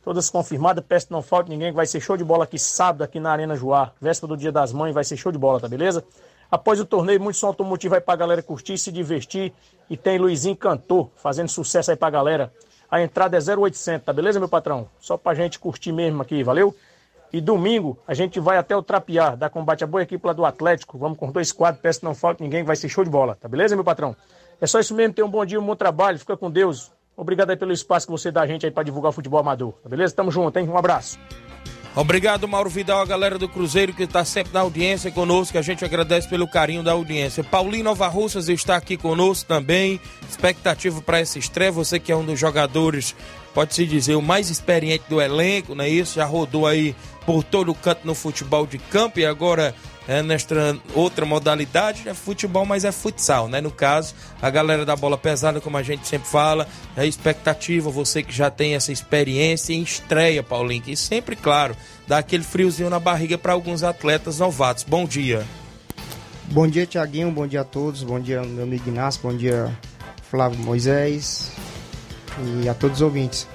Todas 0.03 0.29
confirmadas, 0.29 0.85
peço 0.87 1.07
que 1.07 1.13
não 1.13 1.23
falte 1.23 1.49
ninguém, 1.49 1.71
que 1.71 1.77
vai 1.77 1.87
ser 1.87 2.01
show 2.01 2.17
de 2.17 2.25
bola 2.25 2.45
aqui 2.45 2.59
sábado, 2.59 3.03
aqui 3.03 3.21
na 3.21 3.31
Arena 3.31 3.55
Joá. 3.55 3.93
Véspera 4.01 4.29
do 4.29 4.37
Dia 4.37 4.51
das 4.51 4.73
Mães, 4.73 4.93
vai 4.93 5.05
ser 5.05 5.17
show 5.17 5.31
de 5.31 5.39
bola, 5.39 5.61
tá 5.61 5.69
beleza? 5.69 6.05
Após 6.51 6.81
o 6.81 6.85
torneio, 6.85 7.21
muito 7.21 7.37
som 7.37 7.47
automotivo 7.47 7.95
aí 7.95 8.01
pra 8.01 8.17
galera 8.17 8.43
curtir, 8.43 8.77
se 8.77 8.91
divertir. 8.91 9.53
E 9.89 9.97
tem 9.97 10.19
Luizinho 10.19 10.57
Cantor, 10.57 11.09
fazendo 11.17 11.49
sucesso 11.49 11.91
aí 11.91 11.97
pra 11.97 12.11
galera. 12.11 12.53
A 12.91 13.01
entrada 13.01 13.39
é 13.39 13.41
0800, 13.41 14.05
tá 14.05 14.13
beleza, 14.13 14.39
meu 14.39 14.49
patrão? 14.49 14.89
Só 14.99 15.17
pra 15.17 15.35
gente 15.35 15.59
curtir 15.59 15.93
mesmo 15.93 16.21
aqui, 16.21 16.43
valeu? 16.43 16.75
E 17.33 17.41
domingo, 17.41 17.97
a 18.07 18.13
gente 18.13 18.39
vai 18.39 18.59
até 18.59 18.77
o 18.77 18.83
Trapiá, 18.83 19.35
dar 19.35 19.49
combate 19.49 19.83
à 19.83 19.87
boa 19.87 20.03
equipe 20.03 20.27
lá 20.27 20.35
do 20.35 20.45
Atlético. 20.45 20.99
Vamos 20.99 21.17
com 21.17 21.31
dois 21.31 21.53
quadros, 21.53 21.81
peço 21.81 22.01
que 22.01 22.05
não 22.05 22.15
falte 22.15 22.43
ninguém, 22.43 22.61
que 22.61 22.67
vai 22.67 22.77
ser 22.77 22.91
show 22.91 23.03
de 23.03 23.09
bola, 23.11 23.35
tá 23.41 23.49
beleza, 23.49 23.75
meu 23.75 23.85
patrão? 23.85 24.15
É 24.61 24.67
só 24.67 24.79
isso 24.79 24.95
mesmo, 24.95 25.15
tenha 25.15 25.25
um 25.25 25.31
bom 25.31 25.47
dia, 25.47 25.59
um 25.59 25.65
bom 25.65 25.75
trabalho, 25.75 26.19
fica 26.19 26.37
com 26.37 26.51
Deus. 26.51 26.93
Obrigado 27.17 27.51
aí 27.51 27.57
pelo 27.57 27.73
espaço 27.73 28.07
que 28.07 28.13
você 28.13 28.31
dá 28.31 28.43
a 28.43 28.47
gente 28.47 28.65
aí 28.65 28.73
para 28.73 28.83
divulgar 28.83 29.11
o 29.11 29.13
futebol 29.13 29.41
amador. 29.41 29.73
Tá 29.83 29.89
beleza? 29.89 30.15
Tamo 30.15 30.31
junto, 30.31 30.59
hein? 30.59 30.69
Um 30.69 30.77
abraço. 30.77 31.19
Obrigado, 31.95 32.49
Mauro 32.49 32.71
Vidal, 32.71 33.03
a 33.03 33.05
galera 33.05 33.39
do 33.39 33.47
Cruzeiro 33.47 33.93
que 33.93 34.05
está 34.05 34.25
sempre 34.25 34.55
na 34.55 34.61
audiência 34.61 35.11
conosco. 35.11 35.59
A 35.59 35.63
gente 35.63 35.85
agradece 35.85 36.27
pelo 36.27 36.49
carinho 36.49 36.83
da 36.83 36.93
audiência. 36.93 37.45
Paulinho 37.45 37.85
Nova 37.85 38.09
Russas 38.09 38.49
está 38.49 38.77
aqui 38.77 38.97
conosco 38.97 39.47
também. 39.47 40.01
Expectativa 40.27 41.03
para 41.03 41.21
essa 41.21 41.39
estreia. 41.39 41.71
Você 41.71 42.01
que 42.01 42.11
é 42.11 42.17
um 42.17 42.25
dos 42.25 42.41
jogadores, 42.41 43.15
pode-se 43.53 43.87
dizer, 43.87 44.15
o 44.15 44.23
mais 44.23 44.49
experiente 44.49 45.05
do 45.07 45.21
elenco, 45.21 45.75
não 45.75 45.85
é 45.85 45.89
isso? 45.91 46.15
Já 46.15 46.25
rodou 46.25 46.67
aí 46.67 46.97
por 47.27 47.45
todo 47.45 47.71
o 47.71 47.75
canto 47.75 48.07
no 48.07 48.15
futebol 48.15 48.67
de 48.67 48.79
campo 48.79 49.21
e 49.21 49.27
agora 49.27 49.75
é, 50.09 50.23
nesta 50.23 50.77
outra 50.95 51.25
modalidade 51.25 52.09
é 52.09 52.15
futebol, 52.15 52.67
mas 52.67 52.85
é 52.85 52.93
futsal, 52.93 53.49
né? 53.49 53.61
No 53.61 53.71
caso, 53.71 54.15
a 54.41 54.51
galera 54.51 54.85
da 54.85 54.97
bola 54.97 55.17
pesada, 55.17 55.61
como 55.61 55.77
a 55.77 55.83
gente 55.83 56.07
sempre 56.07 56.29
fala, 56.29 56.67
é 56.97 57.07
expectativa, 57.07 57.91
você 57.91 58.23
que 58.23 58.33
já 58.33 58.51
tem 58.51 58.75
essa 58.75 58.93
experiência 58.93 59.73
em 59.73 59.83
estreia, 59.83 60.43
Paulinho, 60.43 60.83
que 60.83 60.97
sempre, 60.97 61.37
claro, 61.37 61.77
dá 62.07 62.19
aquele 62.19 62.43
friozinho 62.43 62.91
na 62.91 62.99
barriga 62.99 63.39
para 63.39 63.53
alguns 63.53 63.83
atletas 63.83 64.39
novatos. 64.39 64.85
Bom 64.85 65.05
dia. 65.05 65.45
Bom 66.51 66.67
dia, 66.67 66.87
Tiaguinho, 66.87 67.31
bom 67.31 67.47
dia 67.47 67.63
a 67.63 67.65
todos, 67.65 68.03
bom 68.03 68.21
dia, 68.21 68.43
meu 68.43 68.65
amigo 68.65 68.89
Inácio, 68.89 69.21
bom 69.23 69.35
dia, 69.35 69.71
Flávio 70.29 70.59
Moisés 70.59 71.53
e 72.63 72.69
a 72.69 72.75
todos 72.75 72.99
os 72.99 73.03
ouvintes. 73.03 73.47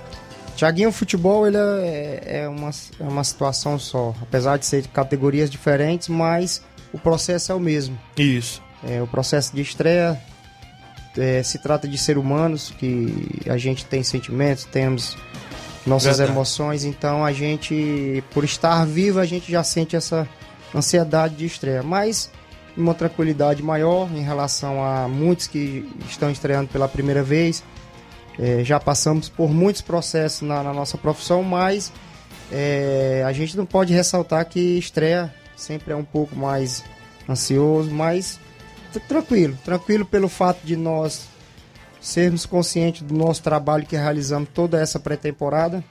Tiaguinho, 0.58 0.90
o 0.90 0.92
futebol 0.92 1.48
ele 1.48 1.56
é, 1.56 2.42
é, 2.42 2.50
uma, 2.50 2.72
é 3.00 3.04
uma 3.04 3.24
situação 3.24 3.78
só. 3.78 4.16
Apesar 4.20 4.58
de 4.58 4.66
ser 4.66 4.88
categorias 4.88 5.52
diferentes, 5.52 6.08
mas 6.08 6.64
o 6.92 6.98
processo 6.98 7.52
é 7.52 7.56
o 7.56 7.60
mesmo. 7.60 7.98
Isso. 8.18 8.62
É, 8.84 9.00
o 9.02 9.06
processo 9.06 9.56
de 9.56 9.62
estreia 9.62 10.20
é, 11.16 11.44
se 11.44 11.60
trata 11.60 11.88
de 11.88 11.96
ser 11.96 12.18
humanos, 12.18 12.74
que 12.80 13.44
a 13.48 13.56
gente 13.56 13.86
tem 13.86 14.02
sentimentos, 14.02 14.66
temos 14.66 15.16
nossas 15.86 16.18
Verdade. 16.18 16.32
emoções, 16.32 16.84
então 16.84 17.24
a 17.24 17.32
gente, 17.32 18.24
por 18.34 18.44
estar 18.44 18.84
vivo, 18.86 19.20
a 19.20 19.26
gente 19.26 19.52
já 19.52 19.64
sente 19.64 19.96
essa 19.96 20.28
ansiedade 20.74 21.36
de 21.36 21.46
estreia. 21.46 21.84
Mas 21.84 22.32
uma 22.76 22.96
tranquilidade 22.96 23.62
maior 23.62 24.10
em 24.12 24.22
relação 24.22 24.84
a 24.84 25.08
muitos 25.08 25.46
que 25.46 25.88
estão 26.10 26.32
estreando 26.32 26.68
pela 26.68 26.88
primeira 26.88 27.22
vez. 27.22 27.64
É, 28.40 28.64
já 28.64 28.80
passamos 28.80 29.30
por 29.30 29.50
muitos 29.50 29.82
processos 29.82 30.42
na, 30.42 30.62
na 30.64 30.74
nossa 30.74 30.98
profissão, 30.98 31.42
mas 31.42 31.92
é, 32.52 33.24
a 33.26 33.32
gente 33.34 33.58
não 33.58 33.66
pode 33.66 33.94
ressaltar 33.94 34.46
que 34.46 34.78
estreia 34.78 35.34
sempre 35.56 35.92
é 35.92 35.96
um 35.96 36.06
pouco 36.06 36.36
mais 36.36 36.84
ansioso, 37.28 37.90
mas 37.92 38.40
tranquilo, 39.08 39.58
tranquilo 39.66 40.06
pelo 40.06 40.30
fato 40.30 40.60
de 40.64 40.76
nós 40.76 41.28
sermos 42.00 42.46
conscientes 42.46 43.02
do 43.02 43.14
nosso 43.14 43.44
trabalho 43.44 43.86
que 43.86 43.96
realizamos 43.96 44.50
toda 44.54 44.80
essa 44.80 45.00
pré-temporada 45.00 45.84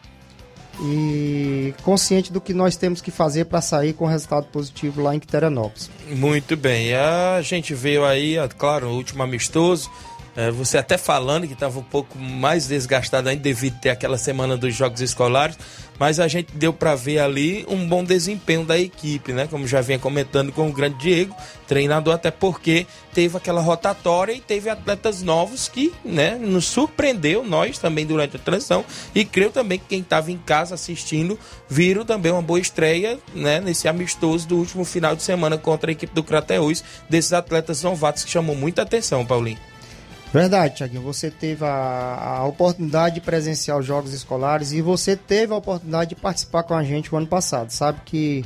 e 0.80 1.74
consciente 1.82 2.32
do 2.32 2.40
que 2.40 2.53
nós 2.53 2.76
temos 2.76 3.01
que 3.01 3.11
fazer 3.11 3.47
para 3.47 3.61
sair 3.61 3.92
com 3.92 4.07
resultado 4.07 4.47
positivo 4.47 5.03
lá 5.03 5.14
em 5.14 5.18
Quiterianópolis. 5.18 5.90
Muito 6.11 6.57
bem. 6.57 6.94
A 6.94 7.40
gente 7.42 7.74
veio 7.74 8.05
aí, 8.05 8.36
claro, 8.59 8.88
o 8.88 8.94
último 8.94 9.22
amistoso. 9.22 9.90
É, 10.37 10.51
você 10.51 10.76
até 10.76 10.99
falando 10.99 11.47
que 11.47 11.55
estava 11.55 11.78
um 11.78 11.82
pouco 11.82 12.18
mais 12.18 12.66
desgastado 12.66 13.28
ainda 13.28 13.43
devido 13.43 13.80
ter 13.80 13.89
aquela 13.89 14.18
semana 14.18 14.55
dos 14.55 14.74
jogos 14.74 15.01
escolares, 15.01 15.57
mas 15.99 16.20
a 16.20 16.28
gente 16.28 16.55
deu 16.55 16.74
para 16.74 16.95
ver 16.95 17.20
ali 17.20 17.64
um 17.70 17.89
bom 17.89 18.05
desempenho 18.05 18.62
da 18.62 18.78
equipe, 18.78 19.32
né? 19.32 19.47
Como 19.51 19.66
já 19.66 19.80
vinha 19.80 19.99
comentando 19.99 20.53
com 20.53 20.68
o 20.68 20.72
grande 20.72 20.99
Diego, 20.99 21.34
treinador, 21.66 22.14
até 22.14 22.30
porque 22.30 22.87
teve 23.14 23.34
aquela 23.34 23.62
rotatória 23.62 24.34
e 24.34 24.41
teve 24.41 24.68
atletas 24.68 25.22
novos 25.22 25.68
que, 25.68 25.91
né, 26.05 26.34
nos 26.34 26.66
surpreendeu, 26.66 27.43
nós 27.43 27.78
também 27.78 28.05
durante 28.05 28.37
a 28.37 28.39
transição, 28.39 28.84
e 29.14 29.24
creio 29.24 29.51
também 29.51 29.78
que 29.78 29.87
quem 29.89 30.01
estava 30.01 30.30
em 30.30 30.37
casa 30.37 30.74
assistindo 30.74 31.39
viram 31.66 32.05
também 32.05 32.30
uma 32.30 32.43
boa 32.43 32.61
estreia, 32.61 33.18
né, 33.34 33.59
nesse 33.59 33.89
amistoso 33.89 34.47
do 34.47 34.57
último 34.59 34.84
final 34.84 35.16
de 35.16 35.22
semana 35.22 35.57
contra 35.57 35.91
a 35.91 35.93
equipe 35.93 36.14
do 36.14 36.22
Crateus, 36.22 36.84
desses 37.09 37.32
atletas 37.32 37.82
novatos 37.82 38.22
que 38.22 38.30
chamou 38.30 38.55
muita 38.55 38.82
atenção, 38.82 39.24
Paulinho. 39.24 39.76
Verdade, 40.33 40.77
Tiaguinho. 40.77 41.03
Você 41.03 41.31
teve 41.31 41.64
a, 41.64 42.39
a, 42.39 42.45
oportunidade 42.45 43.16
de 43.16 43.20
presenciar 43.20 43.79
os 43.79 43.87
jogos 43.87 44.12
escolares 44.12 44.72
e 44.72 44.83
você 44.83 45.16
teve 45.16 45.53
a 45.53 45.57
oportunidade 45.57 46.11
de 46.11 46.16
participar 46.16 46.62
com 46.62 46.74
a 46.74 46.83
gente 46.83 47.14
o 47.14 47.16
ano 47.16 47.27
passado. 47.27 47.70
Sabe 47.70 48.01
que, 48.05 48.45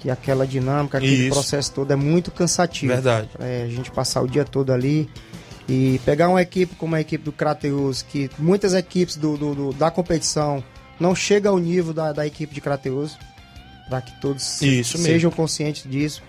que 0.00 0.10
aquela 0.10 0.46
dinâmica, 0.46 0.98
aquele 0.98 1.26
Isso. 1.26 1.34
processo 1.34 1.72
todo 1.72 1.92
é 1.92 1.96
muito 1.96 2.30
cansativo. 2.30 2.92
Verdade. 2.92 3.28
É, 3.38 3.62
a 3.64 3.68
gente 3.68 3.90
passar 3.90 4.22
o 4.22 4.28
dia 4.28 4.44
todo 4.44 4.72
ali 4.72 5.08
e 5.68 6.00
pegar 6.04 6.28
uma 6.28 6.42
equipe 6.42 6.74
como 6.74 6.94
a 6.94 7.00
equipe 7.00 7.24
do 7.24 7.32
Crateus, 7.32 8.02
que 8.02 8.30
muitas 8.38 8.74
equipes 8.74 9.16
do, 9.16 9.36
do, 9.36 9.54
do, 9.54 9.72
da 9.72 9.90
competição 9.90 10.62
não 10.98 11.14
chegam 11.14 11.52
ao 11.52 11.58
nível 11.58 11.92
da, 11.92 12.12
da 12.12 12.26
equipe 12.26 12.54
de 12.54 12.60
Crateus, 12.60 13.16
para 13.88 14.00
que 14.00 14.20
todos 14.20 14.60
Isso 14.62 14.96
sejam 14.98 15.30
mesmo. 15.30 15.32
conscientes 15.32 15.88
disso 15.90 16.22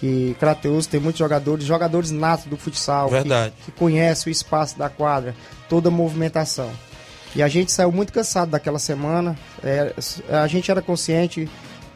que 0.00 0.36
Crateus 0.38 0.86
tem 0.86 1.00
muitos 1.00 1.18
jogadores, 1.18 1.64
jogadores 1.64 2.10
natos 2.10 2.46
do 2.46 2.56
futsal, 2.56 3.08
Verdade. 3.08 3.54
Que, 3.64 3.70
que 3.70 3.78
conhecem 3.78 4.30
o 4.30 4.32
espaço 4.32 4.78
da 4.78 4.88
quadra, 4.88 5.34
toda 5.68 5.88
a 5.88 5.92
movimentação. 5.92 6.70
E 7.34 7.42
a 7.42 7.48
gente 7.48 7.72
saiu 7.72 7.92
muito 7.92 8.12
cansado 8.12 8.50
daquela 8.50 8.78
semana, 8.78 9.38
é, 9.62 9.94
a 10.30 10.46
gente 10.46 10.70
era 10.70 10.80
consciente, 10.80 11.48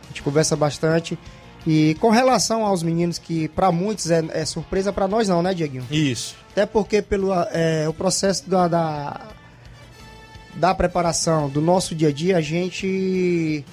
a 0.05 0.07
gente 0.09 0.23
conversa 0.23 0.57
bastante. 0.57 1.19
E 1.67 1.95
com 2.01 2.11
relação 2.11 2.65
aos 2.65 2.83
meninos, 2.83 3.19
que 3.19 3.49
para 3.49 3.71
muitos 3.71 4.11
é, 4.11 4.25
é 4.33 4.45
surpresa, 4.45 4.93
para 4.93 5.07
nós 5.07 5.29
não, 5.29 5.43
né, 5.43 5.53
Dieguinho? 5.53 5.87
Isso. 5.91 6.35
Até 6.53 6.67
porque 6.67 7.03
pelo 7.03 7.33
é, 7.53 7.89
o 7.89 7.93
processo 7.93 8.49
da, 8.49 8.67
da, 8.67 9.21
da, 10.55 10.75
preparação 10.75 11.49
do 11.49 11.61
nosso 11.61 11.95
dia 11.95 12.09
a 12.09 12.13
dia, 12.13 12.37
a 12.39 12.41
gente 12.41 13.65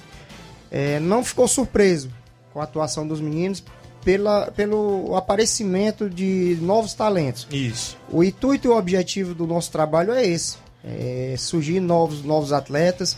é, 0.70 1.00
não 1.00 1.24
ficou 1.24 1.48
surpreso 1.48 2.10
com 2.52 2.60
a 2.60 2.64
atuação 2.64 3.06
dos 3.06 3.20
meninos, 3.20 3.62
pela, 4.04 4.50
pelo 4.52 5.14
aparecimento 5.16 6.08
de 6.08 6.58
novos 6.60 6.94
talentos. 6.94 7.46
Isso. 7.50 7.96
O 8.10 8.22
intuito 8.22 8.68
e 8.68 8.70
o 8.70 8.76
objetivo 8.76 9.34
do 9.34 9.46
nosso 9.46 9.70
trabalho 9.70 10.12
é 10.12 10.26
esse: 10.26 10.56
é 10.84 11.34
surgir 11.36 11.80
novos, 11.80 12.22
novos 12.22 12.52
atletas 12.52 13.16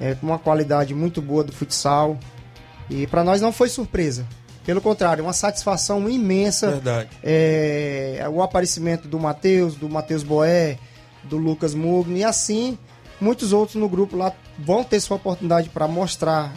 é, 0.00 0.14
com 0.14 0.26
uma 0.26 0.38
qualidade 0.38 0.94
muito 0.94 1.20
boa 1.20 1.44
do 1.44 1.52
futsal. 1.52 2.18
E 2.88 3.06
para 3.06 3.22
nós 3.22 3.40
não 3.40 3.52
foi 3.52 3.68
surpresa. 3.68 4.26
Pelo 4.64 4.80
contrário, 4.80 5.24
uma 5.24 5.32
satisfação 5.32 6.08
imensa. 6.08 6.70
Verdade. 6.70 7.10
É, 7.22 8.24
o 8.30 8.42
aparecimento 8.42 9.08
do 9.08 9.18
Matheus, 9.18 9.74
do 9.74 9.88
Matheus 9.88 10.22
Boé, 10.22 10.78
do 11.24 11.36
Lucas 11.36 11.74
Mugni, 11.74 12.20
e 12.20 12.24
assim 12.24 12.78
muitos 13.20 13.52
outros 13.52 13.76
no 13.76 13.88
grupo 13.88 14.16
lá 14.16 14.32
vão 14.58 14.84
ter 14.84 15.00
sua 15.00 15.16
oportunidade 15.16 15.68
para 15.68 15.88
mostrar 15.88 16.54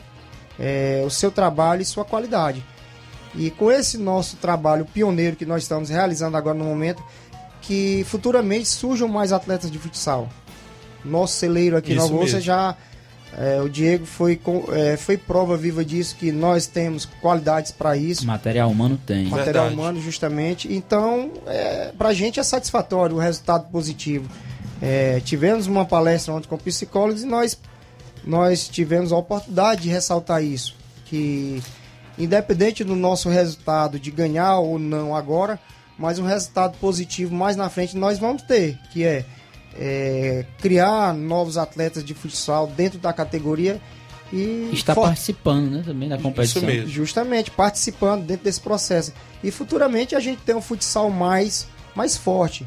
é, 0.59 1.03
o 1.05 1.09
seu 1.09 1.31
trabalho 1.31 1.81
e 1.81 1.85
sua 1.85 2.05
qualidade. 2.05 2.63
E 3.35 3.49
com 3.51 3.71
esse 3.71 3.97
nosso 3.97 4.37
trabalho 4.37 4.85
pioneiro 4.85 5.35
que 5.35 5.45
nós 5.45 5.63
estamos 5.63 5.89
realizando 5.89 6.35
agora 6.35 6.57
no 6.57 6.65
momento, 6.65 7.03
que 7.61 8.05
futuramente 8.07 8.67
surjam 8.67 9.07
mais 9.07 9.31
atletas 9.31 9.71
de 9.71 9.77
futsal. 9.77 10.27
Nosso 11.03 11.35
celeiro 11.35 11.77
aqui 11.77 11.95
na 11.95 12.07
Bolsa 12.07 12.39
já. 12.41 12.75
É, 13.37 13.61
o 13.61 13.69
Diego 13.69 14.05
foi, 14.05 14.39
é, 14.73 14.97
foi 14.97 15.15
prova 15.15 15.55
viva 15.55 15.85
disso, 15.85 16.17
que 16.17 16.33
nós 16.33 16.67
temos 16.67 17.05
qualidades 17.21 17.71
para 17.71 17.95
isso. 17.95 18.25
Material 18.27 18.69
humano 18.69 18.99
tem. 19.05 19.27
Material 19.27 19.45
Verdade. 19.45 19.73
humano, 19.73 20.01
justamente. 20.01 20.71
Então, 20.73 21.31
é, 21.47 21.93
para 21.97 22.09
a 22.09 22.13
gente 22.13 22.39
é 22.39 22.43
satisfatório 22.43 23.15
o 23.15 23.19
resultado 23.19 23.69
positivo. 23.71 24.29
É, 24.81 25.21
tivemos 25.21 25.65
uma 25.67 25.85
palestra 25.85 26.33
ontem 26.33 26.47
com 26.47 26.57
psicólogos 26.57 27.23
e 27.23 27.25
nós, 27.25 27.57
nós 28.25 28.67
tivemos 28.67 29.13
a 29.13 29.17
oportunidade 29.17 29.83
de 29.83 29.89
ressaltar 29.89 30.43
isso. 30.43 30.75
Que 31.05 31.63
independente 32.23 32.83
do 32.83 32.95
nosso 32.95 33.29
resultado 33.29 33.99
de 33.99 34.11
ganhar 34.11 34.59
ou 34.59 34.77
não 34.77 35.15
agora, 35.15 35.59
mas 35.97 36.19
um 36.19 36.25
resultado 36.25 36.77
positivo 36.77 37.33
mais 37.33 37.55
na 37.55 37.69
frente 37.69 37.97
nós 37.97 38.19
vamos 38.19 38.41
ter, 38.43 38.77
que 38.91 39.03
é, 39.03 39.25
é 39.75 40.45
criar 40.59 41.13
novos 41.13 41.57
atletas 41.57 42.03
de 42.03 42.13
futsal 42.13 42.67
dentro 42.67 42.99
da 42.99 43.13
categoria 43.13 43.79
e 44.33 44.69
está 44.71 44.95
for... 44.95 45.03
participando, 45.03 45.69
né, 45.69 45.83
também 45.85 46.07
da 46.07 46.17
competição. 46.17 46.61
Isso 46.61 46.65
mesmo. 46.65 46.89
Justamente 46.89 47.51
participando 47.51 48.25
dentro 48.25 48.45
desse 48.45 48.61
processo. 48.61 49.11
E 49.43 49.51
futuramente 49.51 50.15
a 50.15 50.19
gente 50.19 50.41
tem 50.41 50.55
um 50.55 50.61
futsal 50.61 51.09
mais 51.09 51.67
mais 51.93 52.15
forte. 52.15 52.65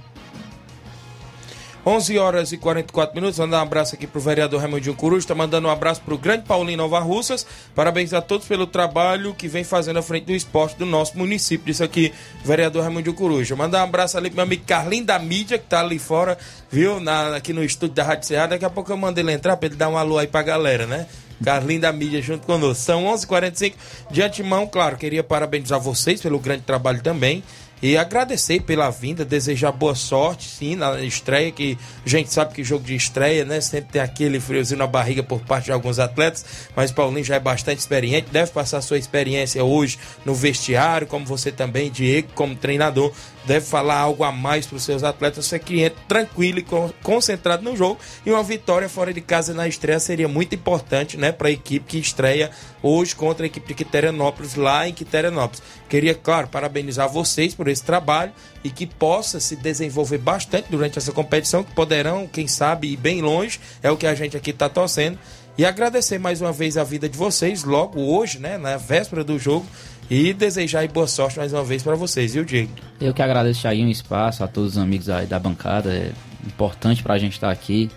11 1.87 2.19
horas 2.19 2.53
e 2.53 2.57
44 2.57 3.15
minutos. 3.15 3.39
Mandar 3.39 3.59
um 3.59 3.63
abraço 3.63 3.95
aqui 3.95 4.07
pro 4.07 4.21
vereador 4.21 4.61
Raimundinho 4.61 4.95
Coruja. 4.95 5.29
Tá 5.29 5.35
mandando 5.35 5.69
um 5.69 5.71
abraço 5.71 6.01
pro 6.01 6.17
grande 6.17 6.45
Paulinho 6.45 6.79
Nova 6.79 6.99
Russas. 6.99 7.47
Parabéns 7.75 8.15
a 8.15 8.23
todos 8.23 8.47
pelo 8.47 8.67
trabalho 8.67 9.35
que 9.35 9.49
vem 9.49 9.65
fazendo 9.65 9.99
à 9.99 10.03
frente 10.03 10.25
do 10.25 10.33
esporte 10.33 10.79
do 10.79 10.87
nosso 10.87 11.19
município. 11.19 11.71
Isso 11.71 11.85
aqui, 11.85 12.13
vereador 12.43 12.85
Raimundinho 12.85 13.15
Coruja. 13.15 13.55
Mandar 13.55 13.81
um 13.81 13.85
abraço 13.85 14.17
ali 14.17 14.31
pro 14.31 14.37
meu 14.37 14.45
amigo 14.45 14.65
Carlinho 14.67 15.05
da 15.05 15.19
Mídia, 15.19 15.59
que 15.59 15.67
tá 15.67 15.81
ali 15.81 15.99
fora, 15.99 16.39
viu? 16.71 17.01
Na, 17.01 17.37
aqui 17.37 17.53
no 17.53 17.63
estúdio 17.63 17.97
da 17.97 18.05
Rádio 18.05 18.29
Serra. 18.29 18.47
Daqui 18.47 18.65
a 18.65 18.71
pouco 18.71 18.91
eu 18.91 18.97
mando 18.97 19.21
ele 19.21 19.33
entrar 19.33 19.57
pra 19.57 19.67
ele 19.67 19.77
dar 19.77 19.91
um 19.91 19.99
alô 19.99 20.17
aí 20.17 20.27
pra 20.27 20.43
galera, 20.43 20.87
né? 20.87 21.07
Carlinho 21.43 21.81
da 21.81 21.93
mídia 21.93 22.23
junto 22.23 22.47
conosco. 22.47 22.83
São 22.83 23.05
11:45 23.05 23.17
h 23.17 23.27
45 23.27 23.77
De 24.11 24.23
antemão, 24.23 24.67
claro, 24.67 24.97
queria 24.97 25.23
parabenizar 25.23 25.81
vocês 25.81 26.21
pelo 26.21 26.39
grande 26.39 26.63
trabalho 26.63 27.03
também. 27.03 27.43
E 27.85 27.99
agradecer 27.99 28.63
pela 28.63 28.89
vinda, 28.89 29.27
desejar 29.27 29.71
boa 29.71 29.95
sorte, 29.95 30.49
sim, 30.49 30.75
na 30.75 31.03
estreia, 31.03 31.53
que 31.53 31.77
a 32.03 32.09
gente 32.09 32.33
sabe 32.33 32.55
que 32.55 32.65
jogo 32.65 32.83
de 32.83 32.97
estreia, 32.97 33.45
né? 33.45 33.61
Sempre 33.61 33.93
tem 33.93 34.01
aquele 34.01 34.41
friozinho 34.41 34.79
na 34.79 34.87
barriga 34.87 35.23
por 35.23 35.41
parte 35.41 35.67
de 35.67 35.73
alguns 35.73 35.99
atletas, 35.99 36.47
mas 36.75 36.91
Paulinho 36.91 37.23
já 37.23 37.35
é 37.35 37.39
bastante 37.39 37.81
experiente, 37.81 38.31
deve 38.33 38.51
passar 38.53 38.81
sua 38.81 38.97
experiência 38.97 39.63
hoje 39.63 39.99
no 40.25 40.35
vestiário, 40.35 41.07
como 41.07 41.27
você 41.27 41.53
também, 41.53 41.91
Diego, 41.91 42.29
como 42.35 42.57
treinador, 42.57 43.13
deve 43.47 43.67
falar 43.67 43.99
algo 43.99 44.25
a 44.25 44.33
mais 44.33 44.67
para 44.67 44.77
os 44.77 44.83
seus 44.83 45.03
atletas, 45.03 45.47
ser 45.47 45.59
cliente 45.59 45.97
tranquilo 46.09 46.59
e 46.59 46.67
concentrado 47.03 47.63
no 47.63 47.77
jogo. 47.77 47.99
E 48.25 48.31
uma 48.31 48.43
vitória 48.43 48.89
fora 48.89 49.13
de 49.13 49.21
casa 49.21 49.53
na 49.55 49.69
estreia 49.69 50.01
seria 50.01 50.29
muito 50.29 50.55
importante, 50.55 51.17
né, 51.17 51.33
para 51.33 51.49
a 51.49 51.51
equipe 51.51 51.87
que 51.87 51.99
estreia 51.99 52.51
hoje 52.83 53.15
contra 53.15 53.45
a 53.45 53.49
equipe 53.49 53.67
de 53.67 53.75
Quiterianópolis, 53.75 54.55
lá 54.55 54.89
em 54.89 54.93
Quiterianópolis. 54.93 55.63
Queria, 55.89 56.15
claro, 56.15 56.49
parabenizar 56.49 57.09
vocês 57.09 57.55
por 57.55 57.69
esse 57.69 57.83
trabalho 57.83 58.33
e 58.63 58.71
que 58.71 58.87
possa 58.87 59.39
se 59.41 59.57
desenvolver 59.57 60.19
bastante 60.19 60.69
durante 60.71 60.99
essa 60.99 61.13
competição, 61.13 61.63
que 61.63 61.73
poderão, 61.73 62.27
quem 62.27 62.49
sabe, 62.49 62.93
ir 62.93 62.97
bem 62.97 63.23
longe, 63.23 63.61
é 63.83 63.91
o 63.91 63.97
que 63.97 64.07
a 64.07 64.15
gente 64.15 64.37
aqui 64.37 64.51
está 64.51 64.69
torcendo. 64.69 65.19
E 65.57 65.65
agradecer 65.65 66.19
mais 66.19 66.41
uma 66.41 66.51
vez 66.51 66.77
a 66.77 66.83
vida 66.83 67.09
de 67.09 67.17
vocês, 67.17 67.63
logo 67.63 68.01
hoje, 68.01 68.41
né, 68.41 68.59
na 68.59 68.77
véspera 68.77 69.23
do 69.23 69.39
jogo, 69.39 69.65
e 70.11 70.33
desejar 70.33 70.87
boa 70.89 71.07
sorte 71.07 71.39
mais 71.39 71.53
uma 71.53 71.65
vez 71.65 71.83
para 71.83 71.95
vocês, 71.95 72.35
viu, 72.35 72.45
Diego? 72.45 72.71
Eu 73.01 73.15
que 73.15 73.23
agradeço, 73.23 73.63
Thiaguinho, 73.63 73.89
o 73.89 73.91
espaço, 73.91 74.45
a 74.45 74.49
todos 74.49 74.73
os 74.73 74.79
amigos 74.79 75.09
aí 75.09 75.27
da 75.27 75.39
bancada. 75.39 75.93
É 75.93 76.13
importante 76.47 77.03
para 77.03 77.15
a 77.15 77.19
gente 77.19 77.33
estar 77.33 77.51
aqui. 77.51 77.91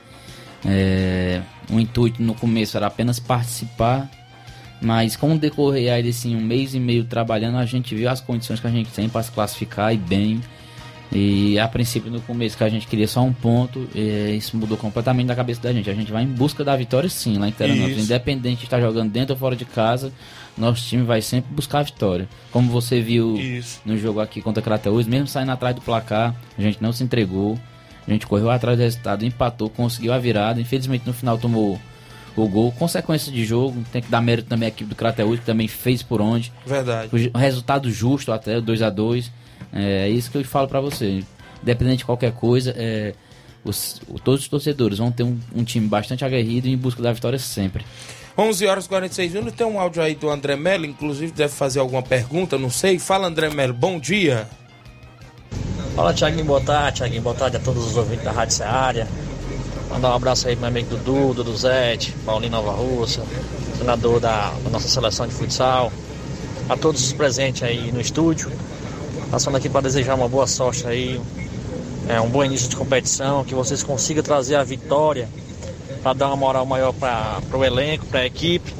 É, 0.65 1.41
o 1.69 1.79
intuito 1.79 2.21
no 2.21 2.33
começo 2.33 2.77
era 2.77 2.87
apenas 2.87 3.19
participar, 3.19 4.09
mas 4.81 5.15
com 5.15 5.33
o 5.33 5.37
decorrer 5.37 5.93
aí 5.93 6.01
desse 6.01 6.27
um 6.29 6.41
mês 6.41 6.73
e 6.73 6.79
meio 6.79 7.03
trabalhando, 7.03 7.57
a 7.57 7.65
gente 7.65 7.93
viu 7.93 8.09
as 8.09 8.21
condições 8.21 8.59
que 8.59 8.67
a 8.67 8.71
gente 8.71 8.91
tem 8.91 9.09
para 9.09 9.23
se 9.23 9.31
classificar 9.31 9.93
e 9.93 9.97
bem. 9.97 10.41
E 11.11 11.57
a 11.57 11.67
princípio, 11.67 12.11
no 12.11 12.19
começo, 12.21 12.57
que 12.57 12.63
a 12.63 12.69
gente 12.69 12.85
queria 12.85 13.07
só 13.07 13.21
um 13.21 13.31
ponto, 13.31 13.87
isso 14.35 14.57
mudou 14.57 14.77
completamente 14.77 15.27
da 15.27 15.35
cabeça 15.35 15.61
da 15.61 15.71
gente. 15.71 15.89
A 15.89 15.93
gente 15.93 16.11
vai 16.11 16.23
em 16.23 16.27
busca 16.27 16.63
da 16.63 16.75
vitória, 16.75 17.09
sim, 17.09 17.37
lá 17.37 17.47
em 17.47 17.51
Teranópolis. 17.51 18.03
Independente 18.03 18.59
de 18.59 18.63
estar 18.65 18.81
jogando 18.81 19.09
dentro 19.09 19.33
ou 19.33 19.39
fora 19.39 19.55
de 19.55 19.63
casa, 19.63 20.11
nosso 20.57 20.85
time 20.87 21.03
vai 21.03 21.21
sempre 21.21 21.53
buscar 21.53 21.79
a 21.79 21.83
vitória. 21.83 22.27
Como 22.51 22.69
você 22.69 22.99
viu 23.01 23.35
isso. 23.37 23.79
no 23.85 23.97
jogo 23.97 24.19
aqui 24.19 24.41
contra 24.41 24.61
Crateus, 24.61 25.07
mesmo 25.07 25.27
saindo 25.27 25.51
atrás 25.51 25.73
do 25.73 25.81
placar, 25.81 26.35
a 26.57 26.61
gente 26.61 26.81
não 26.81 26.91
se 26.91 27.03
entregou. 27.03 27.57
A 28.05 28.11
gente 28.11 28.27
correu 28.27 28.49
atrás 28.49 28.77
do 28.77 28.81
resultado, 28.81 29.25
empatou, 29.25 29.69
conseguiu 29.69 30.13
a 30.13 30.17
virada. 30.17 30.61
Infelizmente, 30.61 31.03
no 31.05 31.13
final, 31.13 31.37
tomou 31.37 31.79
o 32.35 32.47
gol. 32.47 32.71
Consequência 32.71 33.31
de 33.31 33.43
jogo, 33.45 33.83
tem 33.91 34.01
que 34.01 34.09
dar 34.09 34.21
mérito 34.21 34.47
também 34.47 34.67
à 34.67 34.69
equipe 34.69 34.89
do 34.89 34.95
Crateus, 34.95 35.39
que 35.39 35.45
também 35.45 35.67
fez 35.67 36.03
por 36.03 36.21
onde. 36.21 36.51
Verdade. 36.65 37.09
O 37.33 37.37
resultado 37.37 37.89
justo 37.91 38.31
até, 38.31 38.61
2 38.61 38.81
a 38.81 38.89
2 38.89 39.31
é 39.73 40.09
isso 40.09 40.31
que 40.31 40.37
eu 40.37 40.43
falo 40.43 40.67
para 40.67 40.81
você. 40.81 41.23
Independente 41.61 41.99
de 41.99 42.05
qualquer 42.05 42.31
coisa, 42.31 42.73
é, 42.77 43.13
os, 43.63 44.01
todos 44.23 44.41
os 44.41 44.47
torcedores 44.47 44.97
vão 44.97 45.11
ter 45.11 45.23
um, 45.23 45.37
um, 45.55 45.63
time 45.63 45.87
bastante 45.87 46.23
aguerrido 46.23 46.67
em 46.67 46.77
busca 46.77 47.01
da 47.01 47.11
vitória 47.11 47.39
sempre. 47.39 47.85
11 48.37 48.67
horas 48.67 48.85
e 48.85 48.89
46 48.89 49.33
minutos. 49.33 49.55
Tem 49.55 49.65
um 49.65 49.79
áudio 49.79 50.01
aí 50.01 50.15
do 50.15 50.29
André 50.29 50.55
Melo, 50.55 50.85
inclusive 50.85 51.31
deve 51.31 51.53
fazer 51.53 51.79
alguma 51.79 52.03
pergunta, 52.03 52.57
não 52.57 52.69
sei. 52.69 52.99
Fala, 52.99 53.27
André 53.27 53.49
Melo, 53.49 53.73
bom 53.73 53.99
dia. 53.99 54.47
Fala, 55.95 56.13
Tiaguinho, 56.13 56.45
boa 56.45 56.61
tarde. 56.61 56.97
Tiaguinho, 56.97 57.21
boa 57.23 57.35
tarde 57.35 57.57
a 57.57 57.59
todos 57.59 57.85
os 57.87 57.97
ouvintes 57.97 58.23
da 58.23 58.31
Rádio 58.31 58.55
Seara. 58.55 59.07
Mandar 59.89 60.11
um 60.11 60.15
abraço 60.15 60.47
aí 60.47 60.55
pro 60.55 60.61
meu 60.61 60.69
amigo 60.69 60.95
Dudu, 60.95 61.33
Dudu 61.33 61.57
Zete, 61.57 62.11
Paulinho 62.25 62.51
Nova 62.51 62.71
Russa, 62.71 63.23
treinador 63.75 64.19
da, 64.19 64.51
da 64.63 64.69
nossa 64.69 64.87
seleção 64.87 65.25
de 65.25 65.33
futsal, 65.33 65.91
a 66.69 66.75
todos 66.75 67.03
os 67.03 67.13
presentes 67.13 67.63
aí 67.63 67.91
no 67.91 67.99
estúdio. 67.99 68.51
Passando 69.29 69.57
aqui 69.57 69.69
para 69.69 69.81
desejar 69.81 70.15
uma 70.15 70.29
boa 70.29 70.47
sorte 70.47 70.87
aí, 70.87 71.21
é, 72.07 72.19
um 72.21 72.29
bom 72.29 72.43
início 72.43 72.69
de 72.69 72.75
competição, 72.75 73.43
que 73.43 73.53
vocês 73.53 73.83
consigam 73.83 74.23
trazer 74.23 74.55
a 74.55 74.63
vitória 74.63 75.27
para 76.01 76.13
dar 76.13 76.27
uma 76.27 76.37
moral 76.37 76.65
maior 76.65 76.93
para 76.93 77.41
o 77.53 77.63
elenco, 77.63 78.05
para 78.05 78.21
a 78.21 78.25
equipe, 78.25 78.73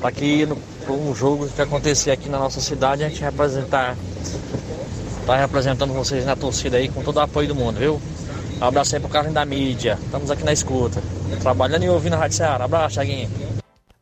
para 0.00 0.12
que 0.12 0.46
no 0.46 0.56
um 0.88 1.14
jogo 1.14 1.46
que 1.48 1.60
acontecer 1.60 2.10
aqui 2.10 2.28
na 2.28 2.38
nossa 2.38 2.60
cidade 2.60 3.04
a 3.04 3.08
gente 3.08 3.20
representar, 3.20 3.96
tá 5.26 5.36
representando 5.36 5.92
vocês 5.92 6.24
na 6.24 6.34
torcida 6.34 6.78
aí 6.78 6.88
com 6.88 7.02
todo 7.02 7.16
o 7.16 7.20
apoio 7.20 7.48
do 7.48 7.54
mundo, 7.54 7.78
viu? 7.78 8.00
Um 8.60 8.64
abraço 8.64 8.94
aí 8.94 9.00
pro 9.00 9.10
Carlos 9.10 9.32
da 9.32 9.44
mídia, 9.44 9.98
estamos 10.02 10.30
aqui 10.30 10.44
na 10.44 10.52
escuta, 10.52 11.02
trabalhando 11.40 11.84
e 11.84 11.88
ouvindo 11.88 12.14
a 12.14 12.16
Rádio 12.16 12.36
Ceará. 12.38 12.64
Abraço, 12.64 12.94
Thiaguinho. 12.94 13.28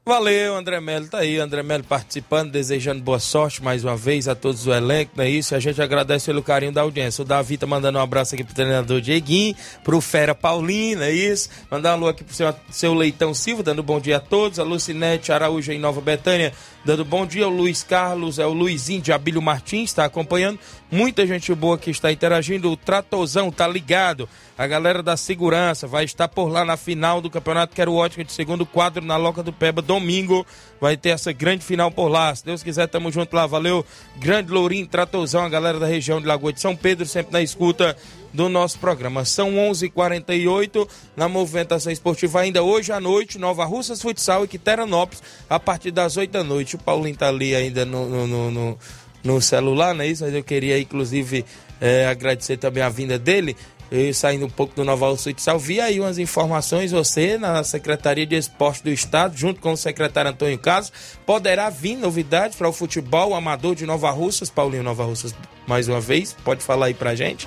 Valeu, 0.09 0.55
André 0.55 0.79
Melo, 0.81 1.09
tá 1.09 1.19
aí, 1.19 1.37
André 1.37 1.65
Melo 1.65 1.83
participando, 1.83 2.53
desejando 2.53 3.03
boa 3.03 3.19
sorte 3.19 3.61
mais 3.61 3.83
uma 3.83 3.97
vez 3.97 4.29
a 4.29 4.37
todos 4.37 4.63
do 4.63 4.73
elenco, 4.73 5.11
não 5.17 5.25
é 5.25 5.29
isso? 5.29 5.53
A 5.53 5.59
gente 5.59 5.83
agradece 5.83 6.27
pelo 6.27 6.45
carinho 6.45 6.71
da 6.71 6.83
audiência. 6.83 7.23
O 7.23 7.25
Davi 7.25 7.59
tá 7.59 7.67
mandando 7.67 7.99
um 7.99 8.01
abraço 8.01 8.33
aqui 8.37 8.45
pro 8.45 8.55
treinador 8.55 9.01
Dieguinho, 9.01 9.57
pro 9.83 10.01
Fera 10.01 10.33
Paulino, 10.33 11.03
é 11.03 11.11
isso? 11.11 11.49
Mandar 11.69 11.91
um 11.91 11.95
alô 11.95 12.07
aqui 12.07 12.23
pro 12.23 12.33
seu, 12.33 12.55
seu 12.71 12.95
Leitão 12.95 13.35
Silva, 13.35 13.65
dando 13.65 13.83
bom 13.83 13.99
dia 13.99 14.19
a 14.19 14.21
todos. 14.21 14.61
A 14.61 14.63
Lucinete 14.63 15.33
Araújo 15.33 15.73
em 15.73 15.79
Nova 15.81 16.01
Betânia, 16.01 16.53
dando 16.87 17.05
bom 17.05 17.27
dia. 17.27 17.49
O 17.49 17.51
Luiz 17.51 17.83
Carlos, 17.83 18.39
é 18.39 18.47
o 18.47 18.53
Luizinho 18.53 19.03
de 19.03 19.13
Abílio 19.13 19.43
Martins, 19.43 19.91
está 19.91 20.05
acompanhando. 20.05 20.59
Muita 20.89 21.27
gente 21.27 21.53
boa 21.53 21.77
que 21.77 21.91
está 21.91 22.13
interagindo. 22.13 22.71
O 22.71 22.77
Tratozão 22.77 23.51
tá 23.51 23.67
ligado. 23.67 24.29
A 24.57 24.69
galera 24.69 25.03
da 25.03 25.17
segurança 25.17 25.89
vai 25.89 26.05
estar 26.05 26.29
por 26.29 26.49
lá 26.49 26.65
na 26.65 26.77
final 26.77 27.21
do 27.21 27.29
Campeonato 27.29 27.75
Quero 27.75 27.93
Ótica 27.93 28.23
de 28.23 28.33
segundo 28.33 28.65
quadro 28.65 29.05
na 29.05 29.17
Loca 29.17 29.43
do 29.43 29.53
Peba, 29.53 29.83
domingo. 29.83 30.47
Vai 30.81 30.97
ter 30.97 31.09
essa 31.09 31.33
grande 31.33 31.65
final 31.65 31.91
por 31.91 32.07
lá. 32.07 32.33
Se 32.33 32.45
Deus 32.45 32.63
quiser, 32.63 32.87
tamo 32.87 33.11
junto 33.11 33.35
lá. 33.35 33.47
Valeu, 33.47 33.85
grande 34.17 34.53
Lourinho, 34.53 34.87
Tratozão, 34.87 35.45
a 35.45 35.49
galera 35.49 35.81
da 35.81 35.87
região 35.87 36.21
de 36.21 36.27
Lagoa 36.27 36.53
de 36.53 36.61
São 36.61 36.77
Pedro, 36.77 37.05
sempre 37.05 37.33
na 37.33 37.43
escuta 37.43 37.97
do 38.33 38.49
nosso 38.49 38.79
programa. 38.79 39.25
São 39.25 39.55
11:48 39.55 39.87
h 39.87 39.91
48 39.91 40.89
na 41.17 41.29
movimentação 41.29 41.93
esportiva 41.93 42.41
ainda 42.41 42.63
hoje 42.63 42.93
à 42.93 43.01
noite, 43.01 43.39
Nova 43.39 43.65
Russas 43.65 44.01
Futsal 44.01 44.45
e 44.45 44.49
Quiteranópolis, 44.49 45.23
a 45.49 45.59
partir 45.59 45.91
das 45.91 46.17
8 46.17 46.31
da 46.31 46.45
noite. 46.45 46.77
O 46.77 46.79
Paulinho 46.79 47.17
tá 47.17 47.29
ali 47.29 47.55
ainda 47.55 47.85
no, 47.85 48.27
no, 48.27 48.51
no, 48.51 48.79
no, 49.25 49.41
celular, 49.41 49.95
não 49.95 50.05
é 50.05 50.09
isso? 50.09 50.25
Mas 50.25 50.35
eu 50.35 50.45
queria, 50.45 50.79
inclusive, 50.79 51.45
é, 51.81 52.07
agradecer 52.07 52.57
também 52.57 52.83
a 52.83 52.89
vinda 52.89 53.19
dele. 53.19 53.57
Eu 53.91 54.13
saindo 54.13 54.47
um 54.47 54.51
pouco 54.51 54.75
do 54.75 54.85
Nova 54.85 55.09
Russa 55.09 55.31
Futsal, 55.31 55.61
vi 55.61 55.81
aí 55.81 56.01
umas 56.01 56.19
informações, 56.19 56.91
você 56.91 57.39
na 57.39 57.63
Secretaria 57.63 58.27
de 58.27 58.35
Esporte 58.35 58.83
do 58.83 58.91
Estado, 58.91 59.37
junto 59.37 59.61
com 59.61 59.73
o 59.73 59.77
secretário 59.77 60.33
Antônio 60.33 60.59
Carlos, 60.59 60.93
poderá 61.25 61.71
vir 61.71 61.97
novidades 61.97 62.57
para 62.57 62.69
o 62.69 62.73
futebol 62.73 63.33
amador 63.33 63.77
de 63.77 63.87
Nova 63.87 64.11
Russas, 64.11 64.51
Paulinho 64.51 64.83
Nova 64.83 65.05
Russas, 65.05 65.33
mais 65.69 65.87
uma 65.87 66.01
vez, 66.01 66.35
pode 66.45 66.65
falar 66.65 66.87
aí 66.87 66.95
pra 66.95 67.15
gente? 67.15 67.47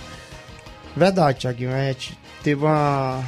Verdade. 1.00 1.48
A 1.48 1.54
gente 1.54 2.20
teve 2.44 2.66
uma, 2.66 3.24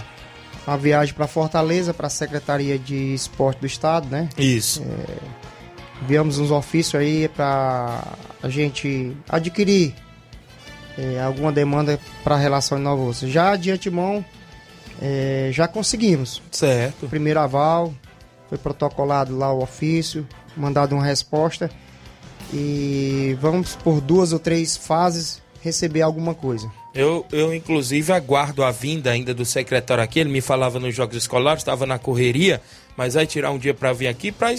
uma 0.67 0.77
viagem 0.77 1.13
para 1.13 1.25
Fortaleza, 1.25 1.93
para 1.93 2.07
a 2.07 2.09
Secretaria 2.09 2.77
de 2.77 3.13
Esporte 3.13 3.61
do 3.61 3.65
Estado, 3.65 4.09
né? 4.09 4.27
Isso. 4.37 4.83
É, 4.83 6.03
enviamos 6.03 6.37
uns 6.37 6.51
ofícios 6.51 7.01
aí 7.01 7.29
para 7.29 8.03
a 8.43 8.49
gente 8.49 9.15
adquirir 9.29 9.95
é, 10.97 11.21
alguma 11.21 11.49
demanda 11.49 11.97
para 12.25 12.35
a 12.35 12.37
relação 12.37 12.77
de 12.77 12.83
Nova 12.83 13.01
Russa. 13.01 13.25
Já 13.25 13.55
de 13.55 13.71
antemão, 13.71 14.23
é, 15.01 15.49
já 15.53 15.65
conseguimos. 15.65 16.41
Certo. 16.51 17.05
O 17.05 17.09
primeiro 17.09 17.39
aval, 17.39 17.93
foi 18.49 18.57
protocolado 18.57 19.37
lá 19.37 19.49
o 19.53 19.63
ofício, 19.63 20.27
mandado 20.57 20.93
uma 20.93 21.05
resposta 21.05 21.71
e 22.53 23.37
vamos 23.39 23.77
por 23.77 24.01
duas 24.01 24.33
ou 24.33 24.39
três 24.39 24.75
fases 24.75 25.41
receber 25.61 26.01
alguma 26.01 26.35
coisa. 26.35 26.69
Eu, 26.93 27.25
eu, 27.31 27.53
inclusive, 27.53 28.11
aguardo 28.11 28.63
a 28.63 28.71
vinda 28.71 29.11
ainda 29.11 29.33
do 29.33 29.45
secretário 29.45 30.03
aqui. 30.03 30.19
Ele 30.19 30.29
me 30.29 30.41
falava 30.41 30.79
nos 30.79 30.93
jogos 30.93 31.15
escolares, 31.15 31.61
estava 31.61 31.85
na 31.85 31.97
correria, 31.97 32.61
mas 32.97 33.13
vai 33.13 33.25
tirar 33.25 33.51
um 33.51 33.57
dia 33.57 33.73
para 33.73 33.93
vir 33.93 34.07
aqui 34.07 34.31
para 34.31 34.51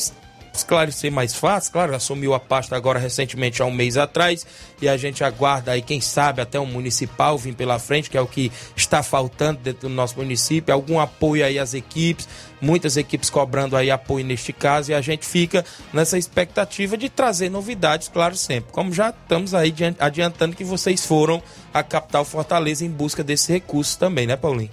esclarecer 0.53 1.11
mais 1.11 1.35
fácil. 1.35 1.73
Claro, 1.73 1.95
assumiu 1.95 2.35
a 2.35 2.41
pasta 2.41 2.77
agora 2.77 2.99
recentemente, 2.99 3.63
há 3.63 3.65
um 3.65 3.71
mês 3.71 3.97
atrás, 3.97 4.47
e 4.81 4.89
a 4.89 4.97
gente 4.97 5.25
aguarda 5.25 5.73
aí, 5.73 5.83
quem 5.83 6.01
sabe, 6.01 6.41
até 6.41 6.59
um 6.61 6.67
municipal 6.67 7.39
vir 7.39 7.55
pela 7.55 7.79
frente, 7.79 8.11
que 8.11 8.17
é 8.17 8.21
o 8.21 8.27
que 8.27 8.53
está 8.77 9.03
faltando 9.03 9.61
dentro 9.61 9.89
do 9.89 9.95
nosso 9.95 10.17
município, 10.17 10.73
algum 10.73 11.01
apoio 11.01 11.45
aí 11.45 11.59
às 11.59 11.75
equipes, 11.75 12.29
muitas 12.61 12.97
equipes 12.97 13.31
cobrando 13.31 13.77
aí 13.77 13.91
apoio 13.91 14.25
neste 14.25 14.53
caso, 14.53 14.91
e 14.91 14.95
a 14.95 15.01
gente 15.01 15.27
fica 15.27 15.65
nessa 15.93 16.19
expectativa 16.19 16.97
de 16.97 17.09
trazer 17.09 17.51
novidades, 17.51 18.09
claro, 18.09 18.37
sempre. 18.37 18.73
Como 18.73 18.93
já 18.93 19.11
estamos 19.11 19.55
aí 19.55 19.75
adiantando 19.99 20.57
que 20.57 20.65
vocês 20.65 21.05
foram 21.05 21.43
à 21.73 21.83
capital 21.83 22.25
Fortaleza 22.25 22.85
em 22.85 22.91
busca 22.91 23.25
desse 23.25 23.53
recurso 23.53 23.99
também, 23.99 24.27
né, 24.27 24.37
Paulinho? 24.37 24.71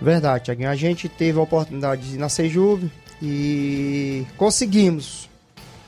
Verdade, 0.00 0.44
Tiaguinho. 0.44 0.70
A 0.70 0.76
gente 0.76 1.08
teve 1.08 1.38
a 1.38 1.42
oportunidade 1.42 2.02
de 2.02 2.14
ir 2.14 2.18
na 2.18 2.28
Sejuve, 2.28 2.90
e 3.20 4.26
conseguimos. 4.36 5.28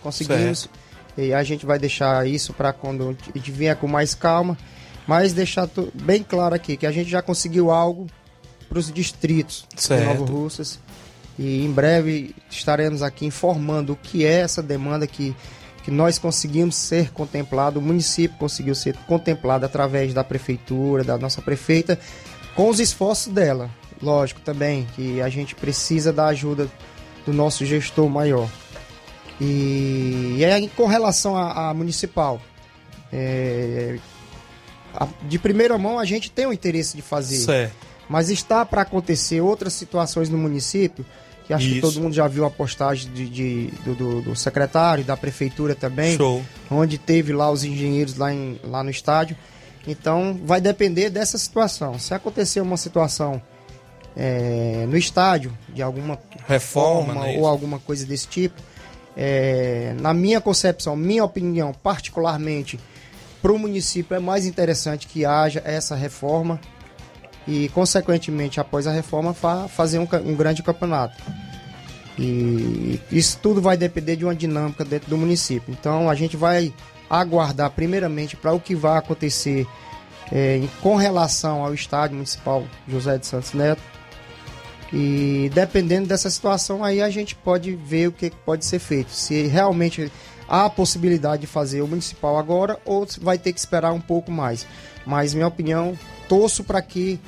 Conseguimos. 0.02 0.60
Certo. 0.60 0.82
E 1.16 1.32
a 1.34 1.42
gente 1.42 1.66
vai 1.66 1.78
deixar 1.78 2.26
isso 2.26 2.52
para 2.52 2.72
quando 2.72 3.10
a 3.10 3.36
gente 3.38 3.50
vier 3.50 3.76
com 3.76 3.86
mais 3.86 4.14
calma. 4.14 4.56
Mas 5.06 5.32
deixar 5.32 5.68
bem 5.94 6.22
claro 6.22 6.54
aqui 6.54 6.76
que 6.76 6.86
a 6.86 6.92
gente 6.92 7.10
já 7.10 7.20
conseguiu 7.20 7.70
algo 7.70 8.06
para 8.68 8.78
os 8.78 8.90
distritos 8.90 9.66
certo. 9.76 10.00
de 10.00 10.06
Nova 10.06 10.30
Russas. 10.30 10.78
E 11.38 11.64
em 11.64 11.70
breve 11.70 12.34
estaremos 12.50 13.02
aqui 13.02 13.26
informando 13.26 13.94
o 13.94 13.96
que 13.96 14.24
é 14.24 14.40
essa 14.40 14.62
demanda 14.62 15.06
que, 15.06 15.34
que 15.82 15.90
nós 15.90 16.18
conseguimos 16.18 16.76
ser 16.76 17.10
contemplado, 17.10 17.80
o 17.80 17.82
município 17.82 18.36
conseguiu 18.38 18.74
ser 18.74 18.96
contemplado 19.06 19.66
através 19.66 20.14
da 20.14 20.22
prefeitura, 20.22 21.02
da 21.02 21.18
nossa 21.18 21.42
prefeita, 21.42 21.98
com 22.54 22.68
os 22.68 22.78
esforços 22.80 23.32
dela. 23.32 23.70
Lógico 24.00 24.40
também 24.40 24.86
que 24.94 25.20
a 25.20 25.28
gente 25.28 25.54
precisa 25.54 26.12
da 26.12 26.26
ajuda 26.26 26.68
do 27.24 27.32
nosso 27.32 27.64
gestor 27.64 28.08
maior. 28.08 28.48
E, 29.40 30.36
e 30.38 30.44
aí, 30.44 30.68
com 30.68 30.86
relação 30.86 31.36
à 31.36 31.72
municipal, 31.74 32.40
é, 33.12 33.98
a, 34.94 35.08
de 35.22 35.38
primeira 35.38 35.76
mão 35.78 35.98
a 35.98 36.04
gente 36.04 36.30
tem 36.30 36.46
o 36.46 36.52
interesse 36.52 36.96
de 36.96 37.02
fazer. 37.02 37.38
Certo. 37.38 37.74
Mas 38.08 38.30
está 38.30 38.64
para 38.64 38.82
acontecer 38.82 39.40
outras 39.40 39.72
situações 39.72 40.28
no 40.28 40.36
município, 40.36 41.04
que 41.46 41.52
acho 41.52 41.66
Isso. 41.66 41.74
que 41.74 41.80
todo 41.80 42.00
mundo 42.00 42.14
já 42.14 42.28
viu 42.28 42.44
a 42.44 42.50
postagem 42.50 43.10
de, 43.12 43.28
de 43.28 43.66
do, 43.84 43.94
do, 43.94 44.22
do, 44.22 44.36
secretário, 44.36 45.02
da 45.02 45.16
prefeitura 45.16 45.74
também, 45.74 46.16
Show. 46.16 46.42
onde 46.70 46.98
teve 46.98 47.32
lá 47.32 47.50
os 47.50 47.64
engenheiros 47.64 48.16
lá, 48.16 48.32
em, 48.32 48.60
lá 48.64 48.82
no 48.82 48.90
estádio. 48.90 49.36
Então 49.86 50.38
vai 50.44 50.60
depender 50.60 51.10
dessa 51.10 51.38
situação. 51.38 51.98
Se 51.98 52.14
acontecer 52.14 52.60
uma 52.60 52.76
situação 52.76 53.42
é, 54.16 54.84
no 54.88 54.96
estádio, 54.96 55.56
de 55.68 55.82
alguma 55.82 56.18
reforma 56.46 57.14
forma, 57.14 57.26
ou 57.38 57.46
alguma 57.46 57.78
coisa 57.78 58.06
desse 58.06 58.26
tipo. 58.28 58.60
É, 59.16 59.94
na 60.00 60.14
minha 60.14 60.40
concepção, 60.40 60.96
minha 60.96 61.24
opinião, 61.24 61.72
particularmente, 61.72 62.78
para 63.40 63.52
o 63.52 63.58
município 63.58 64.14
é 64.14 64.20
mais 64.20 64.46
interessante 64.46 65.06
que 65.06 65.24
haja 65.24 65.62
essa 65.64 65.94
reforma 65.94 66.60
e, 67.46 67.68
consequentemente, 67.70 68.60
após 68.60 68.86
a 68.86 68.92
reforma, 68.92 69.34
fa 69.34 69.68
fazer 69.68 69.98
um, 69.98 70.08
um 70.24 70.34
grande 70.34 70.62
campeonato. 70.62 71.20
E 72.18 73.00
isso 73.10 73.38
tudo 73.42 73.60
vai 73.60 73.76
depender 73.76 74.16
de 74.16 74.24
uma 74.24 74.34
dinâmica 74.34 74.84
dentro 74.84 75.10
do 75.10 75.18
município. 75.18 75.72
Então, 75.72 76.08
a 76.08 76.14
gente 76.14 76.36
vai 76.36 76.72
aguardar, 77.10 77.70
primeiramente, 77.70 78.36
para 78.36 78.52
o 78.52 78.60
que 78.60 78.74
vai 78.74 78.98
acontecer 78.98 79.66
é, 80.30 80.62
com 80.80 80.96
relação 80.96 81.64
ao 81.64 81.74
estádio 81.74 82.16
municipal 82.16 82.64
José 82.88 83.18
de 83.18 83.26
Santos 83.26 83.52
Neto 83.52 83.82
e 84.92 85.50
dependendo 85.54 86.06
dessa 86.06 86.28
situação 86.28 86.84
aí 86.84 87.00
a 87.00 87.08
gente 87.08 87.34
pode 87.34 87.74
ver 87.74 88.08
o 88.08 88.12
que 88.12 88.30
pode 88.44 88.64
ser 88.64 88.78
feito. 88.78 89.10
Se 89.10 89.44
realmente 89.44 90.12
há 90.48 90.66
a 90.66 90.70
possibilidade 90.70 91.42
de 91.42 91.46
fazer 91.46 91.80
o 91.80 91.88
municipal 91.88 92.36
agora 92.38 92.78
ou 92.84 93.06
vai 93.20 93.38
ter 93.38 93.52
que 93.52 93.58
esperar 93.58 93.92
um 93.92 94.00
pouco 94.00 94.30
mais. 94.30 94.66
Mas 95.06 95.32
minha 95.32 95.46
opinião, 95.46 95.98
torço 96.28 96.62
para 96.62 96.82
que 96.82 97.18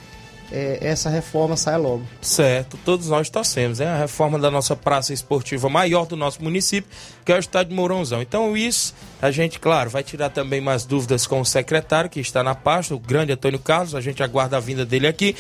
é, 0.52 0.78
essa 0.80 1.10
reforma 1.10 1.56
saia 1.56 1.76
logo. 1.76 2.04
Certo, 2.20 2.78
todos 2.84 3.08
nós 3.08 3.28
torcemos, 3.28 3.80
é 3.80 3.86
a 3.86 3.96
reforma 3.96 4.38
da 4.38 4.50
nossa 4.50 4.76
praça 4.76 5.12
esportiva 5.12 5.68
maior 5.68 6.06
do 6.06 6.16
nosso 6.16 6.42
município, 6.42 6.90
que 7.24 7.32
é 7.32 7.36
o 7.36 7.38
estádio 7.38 7.74
Mourãozão. 7.74 8.22
Então 8.22 8.56
isso, 8.56 8.94
a 9.20 9.30
gente, 9.30 9.58
claro, 9.58 9.90
vai 9.90 10.02
tirar 10.02 10.30
também 10.30 10.60
mais 10.60 10.84
dúvidas 10.84 11.26
com 11.26 11.40
o 11.40 11.44
secretário 11.44 12.10
que 12.10 12.20
está 12.20 12.42
na 12.42 12.54
pasta, 12.54 12.94
o 12.94 12.98
grande 12.98 13.32
Antônio 13.32 13.58
Carlos, 13.58 13.94
a 13.94 14.00
gente 14.00 14.22
aguarda 14.22 14.56
a 14.56 14.60
vinda 14.60 14.84
dele 14.84 15.06
aqui, 15.06 15.34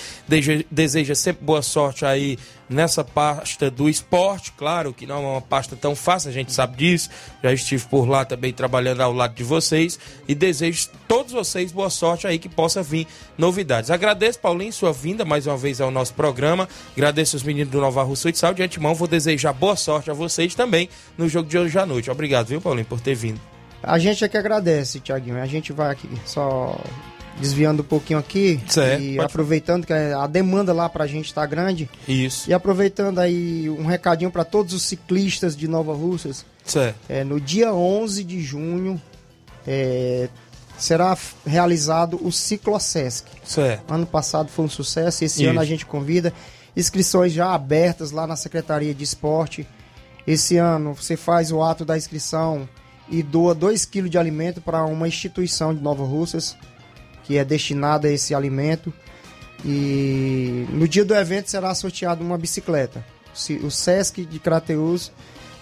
deseja 0.70 1.14
sempre 1.14 1.44
boa 1.44 1.62
sorte 1.62 2.04
aí 2.04 2.38
nessa 2.68 3.04
pasta 3.04 3.70
do 3.70 3.88
esporte. 3.88 4.52
Claro 4.52 4.92
que 4.92 5.06
não 5.06 5.16
é 5.16 5.28
uma 5.32 5.40
pasta 5.40 5.76
tão 5.76 5.94
fácil, 5.94 6.30
a 6.30 6.32
gente 6.32 6.52
sabe 6.52 6.76
disso. 6.76 7.10
Já 7.42 7.52
estive 7.52 7.84
por 7.86 8.08
lá 8.08 8.24
também 8.24 8.52
trabalhando 8.52 9.00
ao 9.00 9.12
lado 9.12 9.34
de 9.34 9.44
vocês 9.44 9.98
e 10.26 10.34
desejo 10.34 10.88
todos 11.06 11.32
vocês 11.32 11.72
boa 11.72 11.90
sorte 11.90 12.26
aí 12.26 12.38
que 12.38 12.48
possa 12.48 12.82
vir 12.82 13.06
novidades. 13.36 13.90
Agradeço, 13.90 14.38
Paulinho, 14.38 14.72
sua 14.72 14.92
vinda 14.92 15.24
mais 15.24 15.46
uma 15.46 15.56
vez 15.56 15.80
ao 15.80 15.90
nosso 15.90 16.14
programa. 16.14 16.68
Agradeço 16.96 17.36
os 17.36 17.42
meninos 17.42 17.70
do 17.70 17.80
Nova 17.80 18.02
Rússia 18.02 18.30
Futsal. 18.30 18.54
De 18.54 18.62
antemão, 18.62 18.94
vou 18.94 19.08
desejar 19.08 19.52
boa 19.52 19.76
sorte 19.76 20.10
a 20.10 20.14
vocês 20.14 20.54
também 20.54 20.88
no 21.16 21.28
jogo 21.28 21.48
de 21.48 21.58
hoje 21.58 21.78
à 21.78 21.86
noite. 21.86 22.10
Obrigado, 22.10 22.46
viu, 22.46 22.60
Paulinho, 22.60 22.86
por 22.86 23.00
ter 23.00 23.14
vindo. 23.14 23.40
A 23.82 23.98
gente 23.98 24.24
é 24.24 24.28
que 24.28 24.36
agradece, 24.36 24.98
Tiaguinho. 24.98 25.40
A 25.40 25.46
gente 25.46 25.72
vai 25.72 25.90
aqui 25.90 26.08
só 26.24 26.80
desviando 27.38 27.82
um 27.82 27.86
pouquinho 27.86 28.18
aqui 28.18 28.60
certo, 28.68 29.02
e 29.02 29.18
aproveitando 29.18 29.86
que 29.86 29.92
a 29.92 30.26
demanda 30.26 30.72
lá 30.72 30.88
pra 30.88 31.06
gente 31.06 31.26
está 31.26 31.44
grande. 31.44 31.88
Isso. 32.06 32.48
E 32.48 32.54
aproveitando 32.54 33.18
aí 33.18 33.68
um 33.68 33.86
recadinho 33.86 34.30
para 34.30 34.44
todos 34.44 34.72
os 34.72 34.82
ciclistas 34.82 35.56
de 35.56 35.66
Nova 35.66 35.94
Russas. 35.94 36.44
Certo. 36.64 36.96
É, 37.08 37.24
no 37.24 37.40
dia 37.40 37.72
11 37.72 38.24
de 38.24 38.40
junho 38.40 39.00
é, 39.66 40.28
será 40.78 41.16
realizado 41.46 42.18
o 42.24 42.30
Ciclo 42.30 42.78
Sesc. 42.78 43.28
Certo. 43.44 43.92
Ano 43.92 44.06
passado 44.06 44.48
foi 44.48 44.64
um 44.64 44.70
sucesso, 44.70 45.24
esse 45.24 45.42
Isso. 45.42 45.50
ano 45.50 45.60
a 45.60 45.64
gente 45.64 45.84
convida 45.84 46.32
inscrições 46.76 47.32
já 47.32 47.52
abertas 47.52 48.10
lá 48.10 48.26
na 48.26 48.36
Secretaria 48.36 48.94
de 48.94 49.04
Esporte. 49.04 49.66
Esse 50.26 50.56
ano 50.56 50.94
você 50.94 51.16
faz 51.16 51.52
o 51.52 51.62
ato 51.62 51.84
da 51.84 51.96
inscrição 51.96 52.68
e 53.08 53.22
doa 53.22 53.54
2 53.54 53.84
kg 53.84 54.08
de 54.08 54.16
alimento 54.16 54.60
para 54.60 54.84
uma 54.86 55.06
instituição 55.06 55.74
de 55.74 55.82
Nova 55.82 56.04
Russas 56.04 56.56
que 57.24 57.36
é 57.38 57.44
destinada 57.44 58.08
a 58.08 58.12
esse 58.12 58.34
alimento. 58.34 58.92
E 59.64 60.66
no 60.70 60.86
dia 60.86 61.04
do 61.04 61.14
evento 61.14 61.50
será 61.50 61.74
sorteada 61.74 62.22
uma 62.22 62.36
bicicleta. 62.36 63.04
O 63.62 63.70
Sesc 63.70 64.24
de 64.24 64.38
Crateus 64.38 65.10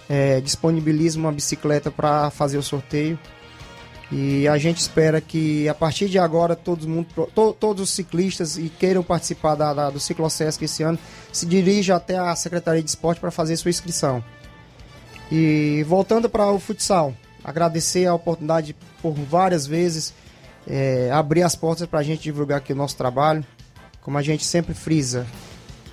é, 0.09 0.41
disponibiliza 0.41 1.17
uma 1.17 1.31
bicicleta 1.31 1.89
para 1.89 2.29
fazer 2.29 2.57
o 2.57 2.63
sorteio. 2.63 3.17
E 4.11 4.47
a 4.47 4.57
gente 4.59 4.77
espera 4.77 5.19
que 5.19 5.67
a 5.67 5.73
partir 5.73 6.07
de 6.07 6.19
agora 6.19 6.55
todo 6.55 6.87
mundo, 6.87 7.07
to- 7.33 7.53
todos 7.59 7.81
os 7.81 7.89
ciclistas 7.89 8.57
e 8.57 8.69
queiram 8.69 9.01
participar 9.01 9.55
da, 9.55 9.73
da- 9.73 9.89
do 9.89 9.97
esse 9.97 10.83
ano 10.83 10.99
se 11.31 11.45
dirijam 11.47 11.95
até 11.95 12.17
a 12.17 12.35
Secretaria 12.35 12.83
de 12.83 12.89
Esporte 12.89 13.19
para 13.19 13.31
fazer 13.31 13.55
sua 13.57 13.69
inscrição. 13.71 14.23
E 15.31 15.83
voltando 15.87 16.29
para 16.29 16.51
o 16.51 16.59
futsal, 16.59 17.15
agradecer 17.43 18.05
a 18.05 18.13
oportunidade 18.13 18.75
por 19.01 19.13
várias 19.13 19.65
vezes 19.65 20.13
é, 20.67 21.09
abrir 21.11 21.43
as 21.43 21.55
portas 21.55 21.87
para 21.87 21.99
a 21.99 22.03
gente 22.03 22.23
divulgar 22.23 22.59
aqui 22.59 22.73
o 22.73 22.75
nosso 22.75 22.95
trabalho. 22.95 23.45
Como 24.01 24.17
a 24.17 24.21
gente 24.21 24.43
sempre 24.43 24.73
frisa, 24.73 25.25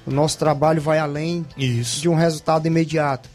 o 0.06 0.10
nosso 0.10 0.38
trabalho 0.38 0.80
vai 0.80 0.98
além 0.98 1.46
Isso. 1.56 2.00
de 2.00 2.08
um 2.08 2.14
resultado 2.14 2.66
imediato. 2.66 3.28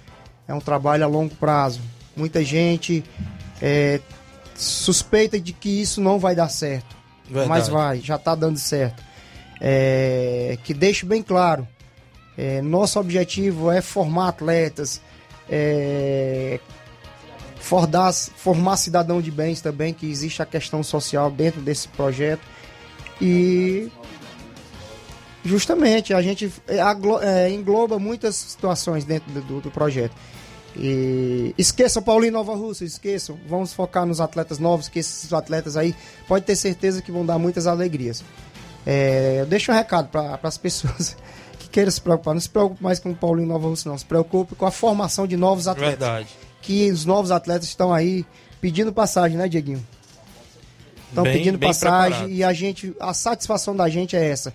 É 0.47 0.53
um 0.53 0.59
trabalho 0.59 1.03
a 1.03 1.07
longo 1.07 1.33
prazo. 1.35 1.81
Muita 2.15 2.43
gente 2.43 3.03
é, 3.61 3.99
suspeita 4.55 5.39
de 5.39 5.53
que 5.53 5.81
isso 5.81 6.01
não 6.01 6.19
vai 6.19 6.35
dar 6.35 6.49
certo. 6.49 6.95
Verdade. 7.25 7.49
Mas 7.49 7.67
vai, 7.67 7.99
já 7.99 8.15
está 8.15 8.35
dando 8.35 8.57
certo. 8.57 9.03
É, 9.59 10.57
que 10.63 10.73
deixe 10.73 11.05
bem 11.05 11.23
claro, 11.23 11.67
é, 12.37 12.61
nosso 12.61 12.99
objetivo 12.99 13.71
é 13.71 13.81
formar 13.81 14.29
atletas, 14.29 15.01
é, 15.49 16.59
formar, 17.65 18.13
formar 18.13 18.77
cidadão 18.77 19.19
de 19.21 19.31
bens 19.31 19.59
também, 19.59 19.91
que 19.93 20.05
existe 20.09 20.41
a 20.41 20.45
questão 20.45 20.83
social 20.83 21.31
dentro 21.31 21.59
desse 21.61 21.87
projeto. 21.87 22.41
E 23.19 23.89
justamente 25.43 26.13
a 26.13 26.21
gente 26.21 26.51
é, 26.67 26.77
é, 27.23 27.49
engloba 27.49 27.97
muitas 27.97 28.35
situações 28.35 29.03
dentro 29.03 29.31
do, 29.41 29.61
do- 29.61 29.71
projeto. 29.71 30.13
E 30.77 31.55
esqueçam 31.57 32.03
Paulinho 32.03 32.33
Nova 32.33 32.53
Russa, 32.55 32.83
esqueçam. 32.85 33.37
Vamos 33.47 33.73
focar 33.73 34.05
nos 34.05 34.19
atletas 34.21 34.59
novos, 34.59 34.87
que 34.87 34.99
esses 34.99 35.31
atletas 35.33 35.75
aí 35.75 35.95
pode 36.27 36.45
ter 36.45 36.55
certeza 36.55 37.01
que 37.01 37.11
vão 37.11 37.25
dar 37.25 37.39
muitas 37.39 37.65
alegrias. 37.65 38.23
É, 38.85 39.37
eu 39.39 39.45
deixo 39.47 39.71
um 39.71 39.75
recado 39.75 40.09
para 40.09 40.37
as 40.43 40.57
pessoas 40.57 41.15
que 41.57 41.67
queiram 41.69 41.89
se 41.89 42.01
preocupar. 42.01 42.33
Não 42.35 42.41
se 42.41 42.49
preocupe 42.49 42.83
mais 42.83 42.99
com 42.99 43.09
o 43.11 43.15
Paulinho 43.15 43.47
Nova 43.47 43.67
Russa, 43.69 43.89
não. 43.89 43.97
Se 43.97 44.05
preocupe 44.05 44.53
com 44.53 44.65
a 44.65 44.71
formação 44.71 45.25
de 45.25 45.35
novos 45.37 45.67
atletas. 45.67 45.97
Verdade. 45.97 46.44
Que 46.65 46.89
os 46.91 47.05
novos 47.05 47.31
atletas 47.31 47.67
estão 47.67 47.93
aí 47.93 48.25
pedindo 48.59 48.91
passagem, 48.91 49.37
né, 49.37 49.47
Dieguinho? 49.47 49.85
Estão 51.09 51.23
Bem- 51.23 51.33
pedindo 51.33 51.57
bem 51.57 51.69
passagem 51.69 52.09
preparado. 52.11 52.31
e 52.31 52.43
a 52.43 52.51
gente, 52.53 52.95
a 52.99 53.13
satisfação 53.13 53.75
da 53.75 53.87
gente 53.87 54.15
é 54.15 54.27
essa. 54.27 54.53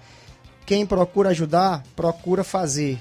Quem 0.67 0.85
procura 0.85 1.31
ajudar, 1.31 1.83
procura 1.97 2.45
fazer. 2.45 3.01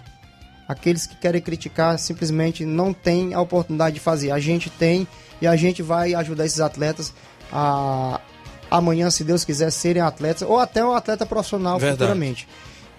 Aqueles 0.67 1.07
que 1.07 1.15
querem 1.15 1.41
criticar 1.41 1.97
simplesmente 1.97 2.63
não 2.63 2.93
têm 2.93 3.33
a 3.33 3.41
oportunidade 3.41 3.95
de 3.95 3.99
fazer. 3.99 4.31
A 4.31 4.39
gente 4.39 4.69
tem 4.69 5.07
e 5.41 5.47
a 5.47 5.55
gente 5.55 5.81
vai 5.81 6.13
ajudar 6.13 6.45
esses 6.45 6.59
atletas 6.59 7.11
a 7.51 8.21
amanhã, 8.69 9.09
se 9.09 9.23
Deus 9.23 9.43
quiser, 9.43 9.71
serem 9.71 10.01
atletas 10.01 10.47
ou 10.47 10.59
até 10.59 10.85
um 10.85 10.93
atleta 10.93 11.25
profissional 11.25 11.79
Verdade. 11.79 11.97
futuramente. 11.97 12.47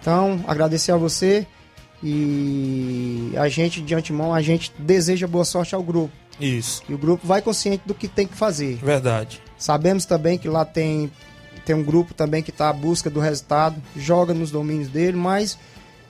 Então, 0.01 0.43
agradecer 0.45 0.91
a 0.91 0.97
você 0.97 1.47
e 2.03 3.31
a 3.37 3.47
gente, 3.47 3.81
de 3.81 3.93
antemão, 3.93 4.33
a 4.33 4.41
gente 4.41 4.71
deseja 4.79 5.27
boa 5.27 5.45
sorte 5.45 5.75
ao 5.75 5.83
grupo. 5.83 6.13
Isso. 6.39 6.81
E 6.89 6.93
o 6.93 6.97
grupo 6.97 7.27
vai 7.27 7.41
consciente 7.41 7.83
do 7.85 7.93
que 7.93 8.07
tem 8.07 8.25
que 8.25 8.35
fazer. 8.35 8.75
Verdade. 8.77 9.41
Sabemos 9.57 10.05
também 10.05 10.37
que 10.37 10.47
lá 10.47 10.65
tem, 10.65 11.11
tem 11.65 11.75
um 11.75 11.83
grupo 11.83 12.13
também 12.13 12.41
que 12.41 12.49
está 12.49 12.69
à 12.69 12.73
busca 12.73 13.09
do 13.09 13.19
resultado, 13.19 13.81
joga 13.95 14.33
nos 14.33 14.49
domínios 14.49 14.87
dele, 14.87 15.15
mas 15.15 15.57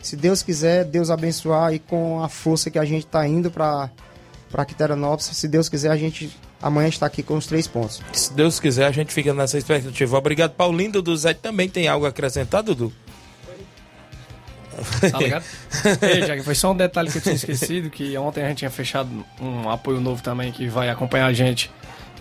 se 0.02 0.16
Deus 0.16 0.42
quiser, 0.42 0.86
Deus 0.86 1.10
abençoar 1.10 1.74
e 1.74 1.80
com 1.80 2.24
a 2.24 2.30
força 2.30 2.72
que 2.72 2.80
a 2.80 2.86
gente 2.86 3.06
está 3.06 3.28
indo 3.28 3.52
para 3.52 3.90
Quiteranópolis, 4.66 5.26
se 5.26 5.48
Deus 5.48 5.70
quiser, 5.70 5.92
a 5.92 5.98
gente 5.98 6.30
amanhã 6.62 6.88
está 6.88 7.06
aqui 7.06 7.24
com 7.24 7.36
os 7.36 7.46
três 7.46 7.68
pontos. 7.68 8.02
Se 8.14 8.34
Deus 8.34 8.60
quiser, 8.60 8.86
a 8.86 8.92
gente 8.92 9.14
fica 9.14 9.34
nessa 9.34 9.58
expectativa. 9.58 10.18
Obrigado, 10.18 10.52
Paulinho. 10.52 10.94
Dudu 10.94 11.16
Zé 11.18 11.34
também 11.34 11.68
tem 11.68 11.88
algo 11.88 12.06
a 12.06 12.10
acrescentar, 12.10 12.64
Dudu? 12.64 12.94
Tá 15.12 15.18
ligado? 15.18 15.44
Ei, 16.02 16.22
Jack, 16.22 16.44
foi 16.44 16.56
só 16.56 16.72
um 16.72 16.76
detalhe 16.76 17.12
que 17.12 17.18
eu 17.18 17.22
tinha 17.22 17.36
esquecido, 17.36 17.90
que 17.90 18.18
ontem 18.18 18.44
a 18.44 18.48
gente 18.48 18.60
tinha 18.60 18.72
fechado 18.72 19.10
um 19.40 19.70
apoio 19.70 20.00
novo 20.00 20.22
também 20.22 20.52
que 20.52 20.68
vai 20.68 20.90
acompanhar 20.90 21.28
a 21.28 21.34
gente. 21.34 21.72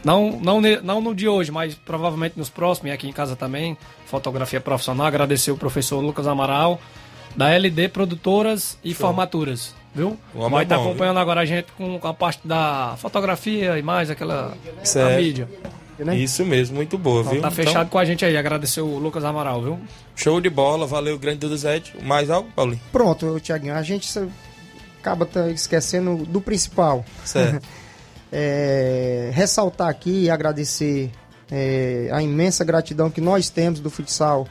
Não, 0.04 0.38
não, 0.42 0.60
não 0.60 1.00
no 1.00 1.14
de 1.14 1.28
hoje, 1.28 1.50
mas 1.50 1.74
provavelmente 1.74 2.38
nos 2.38 2.48
próximos 2.48 2.90
e 2.90 2.94
aqui 2.94 3.08
em 3.08 3.12
casa 3.12 3.36
também. 3.36 3.76
Fotografia 4.06 4.60
profissional. 4.60 5.06
Agradecer 5.06 5.50
o 5.50 5.56
professor 5.56 6.00
Lucas 6.00 6.26
Amaral, 6.26 6.80
da 7.36 7.50
LD 7.50 7.88
Produtoras 7.88 8.78
e 8.82 8.94
Show. 8.94 9.06
Formaturas. 9.06 9.74
Viu? 9.94 10.16
Vai 10.32 10.60
é 10.60 10.62
estar 10.62 10.76
bom, 10.76 10.84
acompanhando 10.84 11.18
agora 11.18 11.40
a 11.40 11.44
gente 11.44 11.66
com, 11.72 11.98
a 12.02 12.14
parte 12.14 12.46
da 12.46 12.94
fotografia 12.98 13.76
e 13.78 13.82
mais 13.82 14.08
aquela 14.08 14.56
a 14.80 14.84
Certo. 14.84 15.20
mídia. 15.20 15.48
Isso 16.14 16.44
mesmo, 16.44 16.76
muito 16.76 16.96
boa, 16.98 17.20
Então, 17.20 17.32
viu? 17.32 17.42
tá 17.42 17.50
fechado 17.50 17.88
com 17.90 17.98
a 17.98 18.04
gente 18.04 18.24
aí. 18.24 18.36
Agradecer 18.36 18.80
o 18.80 18.98
Lucas 18.98 19.24
Amaral, 19.24 19.62
viu? 19.62 19.78
Show 20.16 20.40
de 20.40 20.50
bola, 20.50 20.86
valeu, 20.86 21.18
grande 21.18 21.38
Dudu 21.38 21.56
Zé. 21.56 21.82
Mais 22.02 22.30
algo, 22.30 22.48
Paulinho? 22.54 22.80
Pronto, 22.92 23.38
Tiaguinho, 23.40 23.74
a 23.74 23.82
gente 23.82 24.06
se- 24.10 24.28
acaba 25.00 25.24
tá 25.26 25.48
esquecendo 25.50 26.24
do 26.26 26.40
principal. 26.40 27.04
Certo. 27.24 27.66
É, 28.32 29.30
ressaltar 29.34 29.88
aqui 29.88 30.24
e 30.26 30.30
agradecer 30.30 31.10
é, 31.50 32.08
a 32.12 32.22
imensa 32.22 32.64
gratidão 32.64 33.10
que 33.10 33.20
nós 33.20 33.50
temos 33.50 33.80
do 33.80 33.90
futsal, 33.90 34.46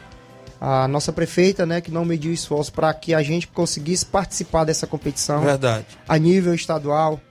a 0.59 0.85
nossa 0.85 1.13
prefeita, 1.13 1.65
né, 1.65 1.79
que 1.79 1.89
não 1.89 2.03
mediu 2.03 2.33
esforço 2.33 2.73
para 2.73 2.93
que 2.93 3.13
a 3.13 3.23
gente 3.23 3.47
conseguisse 3.47 4.05
participar 4.05 4.65
dessa 4.65 4.85
competição 4.85 5.39
Verdade. 5.39 5.85
a 6.05 6.17
nível 6.17 6.53
estadual. 6.53 7.21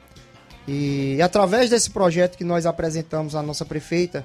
E 0.68 1.20
através 1.22 1.70
desse 1.70 1.88
projeto 1.88 2.36
que 2.36 2.44
nós 2.44 2.66
apresentamos 2.66 3.34
à 3.34 3.42
nossa 3.42 3.64
prefeita, 3.64 4.24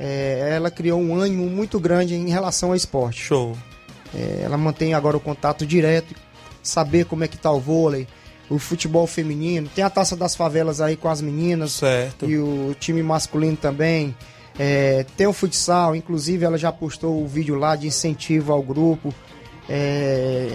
é, 0.00 0.52
ela 0.56 0.70
criou 0.70 0.98
um 0.98 1.14
ânimo 1.14 1.44
muito 1.46 1.78
grande 1.78 2.14
em 2.14 2.30
relação 2.30 2.70
ao 2.70 2.74
esporte. 2.74 3.20
Show. 3.20 3.54
É, 4.14 4.40
ela 4.44 4.56
mantém 4.56 4.94
agora 4.94 5.18
o 5.18 5.20
contato 5.20 5.66
direto, 5.66 6.14
saber 6.62 7.04
como 7.04 7.22
é 7.22 7.28
que 7.28 7.36
tá 7.36 7.52
o 7.52 7.60
vôlei, 7.60 8.08
o 8.48 8.58
futebol 8.58 9.06
feminino, 9.06 9.68
tem 9.74 9.84
a 9.84 9.90
taça 9.90 10.16
das 10.16 10.34
favelas 10.34 10.80
aí 10.80 10.96
com 10.96 11.08
as 11.08 11.20
meninas 11.20 11.72
certo. 11.72 12.28
e 12.28 12.38
o 12.38 12.74
time 12.80 13.02
masculino 13.02 13.56
também. 13.56 14.16
É, 14.58 15.04
tem 15.16 15.26
o 15.26 15.32
futsal, 15.34 15.94
inclusive 15.94 16.46
ela 16.46 16.56
já 16.56 16.72
postou 16.72 17.22
o 17.22 17.26
vídeo 17.26 17.56
lá 17.56 17.76
de 17.76 17.88
incentivo 17.88 18.52
ao 18.52 18.62
grupo. 18.62 19.12
É, 19.68 20.48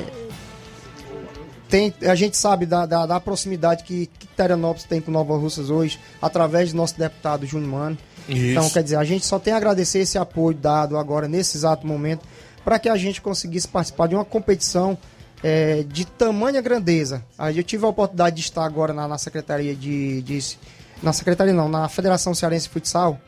tem, 1.70 1.94
a 2.02 2.16
gente 2.16 2.36
sabe 2.36 2.66
da, 2.66 2.86
da, 2.86 3.06
da 3.06 3.20
proximidade 3.20 3.84
que, 3.84 4.08
que 4.20 4.28
Teranópolis 4.28 4.84
tem 4.86 5.00
com 5.00 5.12
Nova 5.12 5.38
Russas 5.38 5.70
hoje, 5.70 6.00
através 6.22 6.72
do 6.72 6.78
nosso 6.78 6.98
deputado 6.98 7.46
Júnior 7.46 7.70
Mano. 7.72 7.98
Isso. 8.28 8.38
Então, 8.52 8.70
quer 8.70 8.84
dizer, 8.84 8.96
a 8.98 9.04
gente 9.04 9.26
só 9.26 9.40
tem 9.40 9.54
a 9.54 9.58
agradecer 9.58 10.00
esse 10.00 10.18
apoio 10.18 10.56
dado 10.58 10.98
agora, 10.98 11.28
nesse 11.28 11.58
exato 11.58 11.86
momento, 11.88 12.26
para 12.66 12.78
que 12.78 12.90
a 12.90 12.96
gente 12.98 13.22
conseguisse 13.22 13.68
participar 13.68 14.08
de 14.08 14.16
uma 14.16 14.26
competição 14.26 14.98
é, 15.42 15.84
de 15.88 16.06
tamanha 16.06 16.62
grandeza. 16.62 17.24
Eu 17.56 17.64
tive 17.64 17.86
a 17.86 17.88
oportunidade 17.88 18.36
de 18.36 18.42
estar 18.42 18.66
agora 18.66 18.94
na, 18.94 19.08
na 19.08 19.18
Secretaria 19.18 19.74
de, 19.76 20.22
de- 20.22 20.58
Na 21.02 21.14
Secretaria 21.14 21.54
não, 21.54 21.70
na 21.70 21.88
Federação 21.88 22.36
Cearense 22.36 22.66
de 22.68 22.74
Futsal. 22.74 23.20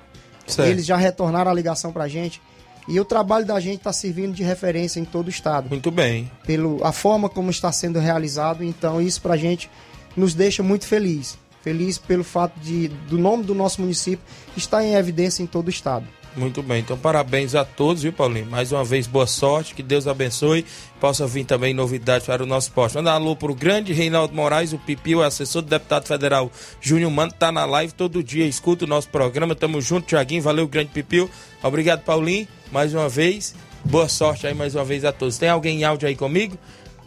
Certo. 0.46 0.68
Eles 0.68 0.86
já 0.86 0.98
retornaram 0.98 1.50
a 1.50 1.54
ligação 1.54 1.92
pra 1.94 2.08
gente. 2.08 2.42
E 2.88 3.00
o 3.00 3.06
trabalho 3.06 3.46
da 3.46 3.60
gente 3.60 3.78
está 3.78 3.94
servindo 3.94 4.34
de 4.34 4.44
referência 4.44 5.00
em 5.00 5.06
todo 5.06 5.28
o 5.28 5.30
estado. 5.30 5.70
Muito 5.70 5.92
bem. 5.92 6.30
Pelo 6.46 6.84
a 6.84 6.92
forma 6.92 7.30
como 7.30 7.50
está 7.50 7.72
sendo 7.72 8.00
realizado, 8.00 8.64
então 8.64 9.02
isso 9.02 9.22
para 9.22 9.36
a 9.36 9.38
gente 9.38 9.70
nos 10.16 10.34
deixa 10.34 10.64
muito 10.64 10.86
feliz. 10.86 11.38
Feliz 11.62 11.98
pelo 11.98 12.24
fato 12.24 12.60
de 12.60 12.88
do 12.88 13.18
nome 13.18 13.44
do 13.44 13.54
nosso 13.54 13.82
município 13.82 14.26
estar 14.58 14.84
em 14.84 14.96
evidência 14.96 15.44
em 15.44 15.46
todo 15.46 15.68
o 15.68 15.70
estado. 15.70 16.08
Muito 16.36 16.64
bem, 16.64 16.80
então 16.80 16.98
parabéns 16.98 17.56
a 17.56 17.66
todos, 17.66 18.04
viu, 18.04 18.14
Paulinho? 18.14 18.46
Mais 18.46 18.72
uma 18.72 18.86
vez, 18.86 19.06
boa 19.06 19.28
sorte, 19.28 19.76
que 19.76 19.84
Deus 19.84 20.08
abençoe. 20.08 20.66
Possa 21.00 21.28
vir 21.28 21.44
também 21.44 21.74
novidades 21.74 22.26
para 22.26 22.42
o 22.42 22.46
nosso 22.46 22.72
posto. 22.72 22.96
Manda 22.96 23.12
alô 23.12 23.36
pro 23.36 23.54
grande 23.54 23.92
Reinaldo 23.92 24.34
Moraes, 24.34 24.72
o 24.72 24.78
Pipio, 24.78 25.22
assessor 25.22 25.62
do 25.62 25.68
deputado 25.68 26.08
federal 26.08 26.50
Júnior 26.80 27.12
Mano, 27.12 27.34
tá 27.34 27.52
na 27.52 27.66
live 27.66 27.92
todo 27.94 28.24
dia, 28.24 28.46
escuta 28.46 28.86
o 28.86 28.88
nosso 28.88 29.10
programa. 29.10 29.56
Tamo 29.56 29.82
junto, 29.82 30.08
Tiaguinho. 30.08 30.42
Valeu, 30.42 30.68
grande 30.70 30.92
Pipio. 30.92 31.30
Obrigado, 31.62 32.02
Paulinho, 32.04 32.48
mais 32.72 32.94
uma 32.94 33.10
vez. 33.10 33.54
Boa 33.84 34.08
sorte 34.08 34.46
aí 34.46 34.54
mais 34.54 34.76
uma 34.76 34.86
vez 34.86 35.04
a 35.04 35.12
todos. 35.12 35.38
Tem 35.38 35.50
alguém 35.50 35.80
em 35.80 35.84
áudio 35.84 36.08
aí 36.08 36.16
comigo? 36.16 36.58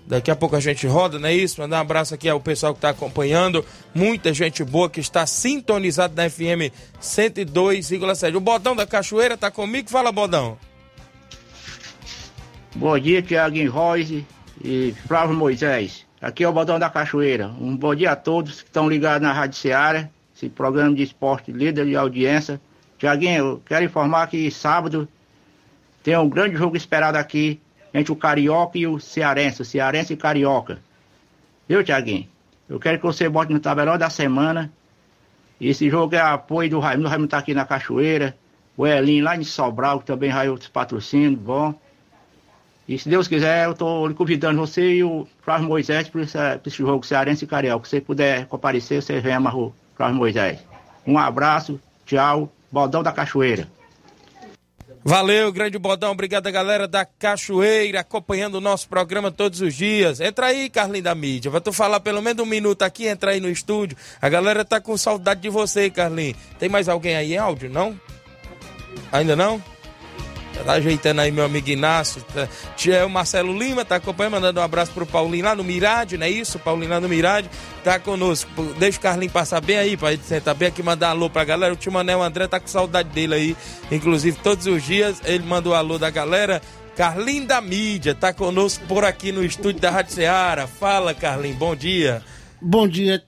Daqui 0.06 0.30
a 0.30 0.36
pouco 0.36 0.54
a 0.54 0.60
gente 0.60 0.86
roda, 0.86 1.18
não 1.18 1.28
é 1.28 1.34
isso? 1.34 1.60
Mandar 1.60 1.78
um 1.78 1.80
abraço 1.80 2.14
aqui 2.14 2.28
ao 2.28 2.38
pessoal 2.38 2.74
que 2.74 2.78
está 2.78 2.90
acompanhando. 2.90 3.64
Muita 3.94 4.34
gente 4.34 4.62
boa 4.62 4.90
que 4.90 5.00
está 5.00 5.26
sintonizado 5.26 6.14
na 6.14 6.28
FM 6.28 6.70
102,7. 7.00 8.36
O 8.36 8.40
Bodão 8.40 8.76
da 8.76 8.86
Cachoeira 8.86 9.34
está 9.34 9.50
comigo? 9.50 9.88
Fala, 9.88 10.12
Bodão. 10.12 10.58
Bom 12.74 12.98
dia, 12.98 13.22
Tiaguinho 13.22 13.70
Royce 13.70 14.26
e 14.62 14.94
Flávio 15.06 15.34
Moisés. 15.34 16.04
Aqui 16.20 16.44
é 16.44 16.48
o 16.48 16.52
Bodão 16.52 16.78
da 16.78 16.90
Cachoeira. 16.90 17.48
Um 17.58 17.74
bom 17.74 17.94
dia 17.94 18.12
a 18.12 18.16
todos 18.16 18.60
que 18.60 18.68
estão 18.68 18.88
ligados 18.88 19.22
na 19.22 19.32
Rádio 19.32 19.58
Seara, 19.58 20.10
esse 20.36 20.50
programa 20.50 20.94
de 20.94 21.02
esporte 21.02 21.50
líder 21.50 21.86
de 21.86 21.96
audiência. 21.96 22.60
Tiaguinho, 22.98 23.38
eu 23.38 23.62
quero 23.64 23.84
informar 23.84 24.26
que 24.26 24.50
sábado 24.50 25.08
tem 26.02 26.16
um 26.18 26.28
grande 26.28 26.56
jogo 26.56 26.76
esperado 26.76 27.16
aqui 27.16 27.58
entre 27.94 28.12
o 28.12 28.16
Carioca 28.16 28.76
e 28.76 28.86
o 28.88 28.98
Cearense, 28.98 29.62
o 29.62 29.64
Cearense 29.64 30.12
e 30.12 30.16
Carioca. 30.16 30.80
Viu, 31.68 31.84
Tiaguinho? 31.84 32.28
Eu 32.68 32.80
quero 32.80 32.98
que 32.98 33.04
você 33.04 33.28
bote 33.28 33.52
no 33.52 33.60
tabelão 33.60 33.96
da 33.96 34.10
semana. 34.10 34.72
Esse 35.60 35.88
jogo 35.88 36.16
é 36.16 36.20
apoio 36.20 36.68
do 36.68 36.80
Raimundo. 36.80 37.06
O 37.06 37.10
Raimundo 37.10 37.30
tá 37.30 37.38
aqui 37.38 37.54
na 37.54 37.64
Cachoeira. 37.64 38.36
O 38.76 38.84
Elinho 38.84 39.24
lá 39.24 39.36
em 39.36 39.44
Sobral, 39.44 40.00
que 40.00 40.06
também 40.06 40.32
vai 40.32 40.48
outros 40.48 40.68
patrocínios, 40.68 41.40
bom. 41.40 41.72
E 42.88 42.98
se 42.98 43.08
Deus 43.08 43.28
quiser, 43.28 43.66
eu 43.66 43.74
tô 43.74 44.06
lhe 44.08 44.14
convidando 44.14 44.58
você 44.58 44.96
e 44.96 45.04
o 45.04 45.26
Flávio 45.42 45.68
Moisés 45.68 46.08
para 46.08 46.22
esse, 46.22 46.36
esse, 46.66 46.76
jogo 46.78 47.06
Cearense 47.06 47.44
e 47.44 47.48
Carioca. 47.48 47.84
Se 47.84 47.90
você 47.92 48.00
puder 48.00 48.46
comparecer, 48.46 49.00
você 49.00 49.20
vem 49.20 49.32
amarrar 49.32 49.58
o 49.58 49.74
Flávio 49.96 50.16
Moisés. 50.16 50.58
Um 51.06 51.16
abraço, 51.16 51.80
tchau, 52.04 52.52
Bodão 52.70 53.02
da 53.02 53.12
Cachoeira. 53.12 53.68
Valeu, 55.06 55.52
grande 55.52 55.78
bodão. 55.78 56.12
Obrigado, 56.12 56.50
galera 56.50 56.88
da 56.88 57.04
Cachoeira, 57.04 58.00
acompanhando 58.00 58.54
o 58.54 58.60
nosso 58.60 58.88
programa 58.88 59.30
todos 59.30 59.60
os 59.60 59.74
dias. 59.74 60.18
Entra 60.18 60.46
aí, 60.46 60.70
Carlinhos 60.70 61.04
da 61.04 61.14
mídia. 61.14 61.50
Vai 61.50 61.60
tu 61.60 61.74
falar 61.74 62.00
pelo 62.00 62.22
menos 62.22 62.42
um 62.42 62.48
minuto 62.48 62.80
aqui, 62.80 63.06
entra 63.06 63.32
aí 63.32 63.40
no 63.40 63.50
estúdio. 63.50 63.98
A 64.20 64.30
galera 64.30 64.64
tá 64.64 64.80
com 64.80 64.96
saudade 64.96 65.42
de 65.42 65.50
você, 65.50 65.90
Carlinhos. 65.90 66.38
Tem 66.58 66.70
mais 66.70 66.88
alguém 66.88 67.16
aí 67.16 67.34
em 67.34 67.36
áudio, 67.36 67.68
não? 67.68 68.00
Ainda 69.12 69.36
não? 69.36 69.62
Tá 70.62 70.72
ajeitando 70.72 71.20
aí 71.20 71.30
meu 71.30 71.44
amigo 71.44 71.68
Inácio. 71.68 72.22
Tá, 72.22 72.48
o 73.06 73.10
Marcelo 73.10 73.56
Lima 73.56 73.84
tá 73.84 73.96
acompanhando, 73.96 74.32
mandando 74.32 74.60
um 74.60 74.62
abraço 74.62 74.92
pro 74.92 75.06
Paulinho 75.06 75.44
lá 75.44 75.54
no 75.54 75.64
Mirade, 75.64 76.16
não 76.16 76.26
é 76.26 76.30
isso? 76.30 76.58
Paulinho 76.58 76.90
lá 76.90 77.00
no 77.00 77.08
Mirade 77.08 77.50
tá 77.82 77.98
conosco. 77.98 78.50
Deixa 78.78 78.98
o 78.98 79.00
Carlinho 79.00 79.32
passar 79.32 79.60
bem 79.60 79.76
aí, 79.76 79.96
pra 79.96 80.12
gente 80.12 80.24
sentar 80.24 80.54
bem 80.54 80.68
aqui, 80.68 80.82
mandar 80.82 81.08
um 81.08 81.10
alô 81.10 81.30
pra 81.30 81.44
galera. 81.44 81.74
O 81.74 81.76
tio 81.76 81.92
Manel 81.92 82.22
André 82.22 82.46
tá 82.46 82.60
com 82.60 82.66
saudade 82.66 83.08
dele 83.10 83.34
aí. 83.34 83.56
Inclusive, 83.90 84.38
todos 84.42 84.66
os 84.66 84.82
dias 84.82 85.20
ele 85.24 85.44
manda 85.44 85.68
o 85.68 85.72
um 85.72 85.74
alô 85.74 85.98
da 85.98 86.10
galera. 86.10 86.62
Carlinho 86.96 87.46
da 87.46 87.60
mídia 87.60 88.14
tá 88.14 88.32
conosco 88.32 88.86
por 88.86 89.04
aqui 89.04 89.32
no 89.32 89.44
estúdio 89.44 89.80
da 89.80 89.90
Rádio 89.90 90.14
Ceará. 90.14 90.66
Fala, 90.66 91.12
Carlinho, 91.12 91.56
bom 91.56 91.74
dia. 91.74 92.22
Bom 92.62 92.88
dia, 92.88 93.22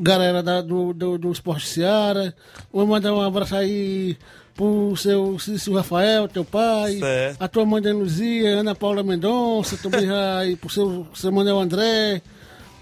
galera 0.00 0.42
da, 0.42 0.60
do, 0.60 0.92
do, 0.92 1.18
do 1.18 1.30
Esporte 1.30 1.68
Ceará. 1.68 2.32
Vou 2.72 2.86
mandar 2.86 3.12
um 3.12 3.20
abraço 3.20 3.54
aí 3.54 4.16
pro 4.56 4.96
seu 4.96 5.38
Cício 5.38 5.74
Rafael, 5.74 6.26
teu 6.26 6.44
pai, 6.44 6.98
certo. 6.98 7.42
a 7.42 7.46
tua 7.46 7.66
mãe 7.66 7.82
da 7.82 7.92
Luzia, 7.92 8.60
Ana 8.60 8.74
Paula 8.74 9.02
Mendonça, 9.02 9.76
também 9.76 10.08
aí 10.40 10.56
pro 10.56 10.70
seu, 10.70 11.06
seu 11.14 11.30
Manuel 11.30 11.60
André, 11.60 12.22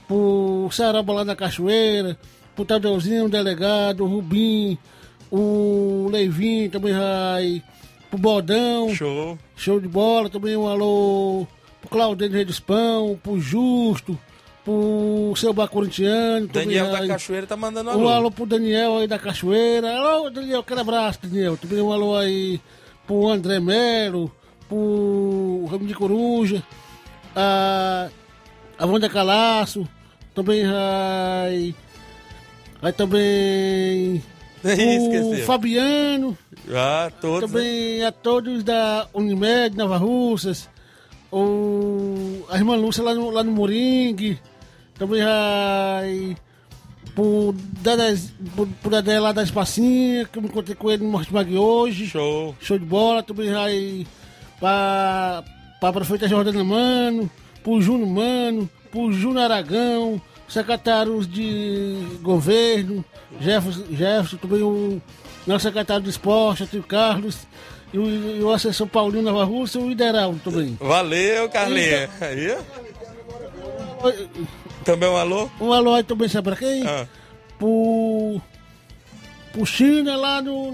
pro 0.07 0.69
Saraba 0.71 1.13
lá 1.13 1.25
da 1.25 1.35
Cachoeira, 1.35 2.17
pro 2.55 2.65
Tadeuzinho, 2.65 3.27
o 3.27 3.29
delegado, 3.29 4.05
o 4.05 4.07
Rubim, 4.07 4.79
o 5.31 6.09
Leivinho, 6.11 6.71
também 6.71 6.95
aí, 6.95 7.61
pro 8.09 8.19
Bodão. 8.19 8.95
Show. 8.95 9.37
Show 9.57 9.81
de 9.81 9.89
bola, 9.89 10.31
também 10.31 10.57
um 10.57 10.69
alô 10.69 11.45
pro 11.81 11.91
Claudinho 11.91 12.31
Redes 12.31 12.61
Pão, 12.61 13.19
pro 13.21 13.41
Justo, 13.41 14.17
pro 14.65 15.35
seu 15.37 15.53
bar 15.53 15.69
corintiano. 15.69 16.49
Daniel 16.49 16.91
da 16.91 17.07
Cachoeira 17.07 17.47
tá 17.47 17.57
mandando 17.57 17.91
um 17.91 17.93
alô. 17.93 18.05
Um 18.05 18.09
alô 18.09 18.31
pro 18.31 18.47
Daniel 18.47 18.99
aí 18.99 19.07
da 19.07 19.19
Cachoeira. 19.19 19.97
Alô, 19.97 20.31
Daniel, 20.31 20.61
aquele 20.61 20.81
abraço, 20.81 21.21
Daniel. 21.23 21.57
Também 21.57 21.81
um 21.81 21.93
alô 21.93 22.17
aí 22.17 22.61
pro 23.07 23.29
André 23.29 23.61
Melo, 23.61 24.33
pro 24.69 25.67
Ramo 25.71 25.87
de 25.87 25.95
Coruja, 25.95 26.63
a, 27.37 28.09
a 28.79 28.87
Wanda 28.87 29.09
Calaço, 29.09 29.87
também 30.35 30.65
aí, 30.65 31.75
aí 32.81 32.93
também 32.93 34.23
o 35.23 35.37
Fabiano. 35.45 36.37
Ah, 36.73 37.11
todos. 37.21 37.51
Também 37.51 37.99
né? 37.99 38.07
a 38.07 38.13
todos 38.13 38.65
da 38.65 39.07
Unimed, 39.13 39.77
Nova 39.77 39.99
Russas, 39.99 40.71
o, 41.31 42.45
a 42.49 42.57
irmã 42.57 42.77
Lúcia 42.77 43.03
lá 43.03 43.15
no, 43.15 43.29
lá 43.29 43.45
no 43.45 43.53
Moringue. 43.53 44.41
Também 44.99 45.23
vai 45.23 46.37
por 47.15 47.55
Dedé, 48.91 49.21
lá 49.21 49.33
da 49.33 49.43
Espacinha, 49.43 50.25
que 50.25 50.39
eu 50.39 50.43
me 50.43 50.49
encontrei 50.49 50.75
com 50.75 50.91
ele 50.91 51.05
no 51.05 51.11
Mortimag 51.11 51.57
hoje. 51.57 52.07
Show. 52.07 52.55
Show 52.61 52.79
de 52.79 52.85
bola. 52.85 53.23
Também 53.23 53.53
vai 53.53 54.07
pra, 54.59 55.45
pra 55.81 55.93
prefeita 55.93 56.29
Jordana 56.29 56.65
Mano, 56.65 57.31
pro 57.63 57.81
Júnior 57.81 58.09
Mano, 58.09 58.69
pro 58.91 59.13
Júnior 59.13 59.45
Aragão, 59.45 60.21
secretários 60.49 61.27
de 61.29 61.97
governo, 62.23 63.05
Jefferson, 63.41 63.85
Jefferson 63.91 64.37
também 64.37 64.63
o 64.63 65.01
nosso 65.47 65.65
secretário 65.65 66.03
de 66.03 66.11
esporte, 66.11 66.65
Antônio 66.65 66.87
Carlos, 66.87 67.47
e 67.93 67.99
o, 67.99 68.39
e 68.39 68.43
o 68.43 68.51
assessor 68.51 68.87
Paulinho 68.89 69.23
Nova 69.23 69.45
Rússia 69.45 69.79
e 69.79 69.83
o 69.83 69.91
Ideraldo 69.91 70.41
também. 70.43 70.77
Valeu, 70.81 71.49
Carlinhos. 71.49 72.09
Então, 72.17 72.29
aí? 72.29 72.57
Também 74.85 75.09
um 75.09 75.17
alô? 75.17 75.51
Um 75.61 75.73
alô 75.73 75.95
aí 75.95 76.03
também, 76.03 76.29
sabe 76.29 76.51
pra 76.51 76.57
quem? 76.57 76.87
Ah. 76.87 77.07
Pro. 77.59 78.41
Pro 79.53 79.65
China 79.65 80.17
lá 80.17 80.43
no, 80.43 80.73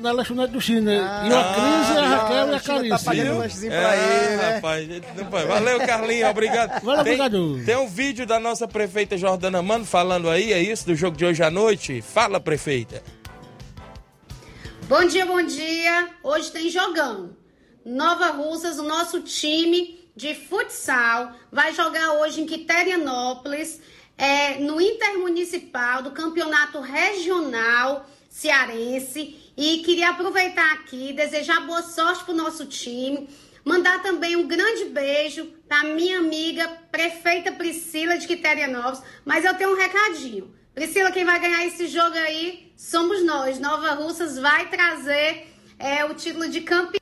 na 0.00 0.10
lanchonete 0.10 0.52
do 0.52 0.60
China. 0.60 0.90
Ah, 0.90 1.28
e 1.28 1.34
a 1.34 1.44
Cris, 1.52 1.98
a 1.98 2.06
Raquel 2.08 2.48
e 2.48 2.54
a 2.54 2.60
Carissa. 2.60 2.98
Tá 2.98 3.04
pagando 3.04 3.32
um 3.32 3.38
lanchezinho 3.38 3.72
pra 3.72 3.94
é, 3.94 4.24
ele, 4.24 4.36
né? 4.36 4.54
Rapaz, 4.54 4.88
não. 4.88 5.48
Valeu, 5.48 5.78
Carlinhos, 5.80 6.30
obrigado. 6.30 6.80
Valeu, 6.82 7.04
tem, 7.04 7.12
obrigado. 7.12 7.64
Tem 7.66 7.76
um 7.76 7.86
vídeo 7.86 8.26
da 8.26 8.40
nossa 8.40 8.66
prefeita 8.66 9.18
Jordana 9.18 9.60
Mano 9.60 9.84
falando 9.84 10.30
aí, 10.30 10.50
é 10.50 10.62
isso, 10.62 10.86
do 10.86 10.94
jogo 10.94 11.14
de 11.14 11.26
hoje 11.26 11.42
à 11.42 11.50
noite? 11.50 12.00
Fala, 12.00 12.40
prefeita. 12.40 13.02
Bom 14.88 15.04
dia, 15.04 15.26
bom 15.26 15.42
dia. 15.42 16.08
Hoje 16.22 16.50
tem 16.50 16.70
jogão. 16.70 17.36
Nova 17.84 18.30
Russas, 18.30 18.78
o 18.78 18.82
nosso 18.82 19.20
time 19.20 20.01
de 20.14 20.34
futsal 20.34 21.34
vai 21.50 21.74
jogar 21.74 22.14
hoje 22.14 22.40
em 22.40 22.46
Quiterianópolis, 22.46 23.80
é, 24.16 24.58
no 24.58 24.80
Intermunicipal 24.80 26.02
do 26.02 26.10
Campeonato 26.10 26.80
Regional 26.80 28.06
Cearense. 28.28 29.52
E 29.56 29.78
queria 29.78 30.10
aproveitar 30.10 30.72
aqui, 30.74 31.12
desejar 31.12 31.60
boa 31.66 31.82
sorte 31.82 32.24
para 32.24 32.34
o 32.34 32.36
nosso 32.36 32.66
time. 32.66 33.28
Mandar 33.64 34.02
também 34.02 34.34
um 34.36 34.46
grande 34.46 34.86
beijo 34.86 35.46
para 35.68 35.84
minha 35.84 36.18
amiga 36.18 36.68
prefeita 36.90 37.52
Priscila 37.52 38.18
de 38.18 38.26
Quiterianópolis. 38.26 39.02
Mas 39.24 39.44
eu 39.44 39.54
tenho 39.54 39.72
um 39.72 39.76
recadinho. 39.76 40.54
Priscila, 40.74 41.12
quem 41.12 41.24
vai 41.24 41.38
ganhar 41.38 41.66
esse 41.66 41.86
jogo 41.86 42.16
aí 42.16 42.72
somos 42.76 43.22
nós. 43.24 43.58
Nova 43.58 43.90
Russas 43.92 44.38
vai 44.38 44.68
trazer 44.68 45.48
é, 45.78 46.04
o 46.04 46.14
título 46.14 46.48
de 46.48 46.62
campeão. 46.62 47.01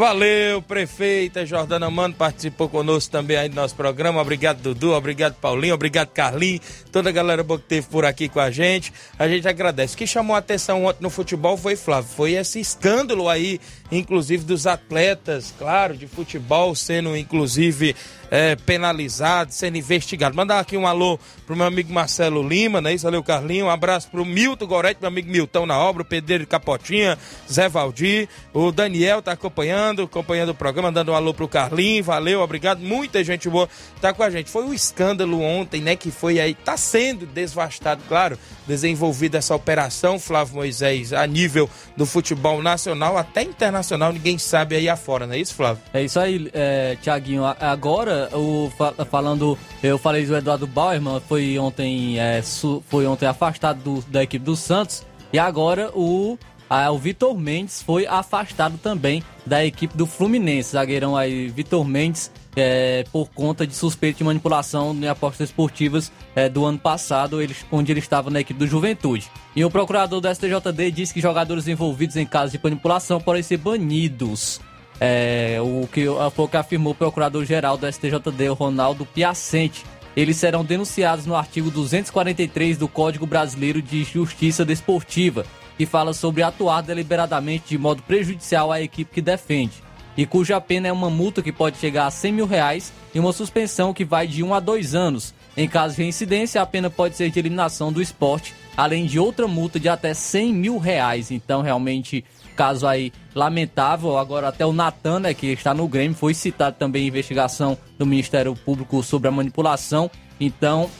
Valeu, 0.00 0.62
prefeita 0.62 1.44
Jordana 1.44 1.90
Mano 1.90 2.14
participou 2.14 2.70
conosco 2.70 3.12
também 3.12 3.36
aí 3.36 3.50
do 3.50 3.54
nosso 3.54 3.74
programa. 3.74 4.18
Obrigado, 4.18 4.62
Dudu. 4.62 4.94
Obrigado, 4.94 5.34
Paulinho. 5.34 5.74
Obrigado, 5.74 6.08
Carlinhos. 6.08 6.62
Toda 6.90 7.10
a 7.10 7.12
galera 7.12 7.44
boa 7.44 7.60
que 7.60 7.66
teve 7.66 7.86
por 7.86 8.06
aqui 8.06 8.26
com 8.26 8.40
a 8.40 8.50
gente. 8.50 8.94
A 9.18 9.28
gente 9.28 9.46
agradece. 9.46 9.94
O 9.94 9.98
que 9.98 10.06
chamou 10.06 10.34
a 10.34 10.38
atenção 10.38 10.86
ontem 10.86 11.02
no 11.02 11.10
futebol 11.10 11.54
foi, 11.54 11.76
Flávio, 11.76 12.10
foi 12.16 12.32
esse 12.32 12.58
escândalo 12.58 13.28
aí, 13.28 13.60
inclusive 13.90 14.44
dos 14.44 14.66
atletas, 14.66 15.54
claro, 15.58 15.96
de 15.96 16.06
futebol, 16.06 16.74
sendo 16.74 17.16
inclusive 17.16 17.94
é, 18.30 18.54
penalizados, 18.54 19.56
sendo 19.56 19.76
investigados. 19.76 20.36
Mandar 20.36 20.60
aqui 20.60 20.76
um 20.76 20.86
alô 20.86 21.18
pro 21.46 21.56
meu 21.56 21.66
amigo 21.66 21.92
Marcelo 21.92 22.46
Lima, 22.46 22.80
né? 22.80 22.94
Isso, 22.94 23.04
valeu, 23.04 23.22
Carlinho. 23.22 23.66
Um 23.66 23.70
abraço 23.70 24.08
pro 24.08 24.24
Milton 24.24 24.66
Gorete, 24.66 25.00
meu 25.00 25.08
amigo 25.08 25.30
Milton 25.30 25.66
na 25.66 25.76
obra, 25.76 26.02
o 26.02 26.04
Pedreiro 26.04 26.44
de 26.44 26.48
Capotinha, 26.48 27.18
Zé 27.50 27.68
Valdir. 27.68 28.28
O 28.54 28.70
Daniel 28.70 29.20
tá 29.20 29.32
acompanhando, 29.32 30.02
acompanhando 30.02 30.50
o 30.50 30.54
programa, 30.54 30.92
dando 30.92 31.10
um 31.10 31.14
alô 31.14 31.34
pro 31.34 31.48
Carlinho. 31.48 32.04
Valeu, 32.04 32.40
obrigado. 32.40 32.80
Muita 32.80 33.24
gente 33.24 33.48
boa 33.48 33.68
tá 34.00 34.12
com 34.12 34.22
a 34.22 34.30
gente. 34.30 34.48
Foi 34.48 34.64
um 34.64 34.72
escândalo 34.72 35.40
ontem, 35.42 35.80
né? 35.80 35.96
Que 35.96 36.10
foi 36.10 36.38
aí, 36.38 36.54
tá 36.54 36.76
sendo 36.76 37.26
desvastado, 37.26 38.02
claro, 38.08 38.38
desenvolvida 38.66 39.38
essa 39.38 39.54
operação, 39.54 40.18
Flávio 40.18 40.54
Moisés, 40.54 41.12
a 41.12 41.26
nível 41.26 41.68
do 41.96 42.06
futebol 42.06 42.62
nacional, 42.62 43.18
até 43.18 43.42
internacional, 43.42 43.79
ninguém 44.12 44.38
sabe 44.38 44.76
aí 44.76 44.88
afora, 44.88 45.26
não 45.26 45.34
é 45.34 45.38
isso, 45.38 45.54
Flávio? 45.54 45.82
É 45.92 46.02
isso 46.02 46.18
aí, 46.18 46.50
é, 46.52 46.96
Tiaguinho. 47.00 47.42
Agora, 47.44 48.28
o, 48.32 48.70
falando, 49.10 49.58
eu 49.82 49.98
falei 49.98 50.26
do 50.26 50.36
Eduardo 50.36 50.66
Bauerman, 50.66 51.20
foi 51.28 51.58
ontem, 51.58 52.18
é, 52.18 52.42
foi 52.86 53.06
ontem 53.06 53.26
afastado 53.26 53.82
do, 53.82 54.02
da 54.08 54.22
equipe 54.22 54.44
do 54.44 54.56
Santos, 54.56 55.04
e 55.32 55.38
agora 55.38 55.90
o, 55.94 56.38
a, 56.68 56.90
o 56.90 56.98
Vitor 56.98 57.36
Mendes 57.38 57.82
foi 57.82 58.06
afastado 58.06 58.78
também 58.78 59.22
da 59.44 59.64
equipe 59.64 59.96
do 59.96 60.06
Fluminense. 60.06 60.72
Zagueirão 60.72 61.16
aí, 61.16 61.48
Vitor 61.48 61.84
Mendes, 61.84 62.30
é, 62.56 63.04
por 63.12 63.28
conta 63.30 63.66
de 63.66 63.74
suspeita 63.74 64.18
de 64.18 64.24
manipulação 64.24 64.94
em 64.94 65.06
apostas 65.06 65.48
esportivas 65.50 66.12
é, 66.34 66.48
do 66.48 66.64
ano 66.64 66.78
passado, 66.78 67.40
ele, 67.40 67.54
onde 67.70 67.92
ele 67.92 68.00
estava 68.00 68.30
na 68.30 68.40
equipe 68.40 68.58
do 68.58 68.66
Juventude. 68.66 69.30
E 69.54 69.64
o 69.64 69.70
procurador 69.70 70.20
do 70.20 70.28
STJD 70.34 70.90
disse 70.90 71.14
que 71.14 71.20
jogadores 71.20 71.68
envolvidos 71.68 72.16
em 72.16 72.26
casos 72.26 72.52
de 72.52 72.60
manipulação 72.62 73.20
podem 73.20 73.42
ser 73.42 73.58
banidos. 73.58 74.60
É, 75.00 75.58
o 75.62 75.86
que 75.86 76.04
foi 76.34 76.44
o 76.44 76.48
que 76.48 76.56
afirmou 76.56 76.92
o 76.92 76.96
procurador-geral 76.96 77.78
do 77.78 77.90
STJD, 77.90 78.48
Ronaldo 78.48 79.06
Piacente. 79.06 79.84
Eles 80.14 80.36
serão 80.36 80.64
denunciados 80.64 81.24
no 81.24 81.36
artigo 81.36 81.70
243 81.70 82.76
do 82.76 82.88
Código 82.88 83.26
Brasileiro 83.26 83.80
de 83.80 84.02
Justiça 84.02 84.64
Desportiva, 84.64 85.46
que 85.78 85.86
fala 85.86 86.12
sobre 86.12 86.42
atuar 86.42 86.82
deliberadamente 86.82 87.68
de 87.68 87.78
modo 87.78 88.02
prejudicial 88.02 88.72
à 88.72 88.82
equipe 88.82 89.14
que 89.14 89.22
defende, 89.22 89.82
e 90.16 90.26
cuja 90.26 90.60
pena 90.60 90.88
é 90.88 90.92
uma 90.92 91.10
multa 91.10 91.42
que 91.42 91.52
pode 91.52 91.78
chegar 91.78 92.06
a 92.06 92.10
100 92.10 92.32
mil 92.32 92.46
reais 92.46 92.92
e 93.14 93.20
uma 93.20 93.32
suspensão 93.32 93.94
que 93.94 94.04
vai 94.04 94.26
de 94.26 94.42
1 94.42 94.54
a 94.54 94.60
2 94.60 94.94
anos. 94.94 95.34
Em 95.56 95.68
caso 95.68 95.96
de 95.96 96.02
reincidência, 96.02 96.60
a 96.60 96.66
pena 96.66 96.88
pode 96.88 97.16
ser 97.16 97.30
de 97.30 97.38
eliminação 97.38 97.92
do 97.92 98.00
esporte, 98.00 98.54
além 98.76 99.06
de 99.06 99.18
outra 99.18 99.46
multa 99.46 99.80
de 99.80 99.88
até 99.88 100.14
100 100.14 100.52
mil 100.52 100.78
reais. 100.78 101.30
Então, 101.30 101.60
realmente, 101.62 102.24
caso 102.56 102.86
aí 102.86 103.12
lamentável. 103.34 104.16
Agora 104.16 104.48
até 104.48 104.64
o 104.64 104.72
Natan, 104.72 105.20
né, 105.20 105.34
que 105.34 105.48
está 105.48 105.74
no 105.74 105.88
Grêmio, 105.88 106.16
foi 106.16 106.34
citado 106.34 106.76
também 106.78 107.04
em 107.04 107.08
investigação 107.08 107.76
do 107.98 108.06
Ministério 108.06 108.54
Público 108.54 109.02
sobre 109.02 109.28
a 109.28 109.32
manipulação. 109.32 110.10
Então, 110.38 110.90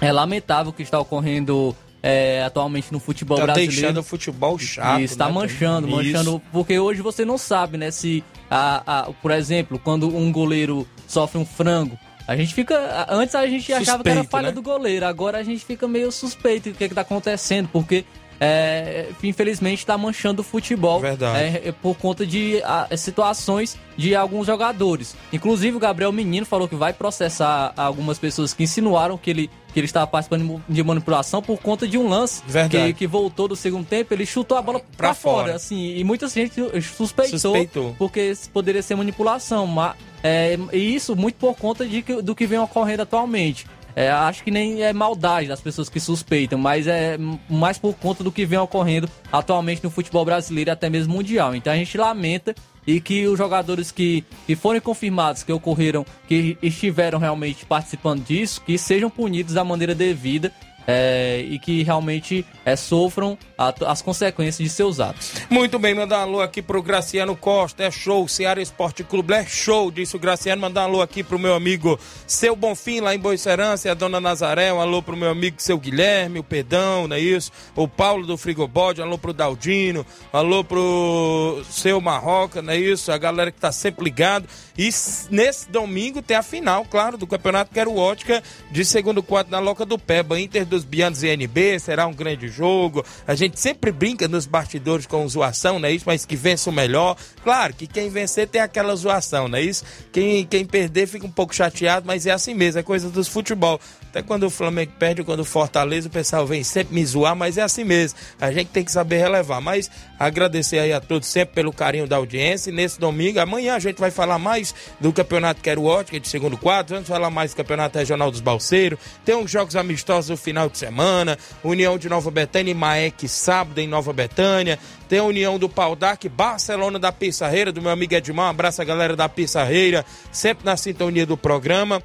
é 0.00 0.10
lamentável 0.10 0.70
o 0.70 0.74
que 0.74 0.82
está 0.82 0.98
ocorrendo 0.98 1.76
é, 2.02 2.42
atualmente 2.42 2.92
no 2.92 2.98
futebol 2.98 3.38
tá 3.38 3.44
brasileiro. 3.44 3.72
deixando 3.72 3.98
o 3.98 4.02
futebol 4.02 4.58
chato. 4.58 5.00
E 5.00 5.04
está 5.04 5.26
né? 5.26 5.32
manchando, 5.32 5.86
Isso. 5.86 5.96
manchando. 5.96 6.42
Porque 6.50 6.78
hoje 6.78 7.00
você 7.00 7.24
não 7.24 7.38
sabe, 7.38 7.78
né? 7.78 7.90
Se, 7.90 8.24
a, 8.50 9.00
a, 9.00 9.12
por 9.12 9.30
exemplo, 9.30 9.78
quando 9.78 10.08
um 10.08 10.32
goleiro 10.32 10.86
sofre 11.06 11.38
um 11.38 11.46
frango. 11.46 11.96
A 12.26 12.36
gente 12.36 12.54
fica. 12.54 13.06
Antes 13.08 13.34
a 13.34 13.46
gente 13.46 13.72
achava 13.72 14.02
que 14.02 14.08
era 14.08 14.20
Suspeito, 14.20 14.30
falha 14.30 14.48
né? 14.48 14.52
do 14.52 14.62
goleiro, 14.62 15.06
agora 15.06 15.38
a 15.38 15.42
gente 15.42 15.64
fica 15.64 15.86
meio 15.88 16.10
suspeito 16.10 16.70
do 16.70 16.76
que, 16.76 16.84
está 16.84 17.00
acontecendo, 17.00 17.68
porque 17.72 18.04
é, 18.40 19.08
infelizmente 19.22 19.80
está 19.80 19.96
manchando 19.98 20.40
o 20.40 20.44
futebol 20.44 21.00
é, 21.04 21.68
é, 21.68 21.72
por 21.72 21.96
conta 21.96 22.26
de 22.26 22.62
a, 22.64 22.88
situações 22.96 23.76
de 23.96 24.14
alguns 24.14 24.46
jogadores. 24.46 25.16
Inclusive 25.32 25.76
o 25.76 25.80
Gabriel 25.80 26.12
Menino 26.12 26.46
falou 26.46 26.66
que 26.66 26.74
vai 26.74 26.92
processar 26.92 27.72
algumas 27.76 28.18
pessoas 28.18 28.54
que 28.54 28.64
insinuaram 28.64 29.16
que 29.18 29.30
ele, 29.30 29.50
que 29.72 29.80
ele 29.80 29.86
estava 29.86 30.06
participando 30.06 30.62
de 30.68 30.82
manipulação 30.82 31.42
por 31.42 31.58
conta 31.58 31.86
de 31.86 31.96
um 31.96 32.08
lance 32.08 32.42
que, 32.70 32.92
que 32.94 33.06
voltou 33.06 33.48
do 33.48 33.56
segundo 33.56 33.86
tempo, 33.86 34.12
ele 34.12 34.26
chutou 34.26 34.58
a 34.58 34.62
bola 34.62 34.80
pra, 34.96 35.14
fora. 35.14 35.36
fora. 35.44 35.54
assim, 35.56 35.96
e 35.96 36.04
muita 36.04 36.28
gente 36.28 36.60
suspeitou, 36.82 37.38
Suspeitou. 37.38 37.94
porque 37.98 38.32
poderia 38.52 38.82
ser 38.82 38.94
manipulação, 38.94 39.66
mas 39.66 39.94
é, 40.22 40.56
e 40.72 40.94
isso 40.94 41.16
muito 41.16 41.36
por 41.36 41.56
conta 41.56 41.86
de, 41.86 42.02
do 42.02 42.34
que 42.34 42.46
vem 42.46 42.58
ocorrendo 42.58 43.02
atualmente. 43.02 43.66
É, 43.94 44.10
acho 44.10 44.42
que 44.42 44.50
nem 44.50 44.82
é 44.82 44.92
maldade 44.92 45.48
das 45.48 45.60
pessoas 45.60 45.88
que 45.88 46.00
suspeitam, 46.00 46.58
mas 46.58 46.86
é 46.86 47.18
mais 47.48 47.78
por 47.78 47.94
conta 47.94 48.24
do 48.24 48.32
que 48.32 48.46
vem 48.46 48.58
ocorrendo 48.58 49.08
atualmente 49.30 49.84
no 49.84 49.90
futebol 49.90 50.24
brasileiro 50.24 50.70
e 50.70 50.72
até 50.72 50.88
mesmo 50.88 51.14
mundial. 51.14 51.54
Então 51.54 51.72
a 51.72 51.76
gente 51.76 51.96
lamenta 51.98 52.54
e 52.86 53.00
que 53.00 53.26
os 53.26 53.38
jogadores 53.38 53.92
que, 53.92 54.24
que 54.46 54.56
forem 54.56 54.80
confirmados 54.80 55.42
que 55.42 55.52
ocorreram, 55.52 56.04
que 56.26 56.56
estiveram 56.62 57.18
realmente 57.18 57.64
participando 57.64 58.24
disso, 58.24 58.60
que 58.62 58.76
sejam 58.76 59.08
punidos 59.08 59.54
da 59.54 59.64
maneira 59.64 59.94
devida 59.94 60.52
é, 60.86 61.44
e 61.48 61.58
que 61.58 61.82
realmente 61.82 62.44
é, 62.64 62.74
sofram 62.76 63.38
a- 63.56 63.74
as 63.86 64.02
consequências 64.02 64.56
de 64.68 64.68
seus 64.74 65.00
atos. 65.00 65.32
Muito 65.50 65.78
bem, 65.78 65.94
mandar 65.94 66.18
um 66.20 66.22
alô 66.22 66.40
aqui 66.40 66.60
pro 66.62 66.82
Graciano 66.82 67.36
Costa, 67.36 67.82
é 67.84 67.90
show, 67.90 68.26
Ceará 68.28 68.60
Esporte 68.60 69.04
Clube, 69.04 69.34
é 69.34 69.44
show, 69.44 69.90
disse 69.90 70.16
o 70.16 70.18
Graciano, 70.18 70.60
mandar 70.62 70.82
um 70.82 70.84
alô 70.84 71.02
aqui 71.02 71.22
pro 71.22 71.38
meu 71.38 71.54
amigo 71.54 71.98
Seu 72.26 72.54
Bonfim, 72.56 73.00
lá 73.00 73.14
em 73.14 73.18
Boicerança, 73.18 73.88
e 73.88 73.90
a 73.90 73.94
dona 73.94 74.20
Nazaré, 74.20 74.72
um 74.72 74.80
alô 74.80 75.02
pro 75.02 75.16
meu 75.16 75.30
amigo 75.30 75.56
Seu 75.58 75.78
Guilherme, 75.78 76.38
o 76.38 76.44
Pedão, 76.44 77.06
não 77.08 77.16
é 77.16 77.20
isso? 77.20 77.50
O 77.76 77.86
Paulo 77.86 78.26
do 78.26 78.36
Frigobode, 78.36 79.00
um 79.00 79.04
alô 79.04 79.18
pro 79.18 79.32
Daldino, 79.32 80.04
um 80.32 80.36
alô 80.36 80.64
pro 80.64 81.62
Seu 81.70 82.00
Marroca, 82.00 82.60
não 82.62 82.72
é 82.72 82.76
isso? 82.78 83.12
A 83.12 83.18
galera 83.18 83.50
que 83.50 83.60
tá 83.60 83.70
sempre 83.72 84.04
ligado, 84.04 84.46
e 84.76 84.90
nesse 85.30 85.68
domingo 85.70 86.22
tem 86.22 86.36
a 86.36 86.42
final, 86.42 86.84
claro, 86.84 87.18
do 87.18 87.26
Campeonato 87.26 87.72
Quero 87.72 87.94
Ótica, 87.94 88.42
de 88.70 88.84
segundo 88.84 89.22
quadro 89.22 89.52
na 89.52 89.58
Loca 89.58 89.84
do 89.84 89.98
Peba, 89.98 90.40
Inter 90.40 90.64
dos 90.64 90.84
Bianos 90.84 91.22
e 91.22 91.28
NB, 91.28 91.78
será 91.78 92.06
um 92.06 92.14
grande 92.14 92.48
jogo, 92.48 93.04
a 93.26 93.34
gente 93.34 93.60
sempre 93.60 93.92
brinca 93.92 94.26
nos 94.26 94.46
bastidores 94.46 95.06
com 95.06 95.28
zoação, 95.28 95.78
não 95.78 95.88
é 95.88 95.92
isso? 95.92 96.04
Mas 96.06 96.24
que 96.24 96.36
vença 96.36 96.70
o 96.70 96.72
melhor. 96.72 97.16
Claro 97.42 97.74
que 97.74 97.86
quem 97.86 98.08
vencer 98.08 98.48
tem 98.48 98.60
aquela 98.60 98.94
zoação, 98.96 99.48
não 99.48 99.58
é 99.58 99.62
isso? 99.62 99.84
Quem, 100.12 100.46
quem 100.46 100.64
perder 100.64 101.06
fica 101.06 101.26
um 101.26 101.30
pouco 101.30 101.54
chateado, 101.54 102.06
mas 102.06 102.26
é 102.26 102.30
assim 102.30 102.54
mesmo, 102.54 102.80
é 102.80 102.82
coisa 102.82 103.10
dos 103.10 103.28
futebol. 103.28 103.80
Até 104.12 104.20
quando 104.20 104.42
o 104.42 104.50
Flamengo 104.50 104.92
perde 104.98 105.24
quando 105.24 105.40
o 105.40 105.44
Fortaleza, 105.44 106.06
o 106.06 106.10
pessoal 106.10 106.46
vem 106.46 106.62
sempre 106.62 106.94
me 106.94 107.02
zoar, 107.06 107.34
mas 107.34 107.56
é 107.56 107.62
assim 107.62 107.82
mesmo. 107.82 108.18
A 108.38 108.52
gente 108.52 108.68
tem 108.68 108.84
que 108.84 108.92
saber 108.92 109.16
relevar. 109.16 109.58
Mas 109.58 109.90
agradecer 110.18 110.80
aí 110.80 110.92
a 110.92 111.00
todos 111.00 111.26
sempre 111.26 111.54
pelo 111.54 111.72
carinho 111.72 112.06
da 112.06 112.16
audiência. 112.16 112.68
E 112.68 112.74
nesse 112.74 113.00
domingo, 113.00 113.40
amanhã 113.40 113.74
a 113.74 113.78
gente 113.78 113.98
vai 113.98 114.10
falar 114.10 114.38
mais 114.38 114.74
do 115.00 115.14
Campeonato 115.14 115.62
Quero 115.62 115.84
Ótica 115.84 116.20
de 116.20 116.28
segundo 116.28 116.58
quadro. 116.58 116.94
Vamos 116.94 117.08
falar 117.08 117.30
mais 117.30 117.52
do 117.52 117.56
Campeonato 117.56 117.98
Regional 117.98 118.30
dos 118.30 118.42
Balseiros. 118.42 118.98
Tem 119.24 119.34
uns 119.34 119.50
jogos 119.50 119.76
amistosos 119.76 120.28
no 120.28 120.36
final 120.36 120.68
de 120.68 120.76
semana. 120.76 121.38
União 121.64 121.96
de 121.96 122.10
Nova 122.10 122.30
Betânia 122.30 122.70
e 122.70 122.74
Maek 122.74 123.26
sábado 123.26 123.78
em 123.78 123.88
Nova 123.88 124.12
Betânia. 124.12 124.78
Tem 125.08 125.20
a 125.20 125.24
União 125.24 125.58
do 125.58 125.70
Paudac, 125.70 126.28
Barcelona 126.28 126.98
da 126.98 127.10
Pissarreira, 127.10 127.72
do 127.72 127.80
meu 127.80 127.90
amigo 127.90 128.14
Edmar. 128.14 128.48
Um 128.48 128.50
abraço 128.50 128.82
a 128.82 128.84
galera 128.84 129.16
da 129.16 129.26
Pissarreira, 129.26 130.04
sempre 130.30 130.66
na 130.66 130.76
sintonia 130.76 131.24
do 131.24 131.36
programa. 131.38 132.02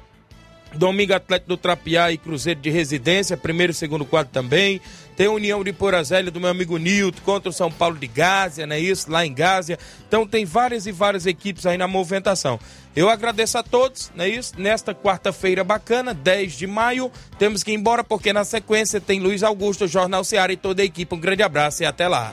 Domingo 0.74 1.14
Atlético 1.14 1.48
do 1.48 1.56
Trapiá 1.56 2.12
e 2.12 2.18
Cruzeiro 2.18 2.60
de 2.60 2.70
Residência, 2.70 3.36
primeiro 3.36 3.72
e 3.72 3.74
segundo 3.74 4.04
quadro 4.04 4.32
também. 4.32 4.80
Tem 5.16 5.26
a 5.26 5.32
União 5.32 5.64
de 5.64 5.72
Porazélia 5.72 6.30
do 6.30 6.38
meu 6.38 6.48
amigo 6.48 6.76
Nilton 6.76 7.20
contra 7.24 7.48
o 7.48 7.52
São 7.52 7.72
Paulo 7.72 7.96
de 7.96 8.06
Gásia, 8.06 8.66
não 8.66 8.76
é 8.76 8.80
isso? 8.80 9.10
Lá 9.10 9.26
em 9.26 9.34
Gásia. 9.34 9.78
Então 10.06 10.26
tem 10.26 10.44
várias 10.44 10.86
e 10.86 10.92
várias 10.92 11.26
equipes 11.26 11.66
aí 11.66 11.76
na 11.76 11.88
movimentação. 11.88 12.60
Eu 12.94 13.08
agradeço 13.08 13.58
a 13.58 13.62
todos, 13.62 14.12
não 14.14 14.24
é 14.24 14.28
isso? 14.28 14.54
Nesta 14.58 14.94
quarta-feira 14.94 15.64
bacana, 15.64 16.14
10 16.14 16.52
de 16.52 16.66
maio, 16.66 17.10
temos 17.38 17.62
que 17.62 17.72
ir 17.72 17.74
embora 17.74 18.04
porque 18.04 18.32
na 18.32 18.44
sequência 18.44 19.00
tem 19.00 19.20
Luiz 19.20 19.42
Augusto, 19.42 19.88
Jornal 19.88 20.22
Seara 20.22 20.52
e 20.52 20.56
toda 20.56 20.82
a 20.82 20.84
equipe. 20.84 21.14
Um 21.14 21.20
grande 21.20 21.42
abraço 21.42 21.82
e 21.82 21.86
até 21.86 22.06
lá. 22.06 22.32